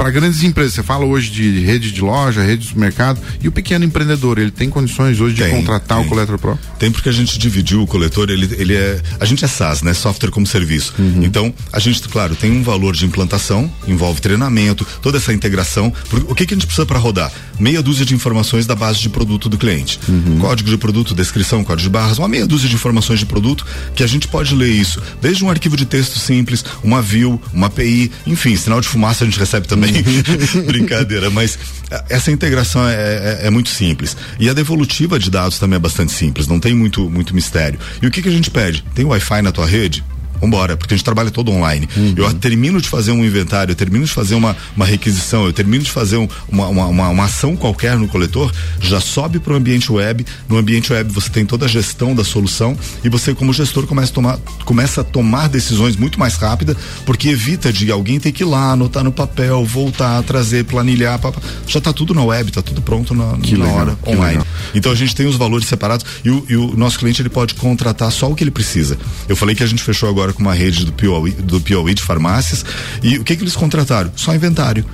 para 0.00 0.10
grandes 0.10 0.42
empresas, 0.42 0.72
você 0.72 0.82
fala 0.82 1.04
hoje 1.04 1.30
de 1.30 1.60
rede 1.60 1.92
de 1.92 2.00
loja, 2.00 2.42
rede 2.42 2.62
de 2.62 2.68
supermercado, 2.68 3.20
e 3.42 3.48
o 3.48 3.52
pequeno 3.52 3.84
empreendedor, 3.84 4.38
ele 4.38 4.50
tem 4.50 4.70
condições 4.70 5.20
hoje 5.20 5.34
de 5.34 5.42
Tem, 5.42 5.50
contratar 5.50 5.98
tem. 5.98 6.06
o 6.06 6.08
Coletor 6.08 6.38
Pro? 6.38 6.58
Tem 6.78 6.90
porque 6.90 7.10
a 7.10 7.12
gente 7.12 7.38
dividiu 7.38 7.82
o 7.82 7.86
coletor, 7.86 8.30
ele, 8.30 8.48
ele 8.58 8.74
é. 8.74 8.98
A 9.20 9.26
gente 9.26 9.44
é 9.44 9.48
SaaS, 9.48 9.82
né? 9.82 9.92
Software 9.92 10.30
como 10.30 10.46
serviço. 10.46 10.94
Uhum. 10.98 11.22
Então, 11.22 11.52
a 11.70 11.78
gente, 11.78 12.00
claro, 12.08 12.34
tem 12.34 12.50
um 12.50 12.62
valor 12.62 12.96
de 12.96 13.04
implantação, 13.04 13.70
envolve 13.86 14.22
treinamento, 14.22 14.86
toda 15.02 15.18
essa 15.18 15.34
integração. 15.34 15.92
O 16.26 16.34
que, 16.34 16.46
que 16.46 16.54
a 16.54 16.56
gente 16.56 16.66
precisa 16.66 16.86
para 16.86 16.98
rodar? 16.98 17.30
Meia 17.58 17.82
dúzia 17.82 18.06
de 18.06 18.14
informações 18.14 18.64
da 18.64 18.74
base 18.74 19.00
de 19.00 19.10
produto 19.10 19.50
do 19.50 19.58
cliente. 19.58 20.00
Uhum. 20.08 20.38
Código 20.38 20.70
de 20.70 20.78
produto, 20.78 21.14
descrição, 21.14 21.62
código 21.62 21.82
de 21.82 21.90
barras, 21.90 22.16
uma 22.16 22.28
meia 22.28 22.46
dúzia 22.46 22.70
de 22.70 22.74
informações 22.74 23.18
de 23.18 23.26
produto 23.26 23.66
que 23.94 24.02
a 24.02 24.06
gente 24.06 24.26
pode 24.26 24.54
ler 24.54 24.70
isso. 24.70 25.02
Desde 25.20 25.44
um 25.44 25.50
arquivo 25.50 25.76
de 25.76 25.84
texto 25.84 26.18
simples, 26.18 26.64
uma 26.82 27.02
view, 27.02 27.38
uma 27.52 27.66
API, 27.66 28.10
enfim, 28.26 28.56
sinal 28.56 28.80
de 28.80 28.88
fumaça 28.88 29.24
a 29.24 29.26
gente 29.26 29.38
recebe 29.38 29.68
também. 29.68 29.89
Brincadeira, 30.66 31.30
mas 31.30 31.58
eh, 31.90 32.04
essa 32.10 32.30
integração 32.30 32.86
é, 32.88 32.94
é- 32.94 33.40
é 33.46 33.50
muito 33.50 33.68
simples. 33.68 34.16
E 34.38 34.48
a 34.48 34.52
devolutiva 34.52 35.18
de 35.18 35.30
dados 35.30 35.58
também 35.58 35.76
é 35.76 35.80
bastante 35.80 36.12
simples, 36.12 36.46
não 36.46 36.58
tem 36.60 36.74
muito, 36.74 37.08
muito 37.10 37.34
mistério. 37.34 37.78
E 38.02 38.06
o 38.06 38.10
que, 38.10 38.22
que 38.22 38.28
a 38.28 38.32
gente 38.32 38.50
pede? 38.50 38.84
Tem 38.94 39.04
Wi-Fi 39.04 39.42
na 39.42 39.52
tua 39.52 39.66
rede? 39.66 40.02
Vambora, 40.40 40.76
porque 40.76 40.94
a 40.94 40.96
gente 40.96 41.04
trabalha 41.04 41.30
todo 41.30 41.50
online. 41.50 41.88
Eu 42.16 42.32
termino 42.34 42.80
de 42.80 42.88
fazer 42.88 43.12
um 43.12 43.24
inventário, 43.24 43.72
eu 43.72 43.76
termino 43.76 44.04
de 44.04 44.10
fazer 44.12 44.34
uma, 44.34 44.56
uma 44.76 44.86
requisição, 44.86 45.44
eu 45.44 45.52
termino 45.52 45.84
de 45.84 45.90
fazer 45.90 46.16
um- 46.16 46.28
uma, 46.48 46.68
uma, 46.68 46.86
uma, 47.08 47.24
ação 47.24 47.54
qualquer 47.56 47.96
no 47.98 48.08
coletor, 48.08 48.52
já 48.80 49.00
sobe 49.00 49.38
para 49.38 49.52
o 49.52 49.56
ambiente 49.56 49.92
web. 49.92 50.24
No 50.48 50.56
ambiente 50.56 50.92
web 50.92 51.12
você 51.12 51.28
tem 51.30 51.44
toda 51.44 51.66
a 51.66 51.68
gestão 51.68 52.14
da 52.14 52.24
solução 52.24 52.76
e 53.04 53.08
você, 53.08 53.34
como 53.34 53.52
gestor, 53.52 53.86
começa 53.86 54.10
a 54.10 54.14
tomar, 54.14 54.38
começa 54.64 55.00
a 55.02 55.04
tomar 55.04 55.48
decisões 55.48 55.96
muito 55.96 56.18
mais 56.18 56.34
rápida, 56.36 56.76
porque 57.04 57.28
evita 57.28 57.72
de 57.72 57.90
alguém 57.90 58.18
ter 58.18 58.32
que 58.32 58.42
ir 58.42 58.46
lá, 58.46 58.72
anotar 58.72 59.04
no 59.04 59.12
papel, 59.12 59.64
voltar, 59.64 60.22
trazer, 60.22 60.64
planilhar. 60.64 61.20
Já 61.66 61.78
está 61.78 61.92
tudo 61.92 62.14
na 62.14 62.24
web, 62.24 62.48
está 62.48 62.62
tudo 62.62 62.80
pronto 62.80 63.14
na, 63.14 63.36
Que 63.38 63.56
na 63.56 63.64
legal, 63.64 63.78
hora, 63.80 63.98
online. 64.06 64.42
Então 64.74 64.90
a 64.92 64.94
gente 64.94 65.14
tem 65.14 65.26
os 65.26 65.36
valores 65.36 65.66
separados 65.66 66.06
e 66.24 66.30
o, 66.30 66.44
e 66.48 66.56
o 66.56 66.76
nosso 66.76 66.98
cliente 66.98 67.20
ele 67.20 67.28
pode 67.28 67.54
contratar 67.54 68.10
só 68.10 68.30
o 68.30 68.34
que 68.34 68.42
ele 68.44 68.50
precisa. 68.50 68.96
Eu 69.28 69.36
falei 69.36 69.54
que 69.54 69.62
a 69.62 69.66
gente 69.66 69.82
fechou 69.82 70.08
agora 70.08 70.29
com 70.32 70.40
uma 70.40 70.54
rede 70.54 70.84
do 70.84 70.92
Piauí, 70.92 71.32
do 71.32 71.60
Piauí 71.60 71.94
de 71.94 72.02
farmácias 72.02 72.64
e 73.02 73.18
o 73.18 73.24
que 73.24 73.36
que 73.36 73.42
eles 73.42 73.56
contrataram? 73.56 74.12
Só 74.16 74.34
inventário. 74.34 74.84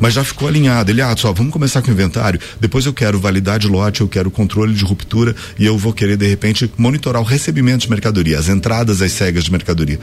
Mas 0.00 0.14
já 0.14 0.24
ficou 0.24 0.48
alinhado. 0.48 0.90
Ele, 0.90 1.00
ah, 1.00 1.14
só 1.16 1.32
vamos 1.32 1.52
começar 1.52 1.80
com 1.80 1.88
o 1.88 1.92
inventário. 1.92 2.40
Depois 2.60 2.84
eu 2.84 2.92
quero 2.92 3.20
validar 3.20 3.58
de 3.58 3.68
lote, 3.68 4.00
eu 4.00 4.08
quero 4.08 4.30
controle 4.30 4.74
de 4.74 4.84
ruptura 4.84 5.34
e 5.58 5.64
eu 5.64 5.78
vou 5.78 5.92
querer, 5.92 6.16
de 6.16 6.26
repente, 6.26 6.70
monitorar 6.76 7.22
o 7.22 7.24
recebimento 7.24 7.82
de 7.82 7.90
mercadoria, 7.90 8.38
as 8.38 8.48
entradas, 8.48 9.00
as 9.00 9.12
cegas 9.12 9.44
de 9.44 9.52
mercadoria. 9.52 9.98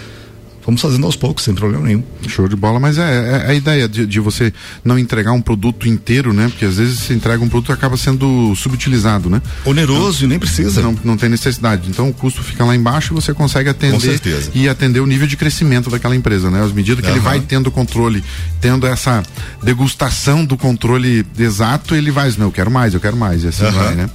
Vamos 0.66 0.80
fazendo 0.82 1.06
aos 1.06 1.16
poucos, 1.16 1.44
sem 1.44 1.56
problema 1.56 1.86
nenhum. 1.86 2.04
Show 2.28 2.48
de 2.48 2.56
bola, 2.56 2.80
mas 2.80 2.98
é, 2.98 3.44
é 3.48 3.52
a 3.52 3.54
ideia 3.54 3.90
de, 3.90 4.06
de 4.06 4.20
você 4.20 4.54
não 4.86 4.98
entregar 5.00 5.32
um 5.32 5.42
produto 5.42 5.88
inteiro, 5.88 6.34
né? 6.34 6.48
Porque 6.50 6.66
às 6.66 6.78
vezes 6.78 7.00
você 7.00 7.14
entrega 7.14 7.44
um 7.44 7.50
produto 7.50 7.70
e 7.70 7.74
acaba 7.74 7.98
sendo 7.98 8.54
subutilizado, 8.56 9.30
né? 9.30 9.42
Oneroso 9.66 10.24
e 10.24 10.28
nem 10.28 10.38
precisa. 10.38 10.82
Não, 10.82 10.96
não 11.04 11.18
tem 11.18 11.30
necessidade. 11.30 11.90
Então 11.90 12.10
o 12.10 12.14
custo 12.14 12.44
fica 12.44 12.64
lá 12.64 12.76
embaixo 12.76 13.14
e 13.14 13.16
você 13.16 13.34
consegue 13.34 13.70
atender 13.70 13.98
e 14.54 14.70
atender 14.70 15.00
o 15.00 15.06
nível 15.08 15.28
de 15.28 15.36
crescimento 15.36 15.90
daquela 15.90 16.16
empresa, 16.16 16.52
né? 16.52 16.64
As 16.64 16.72
medidas 16.72 17.04
que 17.04 17.10
ele 17.10 17.20
Aham. 17.20 17.24
vai 17.30 17.40
tendo 17.40 17.72
controle, 17.72 18.24
tendo 18.60 18.86
essa 18.86 19.24
degustação 19.64 20.44
do 20.46 20.58
controle 20.58 21.26
exato, 21.38 21.96
ele 21.96 22.12
vai, 22.12 22.32
não, 22.38 22.48
eu 22.48 22.52
quero 22.52 22.70
mais, 22.70 22.94
eu 22.94 23.00
quero 23.00 23.16
mais, 23.18 23.44
e 23.44 23.48
assim 23.48 23.64
Aham. 23.64 23.72
vai, 23.84 23.96
né? 23.96 24.10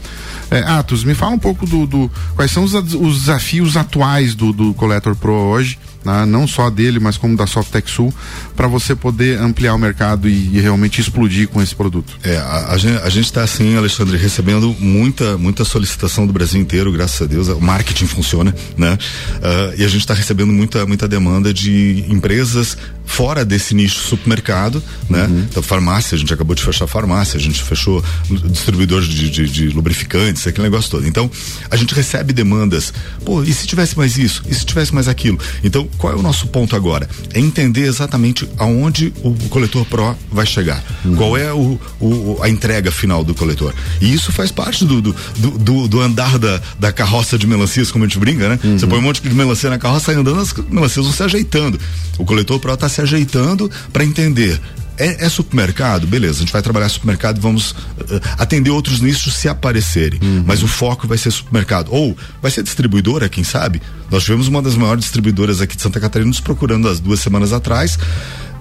É, 0.50 0.58
Atos, 0.60 1.02
me 1.02 1.12
fala 1.14 1.32
um 1.32 1.38
pouco 1.38 1.66
do, 1.66 1.86
do- 1.86 2.10
quais 2.36 2.52
são 2.52 2.62
os, 2.62 2.72
os 2.72 3.18
desafios 3.20 3.76
atuais 3.76 4.34
do, 4.34 4.52
do 4.52 4.72
Collector 4.74 5.16
Pro 5.16 5.32
hoje, 5.32 5.76
né? 6.06 6.26
não 6.26 6.46
só 6.46 6.70
dele, 6.70 6.98
mas 6.98 7.16
como 7.16 7.36
da 7.36 7.46
Softec 7.46 7.90
Sul, 7.90 8.12
para 8.54 8.66
você 8.66 8.94
poder 8.94 9.38
ampliar 9.38 9.74
o 9.74 9.78
mercado 9.78 10.28
e, 10.28 10.56
e 10.56 10.60
realmente 10.60 11.00
explodir 11.00 11.48
com 11.48 11.60
esse 11.60 11.74
produto. 11.74 12.18
É, 12.22 12.36
a, 12.36 12.72
a 12.72 12.78
gente, 12.78 13.02
a 13.02 13.08
gente 13.08 13.32
tá 13.32 13.42
assim, 13.42 13.76
Alexandre, 13.76 14.16
recebendo 14.16 14.74
muita, 14.78 15.36
muita 15.36 15.64
solicitação 15.64 16.26
do 16.26 16.32
Brasil 16.32 16.60
inteiro, 16.60 16.92
graças 16.92 17.20
a 17.20 17.26
Deus. 17.26 17.48
O 17.48 17.60
marketing 17.60 18.06
funciona, 18.06 18.54
né? 18.76 18.96
Ah, 19.42 19.74
e 19.76 19.84
a 19.84 19.88
gente 19.88 20.00
está 20.00 20.14
recebendo 20.14 20.52
muita, 20.52 20.86
muita 20.86 21.08
demanda 21.08 21.52
de 21.52 22.04
empresas 22.08 22.76
fora 23.06 23.44
desse 23.44 23.74
nicho 23.74 24.00
supermercado, 24.00 24.82
né? 25.08 25.26
Então, 25.50 25.62
farmácia, 25.62 26.14
a 26.16 26.18
gente 26.18 26.32
acabou 26.34 26.54
de 26.54 26.62
fechar 26.62 26.86
farmácia, 26.86 27.38
a 27.38 27.40
gente 27.40 27.62
fechou 27.62 28.04
distribuidores 28.44 29.06
de, 29.08 29.30
de, 29.30 29.48
de 29.48 29.68
lubrificantes, 29.68 30.46
aquele 30.46 30.64
negócio 30.68 30.90
todo. 30.90 31.06
Então, 31.06 31.30
a 31.70 31.76
gente 31.76 31.94
recebe 31.94 32.32
demandas, 32.32 32.92
pô, 33.24 33.42
e 33.42 33.52
se 33.52 33.66
tivesse 33.66 33.96
mais 33.96 34.18
isso? 34.18 34.42
E 34.48 34.54
se 34.54 34.64
tivesse 34.64 34.94
mais 34.94 35.08
aquilo? 35.08 35.38
Então, 35.64 35.88
qual 35.96 36.12
é 36.12 36.16
o 36.16 36.22
nosso 36.22 36.46
ponto 36.48 36.74
agora? 36.76 37.08
É 37.32 37.40
entender 37.40 37.82
exatamente 37.86 38.48
aonde 38.58 39.12
o 39.22 39.32
coletor 39.48 39.84
Pro 39.86 40.16
vai 40.30 40.46
chegar. 40.46 40.82
Qual 41.16 41.36
é 41.36 41.52
o, 41.52 41.78
o- 42.00 42.38
a 42.42 42.48
entrega 42.48 42.90
final 42.90 43.22
do 43.24 43.34
coletor. 43.34 43.72
E 44.00 44.12
isso 44.12 44.30
faz 44.32 44.50
parte 44.50 44.84
do, 44.84 45.00
do, 45.00 45.14
do, 45.58 45.88
do- 45.88 46.00
andar 46.00 46.38
da, 46.38 46.60
da 46.78 46.92
carroça 46.92 47.38
de 47.38 47.46
melancias, 47.46 47.90
como 47.90 48.04
a 48.04 48.08
gente 48.08 48.18
brinca, 48.18 48.48
né? 48.48 48.58
Você 48.78 48.86
põe 48.86 48.98
um 48.98 49.02
monte 49.02 49.22
de 49.22 49.30
melancia 49.34 49.70
na 49.70 49.78
carroça, 49.78 50.06
sai 50.06 50.14
andando, 50.16 50.40
as 50.40 50.52
melancias 50.68 51.04
vão 51.04 51.14
se 51.14 51.22
ajeitando. 51.22 51.78
O 52.18 52.24
coletor 52.24 52.58
Pro 52.58 52.72
está 52.74 52.88
se 52.96 53.02
ajeitando 53.02 53.70
para 53.92 54.04
entender. 54.04 54.60
É, 54.98 55.26
é 55.26 55.28
supermercado? 55.28 56.06
Beleza, 56.06 56.36
a 56.36 56.40
gente 56.40 56.52
vai 56.52 56.62
trabalhar 56.62 56.88
supermercado 56.88 57.36
e 57.36 57.40
vamos 57.40 57.74
eh, 58.00 58.20
atender 58.38 58.70
outros 58.70 59.02
nichos 59.02 59.34
se 59.34 59.46
aparecerem. 59.46 60.18
Mas 60.46 60.62
o 60.62 60.68
foco 60.68 61.06
vai 61.06 61.18
ser 61.18 61.30
supermercado. 61.30 61.92
Ou 61.92 62.16
vai 62.40 62.50
ser 62.50 62.62
distribuidora, 62.62 63.28
quem 63.28 63.44
sabe? 63.44 63.82
Nós 64.10 64.24
tivemos 64.24 64.48
uma 64.48 64.62
das 64.62 64.74
maiores 64.74 65.04
distribuidoras 65.04 65.60
aqui 65.60 65.76
de 65.76 65.82
Santa 65.82 66.00
Catarina 66.00 66.28
nos 66.28 66.40
procurando 66.40 66.88
as 66.88 66.98
duas 66.98 67.20
semanas 67.20 67.52
atrás, 67.52 67.98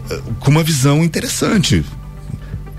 eh, 0.09 0.21
com 0.41 0.51
uma 0.51 0.63
visão 0.63 1.01
interessante. 1.01 1.85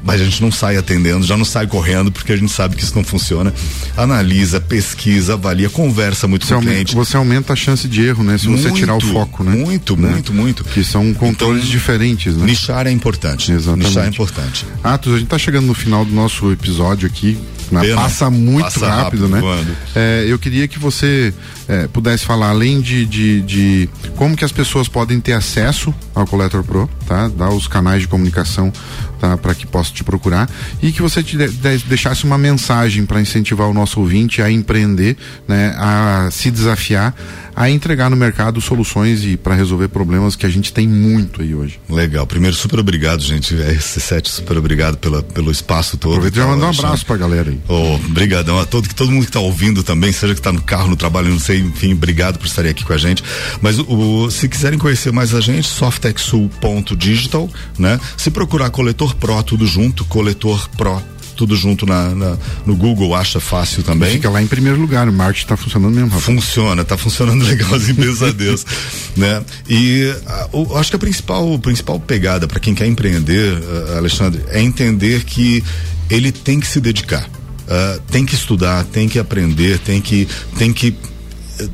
Mas 0.07 0.21
a 0.21 0.25
gente 0.25 0.41
não 0.41 0.53
sai 0.53 0.77
atendendo, 0.77 1.27
já 1.27 1.37
não 1.37 1.45
sai 1.45 1.67
correndo, 1.67 2.13
porque 2.13 2.33
a 2.33 2.37
gente 2.37 2.53
sabe 2.53 2.77
que 2.77 2.83
isso 2.85 2.95
não 2.95 3.03
funciona. 3.03 3.53
Analisa, 3.97 4.61
pesquisa, 4.61 5.35
avalia, 5.35 5.69
conversa 5.69 6.29
muito 6.29 6.47
Você 6.47 6.51
com 6.55 6.55
o 6.55 6.59
aumenta, 6.59 6.75
cliente. 6.75 6.95
você 6.95 7.17
aumenta 7.17 7.53
a 7.53 7.57
chance 7.57 7.89
de 7.89 8.03
erro, 8.05 8.23
né? 8.23 8.39
Se 8.39 8.47
você 8.47 8.71
tirar 8.71 8.93
o 8.95 9.01
Muito, 9.03 9.13
foco, 9.13 9.43
né? 9.43 9.53
Muito, 9.57 9.97
Né? 9.97 10.11
muito, 10.11 10.33
muito. 10.33 10.65
Que 10.65 10.85
são 10.85 11.13
controles 11.13 11.65
diferentes, 11.67 12.37
né? 12.37 12.47
Nichar 12.47 12.87
é 12.87 12.91
importante. 12.91 13.51
Exatamente. 13.51 13.89
Nichar 13.89 14.05
é 14.05 14.09
importante. 14.09 14.65
Atos, 14.85 15.15
a 15.15 15.19
gente 15.19 15.29
tá 15.29 15.39
chegando 15.39 15.67
no 15.67 15.75
final 15.75 16.05
do 16.05 16.13
nosso 16.15 16.53
episódio 16.53 17.07
aqui. 17.09 17.37
né? 17.71 17.83
Passa 17.95 18.31
muito 18.31 18.63
Passa 18.65 18.87
rápido, 18.89 19.23
rápido 19.23 19.29
né? 19.29 19.41
voando. 19.41 19.77
É, 19.95 20.25
eu 20.29 20.39
queria 20.39 20.69
que 20.69 20.79
você 20.79 21.35
é, 21.69 21.89
pudesse 21.89 22.25
falar, 22.25 22.51
além 22.51 22.81
de, 22.81 23.05
de, 23.07 23.41
de 23.43 23.89
como 24.15 24.37
que 24.37 24.45
as 24.45 24.53
pessoas 24.53 24.87
podem 24.87 25.19
ter 25.21 25.33
acesso 25.33 25.93
ao 26.15 26.25
Collector 26.27 26.63
Pro, 26.63 26.89
tá? 27.09 27.27
Dar 27.29 27.49
os 27.51 27.67
canais 27.67 28.03
de 28.03 28.09
comunicação 28.09 28.73
tá? 29.21 29.37
Para 29.37 29.55
que 29.55 29.67
possa 29.67 29.93
te 29.93 30.05
procurar 30.05 30.49
e 30.83 30.93
que 30.93 31.03
você 31.03 31.23
te 31.23 31.37
de, 31.37 31.49
de, 31.49 31.79
deixasse 31.85 32.25
uma 32.25 32.39
mensagem 32.39 33.05
para 33.05 33.21
incentivar 33.21 33.69
o 33.69 33.75
nosso 33.75 34.01
ouvinte 34.01 34.43
a 34.43 34.51
empreender, 34.51 35.17
né? 35.47 35.75
A 35.79 36.29
se 36.31 36.51
desafiar, 36.51 37.15
a 37.55 37.71
entregar 37.71 38.11
no 38.11 38.17
mercado 38.17 38.61
soluções 38.61 39.25
e 39.25 39.37
para 39.37 39.55
resolver 39.55 39.89
problemas 39.89 40.37
que 40.37 40.45
a 40.45 40.49
gente 40.49 40.73
tem 40.73 40.87
muito 40.87 41.41
aí 41.41 41.55
hoje. 41.55 41.81
Legal. 41.89 42.27
Primeiro, 42.27 42.55
super 42.55 42.79
obrigado, 42.79 43.23
gente. 43.23 43.55
RC7, 43.55 44.29
super 44.29 44.59
obrigado 44.59 44.99
pela, 44.99 45.23
pelo 45.23 45.51
espaço 45.51 45.97
todo. 45.97 46.13
Aproveita 46.13 46.37
e 46.37 46.43
já 46.43 46.47
mandar 46.47 46.67
um 46.67 46.71
abraço 46.71 47.07
pra 47.07 47.17
galera 47.17 47.51
aí. 47.51 47.59
Oh, 47.67 47.95
obrigadão 47.95 48.59
a 48.61 48.67
todo, 48.67 48.87
todo 48.95 49.11
mundo 49.11 49.23
que 49.23 49.31
está 49.31 49.41
ouvindo 49.41 49.83
também, 49.83 50.13
seja 50.13 50.35
que 50.35 50.41
está 50.41 50.53
no 50.53 50.61
carro, 50.61 50.89
no 50.89 50.97
trabalho, 50.97 51.31
não 51.31 51.39
sei, 51.39 51.61
enfim, 51.61 51.95
obrigado 51.95 52.39
por 52.39 52.47
estarem 52.47 52.71
aqui 52.71 52.85
com 52.85 52.93
a 52.93 52.99
gente. 52.99 53.23
Mas 53.63 53.79
o, 53.79 54.31
se 54.31 54.49
quiserem 54.49 54.79
conhecer 54.79 55.11
mais 55.13 55.35
a 55.35 55.41
gente, 55.41 55.67
softexsul.digital, 55.67 57.49
né? 57.79 57.99
Se 58.17 58.31
procurar 58.31 58.69
coletor 58.69 59.06
Pro, 59.15 59.43
tudo 59.43 59.67
junto, 59.67 60.05
coletor 60.05 60.69
Pro 60.71 61.03
tudo 61.37 61.55
junto 61.55 61.87
na, 61.87 62.15
na, 62.15 62.39
no 62.65 62.75
Google, 62.75 63.15
acha 63.15 63.39
fácil 63.39 63.83
também. 63.83 64.13
Fica 64.13 64.31
lá 64.31 64.43
em 64.43 64.47
primeiro 64.47 64.81
lugar, 64.81 65.07
o 65.09 65.13
marketing 65.13 65.45
está 65.45 65.57
funcionando 65.57 65.95
mesmo. 65.95 66.09
Rapaz. 66.09 66.25
Funciona, 66.25 66.83
está 66.83 66.97
funcionando 66.97 67.45
legalzinho, 67.45 67.95
graças 67.95 68.23
a 68.23 68.33
Deus. 68.33 68.67
Né? 69.17 69.43
E 69.67 70.15
a, 70.27 70.49
o, 70.53 70.77
acho 70.77 70.91
que 70.91 70.97
a 70.97 70.99
principal, 70.99 71.55
a 71.55 71.59
principal 71.59 71.99
pegada 71.99 72.47
para 72.47 72.61
quem 72.61 72.75
quer 72.75 72.87
empreender, 72.87 73.55
uh, 73.55 73.97
Alexandre, 73.97 74.43
é 74.49 74.61
entender 74.61 75.25
que 75.25 75.65
ele 76.11 76.31
tem 76.31 76.61
que 76.61 76.67
se 76.67 76.81
dedicar. 76.81 77.25
Uh, 77.25 77.99
tem 78.11 78.27
que 78.27 78.35
estudar, 78.35 78.85
tem 78.85 79.09
que 79.09 79.19
aprender, 79.19 79.79
tem 79.79 80.03
que, 80.03 80.29
tem 80.59 80.71
que 80.71 80.95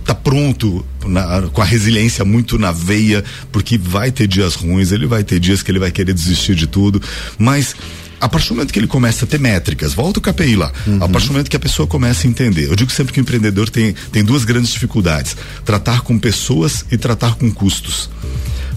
tá 0.04 0.14
pronto 0.14 0.84
na, 1.08 1.42
com 1.52 1.60
a 1.60 1.64
resiliência 1.64 2.24
muito 2.24 2.58
na 2.58 2.72
veia, 2.72 3.24
porque 3.50 3.78
vai 3.78 4.10
ter 4.10 4.26
dias 4.26 4.54
ruins, 4.54 4.92
ele 4.92 5.06
vai 5.06 5.24
ter 5.24 5.38
dias 5.38 5.62
que 5.62 5.70
ele 5.70 5.78
vai 5.78 5.90
querer 5.90 6.12
desistir 6.12 6.54
de 6.54 6.66
tudo, 6.66 7.00
mas 7.38 7.74
a 8.22 8.28
partir 8.28 8.50
do 8.50 8.54
momento 8.54 8.72
que 8.72 8.78
ele 8.78 8.86
começa 8.86 9.24
a 9.24 9.28
ter 9.28 9.40
métricas, 9.40 9.94
volta 9.94 10.20
o 10.20 10.22
KPI 10.22 10.54
lá, 10.54 10.72
uhum. 10.86 11.02
a 11.02 11.08
partir 11.08 11.26
do 11.26 11.32
momento 11.32 11.50
que 11.50 11.56
a 11.56 11.60
pessoa 11.60 11.88
começa 11.88 12.24
a 12.24 12.30
entender. 12.30 12.68
Eu 12.68 12.76
digo 12.76 12.92
sempre 12.92 13.12
que 13.12 13.18
o 13.18 13.22
empreendedor 13.22 13.68
tem, 13.68 13.96
tem 14.12 14.22
duas 14.22 14.44
grandes 14.44 14.70
dificuldades: 14.70 15.36
tratar 15.64 16.02
com 16.02 16.16
pessoas 16.16 16.84
e 16.92 16.96
tratar 16.96 17.34
com 17.34 17.50
custos. 17.50 18.08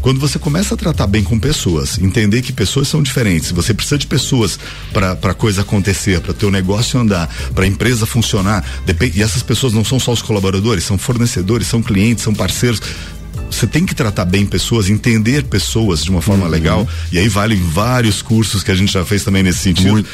Quando 0.05 0.19
você 0.19 0.37
começa 0.37 0.75
a 0.75 0.77
tratar 0.77 1.07
bem 1.07 1.23
com 1.23 1.39
pessoas, 1.39 1.97
entender 1.97 2.43
que 2.43 2.53
pessoas 2.53 2.87
são 2.87 3.01
diferentes, 3.01 3.49
você 3.49 3.73
precisa 3.73 3.97
de 3.97 4.05
pessoas 4.05 4.59
para 4.93 5.13
a 5.13 5.33
coisa 5.33 5.63
acontecer, 5.63 6.19
para 6.19 6.29
o 6.29 6.33
teu 6.35 6.51
negócio 6.51 6.99
andar, 6.99 7.27
para 7.55 7.63
a 7.63 7.67
empresa 7.67 8.05
funcionar. 8.05 8.63
Depende, 8.85 9.17
e 9.17 9.23
essas 9.23 9.41
pessoas 9.41 9.73
não 9.73 9.83
são 9.83 9.99
só 9.99 10.11
os 10.11 10.21
colaboradores, 10.21 10.83
são 10.83 10.95
fornecedores, 10.95 11.65
são 11.65 11.81
clientes, 11.81 12.23
são 12.23 12.35
parceiros 12.35 12.83
você 13.49 13.65
tem 13.65 13.83
que 13.83 13.95
tratar 13.95 14.25
bem 14.25 14.45
pessoas, 14.45 14.89
entender 14.89 15.43
pessoas 15.45 16.03
de 16.03 16.11
uma 16.11 16.21
forma 16.21 16.45
uhum. 16.45 16.51
legal. 16.51 16.87
E 17.11 17.17
aí 17.17 17.27
valem 17.27 17.57
vários 17.57 18.21
cursos 18.21 18.63
que 18.63 18.69
a 18.69 18.75
gente 18.75 18.91
já 18.91 19.03
fez 19.05 19.23
também 19.23 19.41
nesse 19.41 19.59
sentido. 19.59 19.91
Muito. 19.91 20.09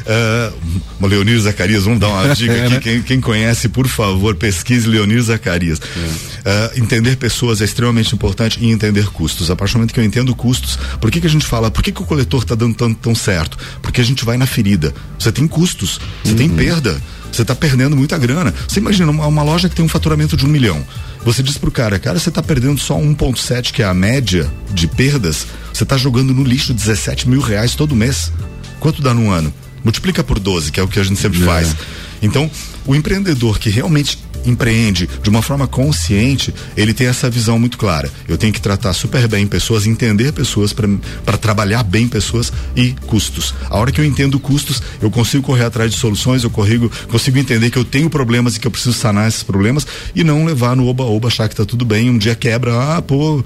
Uh, 0.00 1.06
Leonir 1.06 1.38
Zacarias, 1.40 1.84
vamos 1.84 2.00
dar 2.00 2.08
uma 2.08 2.28
dica 2.34 2.52
aqui. 2.52 2.74
Né? 2.74 2.80
Quem, 2.80 3.02
quem, 3.02 3.20
conhece, 3.20 3.68
por 3.68 3.88
favor, 3.88 4.34
pesquise 4.34 4.86
Leonir 4.86 5.20
Zacarias. 5.22 5.78
Uh, 5.78 6.78
entender 6.80 7.16
pessoas 7.16 7.60
é 7.60 7.64
extremamente 7.64 8.14
importante 8.14 8.58
e 8.60 8.70
entender 8.70 9.06
custos. 9.06 9.50
A 9.50 9.56
partir 9.56 9.74
do 9.74 9.78
momento 9.78 9.94
que 9.94 10.00
eu 10.00 10.04
entendo 10.04 10.34
custos, 10.34 10.78
por 11.00 11.10
que, 11.10 11.20
que 11.20 11.26
a 11.26 11.30
gente 11.30 11.46
fala, 11.46 11.70
por 11.70 11.82
que, 11.82 11.92
que 11.92 12.02
o 12.02 12.06
coletor 12.06 12.42
está 12.42 12.54
dando 12.54 12.74
tão, 12.74 12.92
tão 12.94 13.14
certo? 13.14 13.58
Porque 13.82 14.00
a 14.00 14.04
gente 14.04 14.24
vai 14.24 14.36
na 14.36 14.46
ferida. 14.46 14.94
Você 15.18 15.30
tem 15.32 15.46
custos, 15.46 16.00
você 16.22 16.32
uhum. 16.32 16.36
tem 16.36 16.48
perda. 16.48 17.00
Você 17.32 17.42
está 17.42 17.54
perdendo 17.54 17.96
muita 17.96 18.18
grana. 18.18 18.52
Você 18.66 18.80
imagina 18.80 19.10
uma, 19.10 19.26
uma, 19.26 19.42
loja 19.42 19.68
que 19.68 19.74
tem 19.74 19.84
um 19.84 19.88
faturamento 19.88 20.36
de 20.36 20.44
um 20.44 20.48
milhão. 20.48 20.84
Você 21.24 21.42
diz 21.42 21.56
pro 21.56 21.70
cara, 21.70 21.98
cara, 21.98 22.18
você 22.18 22.28
está 22.28 22.42
perdendo 22.42 22.80
só 22.80 22.96
1,7, 22.96 23.72
que 23.72 23.82
é 23.82 23.86
a 23.86 23.94
média 23.94 24.50
de 24.72 24.88
perdas. 24.88 25.46
Você 25.72 25.84
está 25.84 25.96
jogando 25.96 26.34
no 26.34 26.42
lixo 26.42 26.74
17 26.74 27.28
mil 27.28 27.40
reais 27.40 27.74
todo 27.74 27.94
mês. 27.94 28.32
Quanto 28.80 29.02
dá 29.02 29.14
num 29.14 29.30
ano? 29.30 29.52
Multiplica 29.84 30.22
por 30.22 30.38
12, 30.38 30.72
que 30.72 30.80
é 30.80 30.82
o 30.82 30.88
que 30.88 30.98
a 30.98 31.02
gente 31.02 31.20
sempre 31.20 31.42
é. 31.42 31.44
faz. 31.44 31.76
Então, 32.22 32.50
o 32.86 32.94
empreendedor 32.94 33.58
que 33.58 33.70
realmente 33.70 34.18
empreende 34.44 35.08
de 35.22 35.28
uma 35.28 35.42
forma 35.42 35.66
consciente, 35.66 36.54
ele 36.76 36.94
tem 36.94 37.06
essa 37.06 37.28
visão 37.28 37.58
muito 37.58 37.78
clara. 37.78 38.10
Eu 38.28 38.38
tenho 38.38 38.52
que 38.52 38.60
tratar 38.60 38.92
super 38.92 39.26
bem 39.28 39.46
pessoas, 39.46 39.86
entender 39.86 40.32
pessoas 40.32 40.72
para 40.72 41.36
trabalhar 41.36 41.82
bem 41.82 42.08
pessoas 42.08 42.52
e 42.74 42.94
custos. 43.06 43.54
A 43.68 43.78
hora 43.78 43.92
que 43.92 44.00
eu 44.00 44.04
entendo 44.04 44.38
custos, 44.38 44.82
eu 45.00 45.10
consigo 45.10 45.42
correr 45.42 45.64
atrás 45.64 45.90
de 45.90 45.98
soluções, 45.98 46.42
eu 46.42 46.50
corrigo, 46.50 46.90
consigo 47.08 47.38
entender 47.38 47.70
que 47.70 47.78
eu 47.78 47.84
tenho 47.84 48.08
problemas 48.08 48.56
e 48.56 48.60
que 48.60 48.66
eu 48.66 48.70
preciso 48.70 48.94
sanar 48.94 49.28
esses 49.28 49.42
problemas 49.42 49.86
e 50.14 50.24
não 50.24 50.44
levar 50.44 50.76
no 50.76 50.86
oba-oba, 50.86 51.28
achar 51.28 51.48
que 51.48 51.56
tá 51.56 51.64
tudo 51.64 51.84
bem, 51.84 52.10
um 52.10 52.18
dia 52.18 52.34
quebra, 52.34 52.96
ah, 52.96 53.02
pô, 53.02 53.44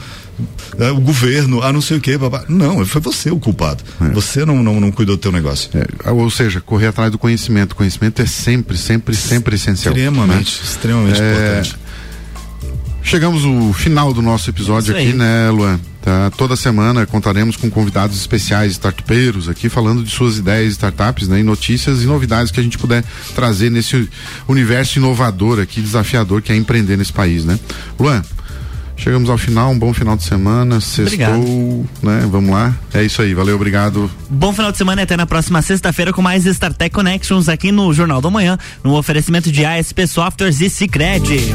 é, 0.78 0.90
o 0.90 1.00
governo, 1.00 1.62
ah, 1.62 1.72
não 1.72 1.80
sei 1.80 1.96
o 1.96 2.00
que, 2.00 2.18
não, 2.48 2.84
foi 2.86 3.00
você 3.00 3.30
o 3.30 3.38
culpado. 3.38 3.82
É. 4.00 4.08
Você 4.10 4.44
não, 4.44 4.62
não, 4.62 4.80
não 4.80 4.90
cuidou 4.90 5.16
do 5.16 5.20
teu 5.20 5.32
negócio. 5.32 5.70
É, 5.74 6.10
ou 6.10 6.30
seja, 6.30 6.60
correr 6.60 6.88
atrás 6.88 7.10
do 7.10 7.18
conhecimento. 7.18 7.76
Conhecimento 7.76 8.20
é 8.22 8.26
sempre, 8.26 8.76
sempre, 8.76 9.14
sempre 9.14 9.54
essencial. 9.56 9.94
Extremamente, 9.94 10.58
né? 10.58 10.64
extremamente 10.64 11.20
é... 11.20 11.32
importante. 11.32 11.84
Chegamos 13.04 13.44
ao 13.44 13.72
final 13.74 14.14
do 14.14 14.22
nosso 14.22 14.48
episódio 14.48 14.96
aqui, 14.96 15.12
né, 15.12 15.50
Luan? 15.50 15.78
Tá? 16.00 16.30
Toda 16.38 16.56
semana 16.56 17.04
contaremos 17.04 17.54
com 17.54 17.70
convidados 17.70 18.16
especiais, 18.16 18.72
startupeiros 18.72 19.46
aqui, 19.46 19.68
falando 19.68 20.02
de 20.02 20.10
suas 20.10 20.38
ideias, 20.38 20.72
startups, 20.72 21.28
né? 21.28 21.40
E 21.40 21.42
notícias 21.42 22.02
e 22.02 22.06
novidades 22.06 22.50
que 22.50 22.58
a 22.58 22.62
gente 22.62 22.78
puder 22.78 23.04
trazer 23.34 23.70
nesse 23.70 24.08
universo 24.48 24.98
inovador 24.98 25.60
aqui, 25.60 25.82
desafiador 25.82 26.40
que 26.40 26.50
é 26.50 26.56
empreender 26.56 26.96
nesse 26.96 27.12
país, 27.12 27.44
né? 27.44 27.60
Luan, 28.00 28.22
Chegamos 28.96 29.28
ao 29.28 29.36
final, 29.36 29.70
um 29.70 29.78
bom 29.78 29.92
final 29.92 30.16
de 30.16 30.22
semana, 30.22 30.80
sextou, 30.80 31.84
né? 32.02 32.26
Vamos 32.30 32.50
lá. 32.50 32.74
É 32.92 33.02
isso 33.02 33.20
aí, 33.20 33.34
valeu, 33.34 33.56
obrigado. 33.56 34.10
Bom 34.30 34.52
final 34.52 34.70
de 34.72 34.78
semana 34.78 35.02
e 35.02 35.04
até 35.04 35.16
na 35.16 35.26
próxima 35.26 35.60
sexta-feira 35.62 36.12
com 36.12 36.22
mais 36.22 36.46
StarTech 36.46 36.94
Connections 36.94 37.48
aqui 37.48 37.72
no 37.72 37.92
Jornal 37.92 38.20
da 38.20 38.30
Manhã, 38.30 38.56
no 38.82 38.96
oferecimento 38.96 39.50
de 39.50 39.64
ASP 39.64 40.06
Softwares 40.06 40.60
e 40.60 40.70
Cicred. 40.70 41.54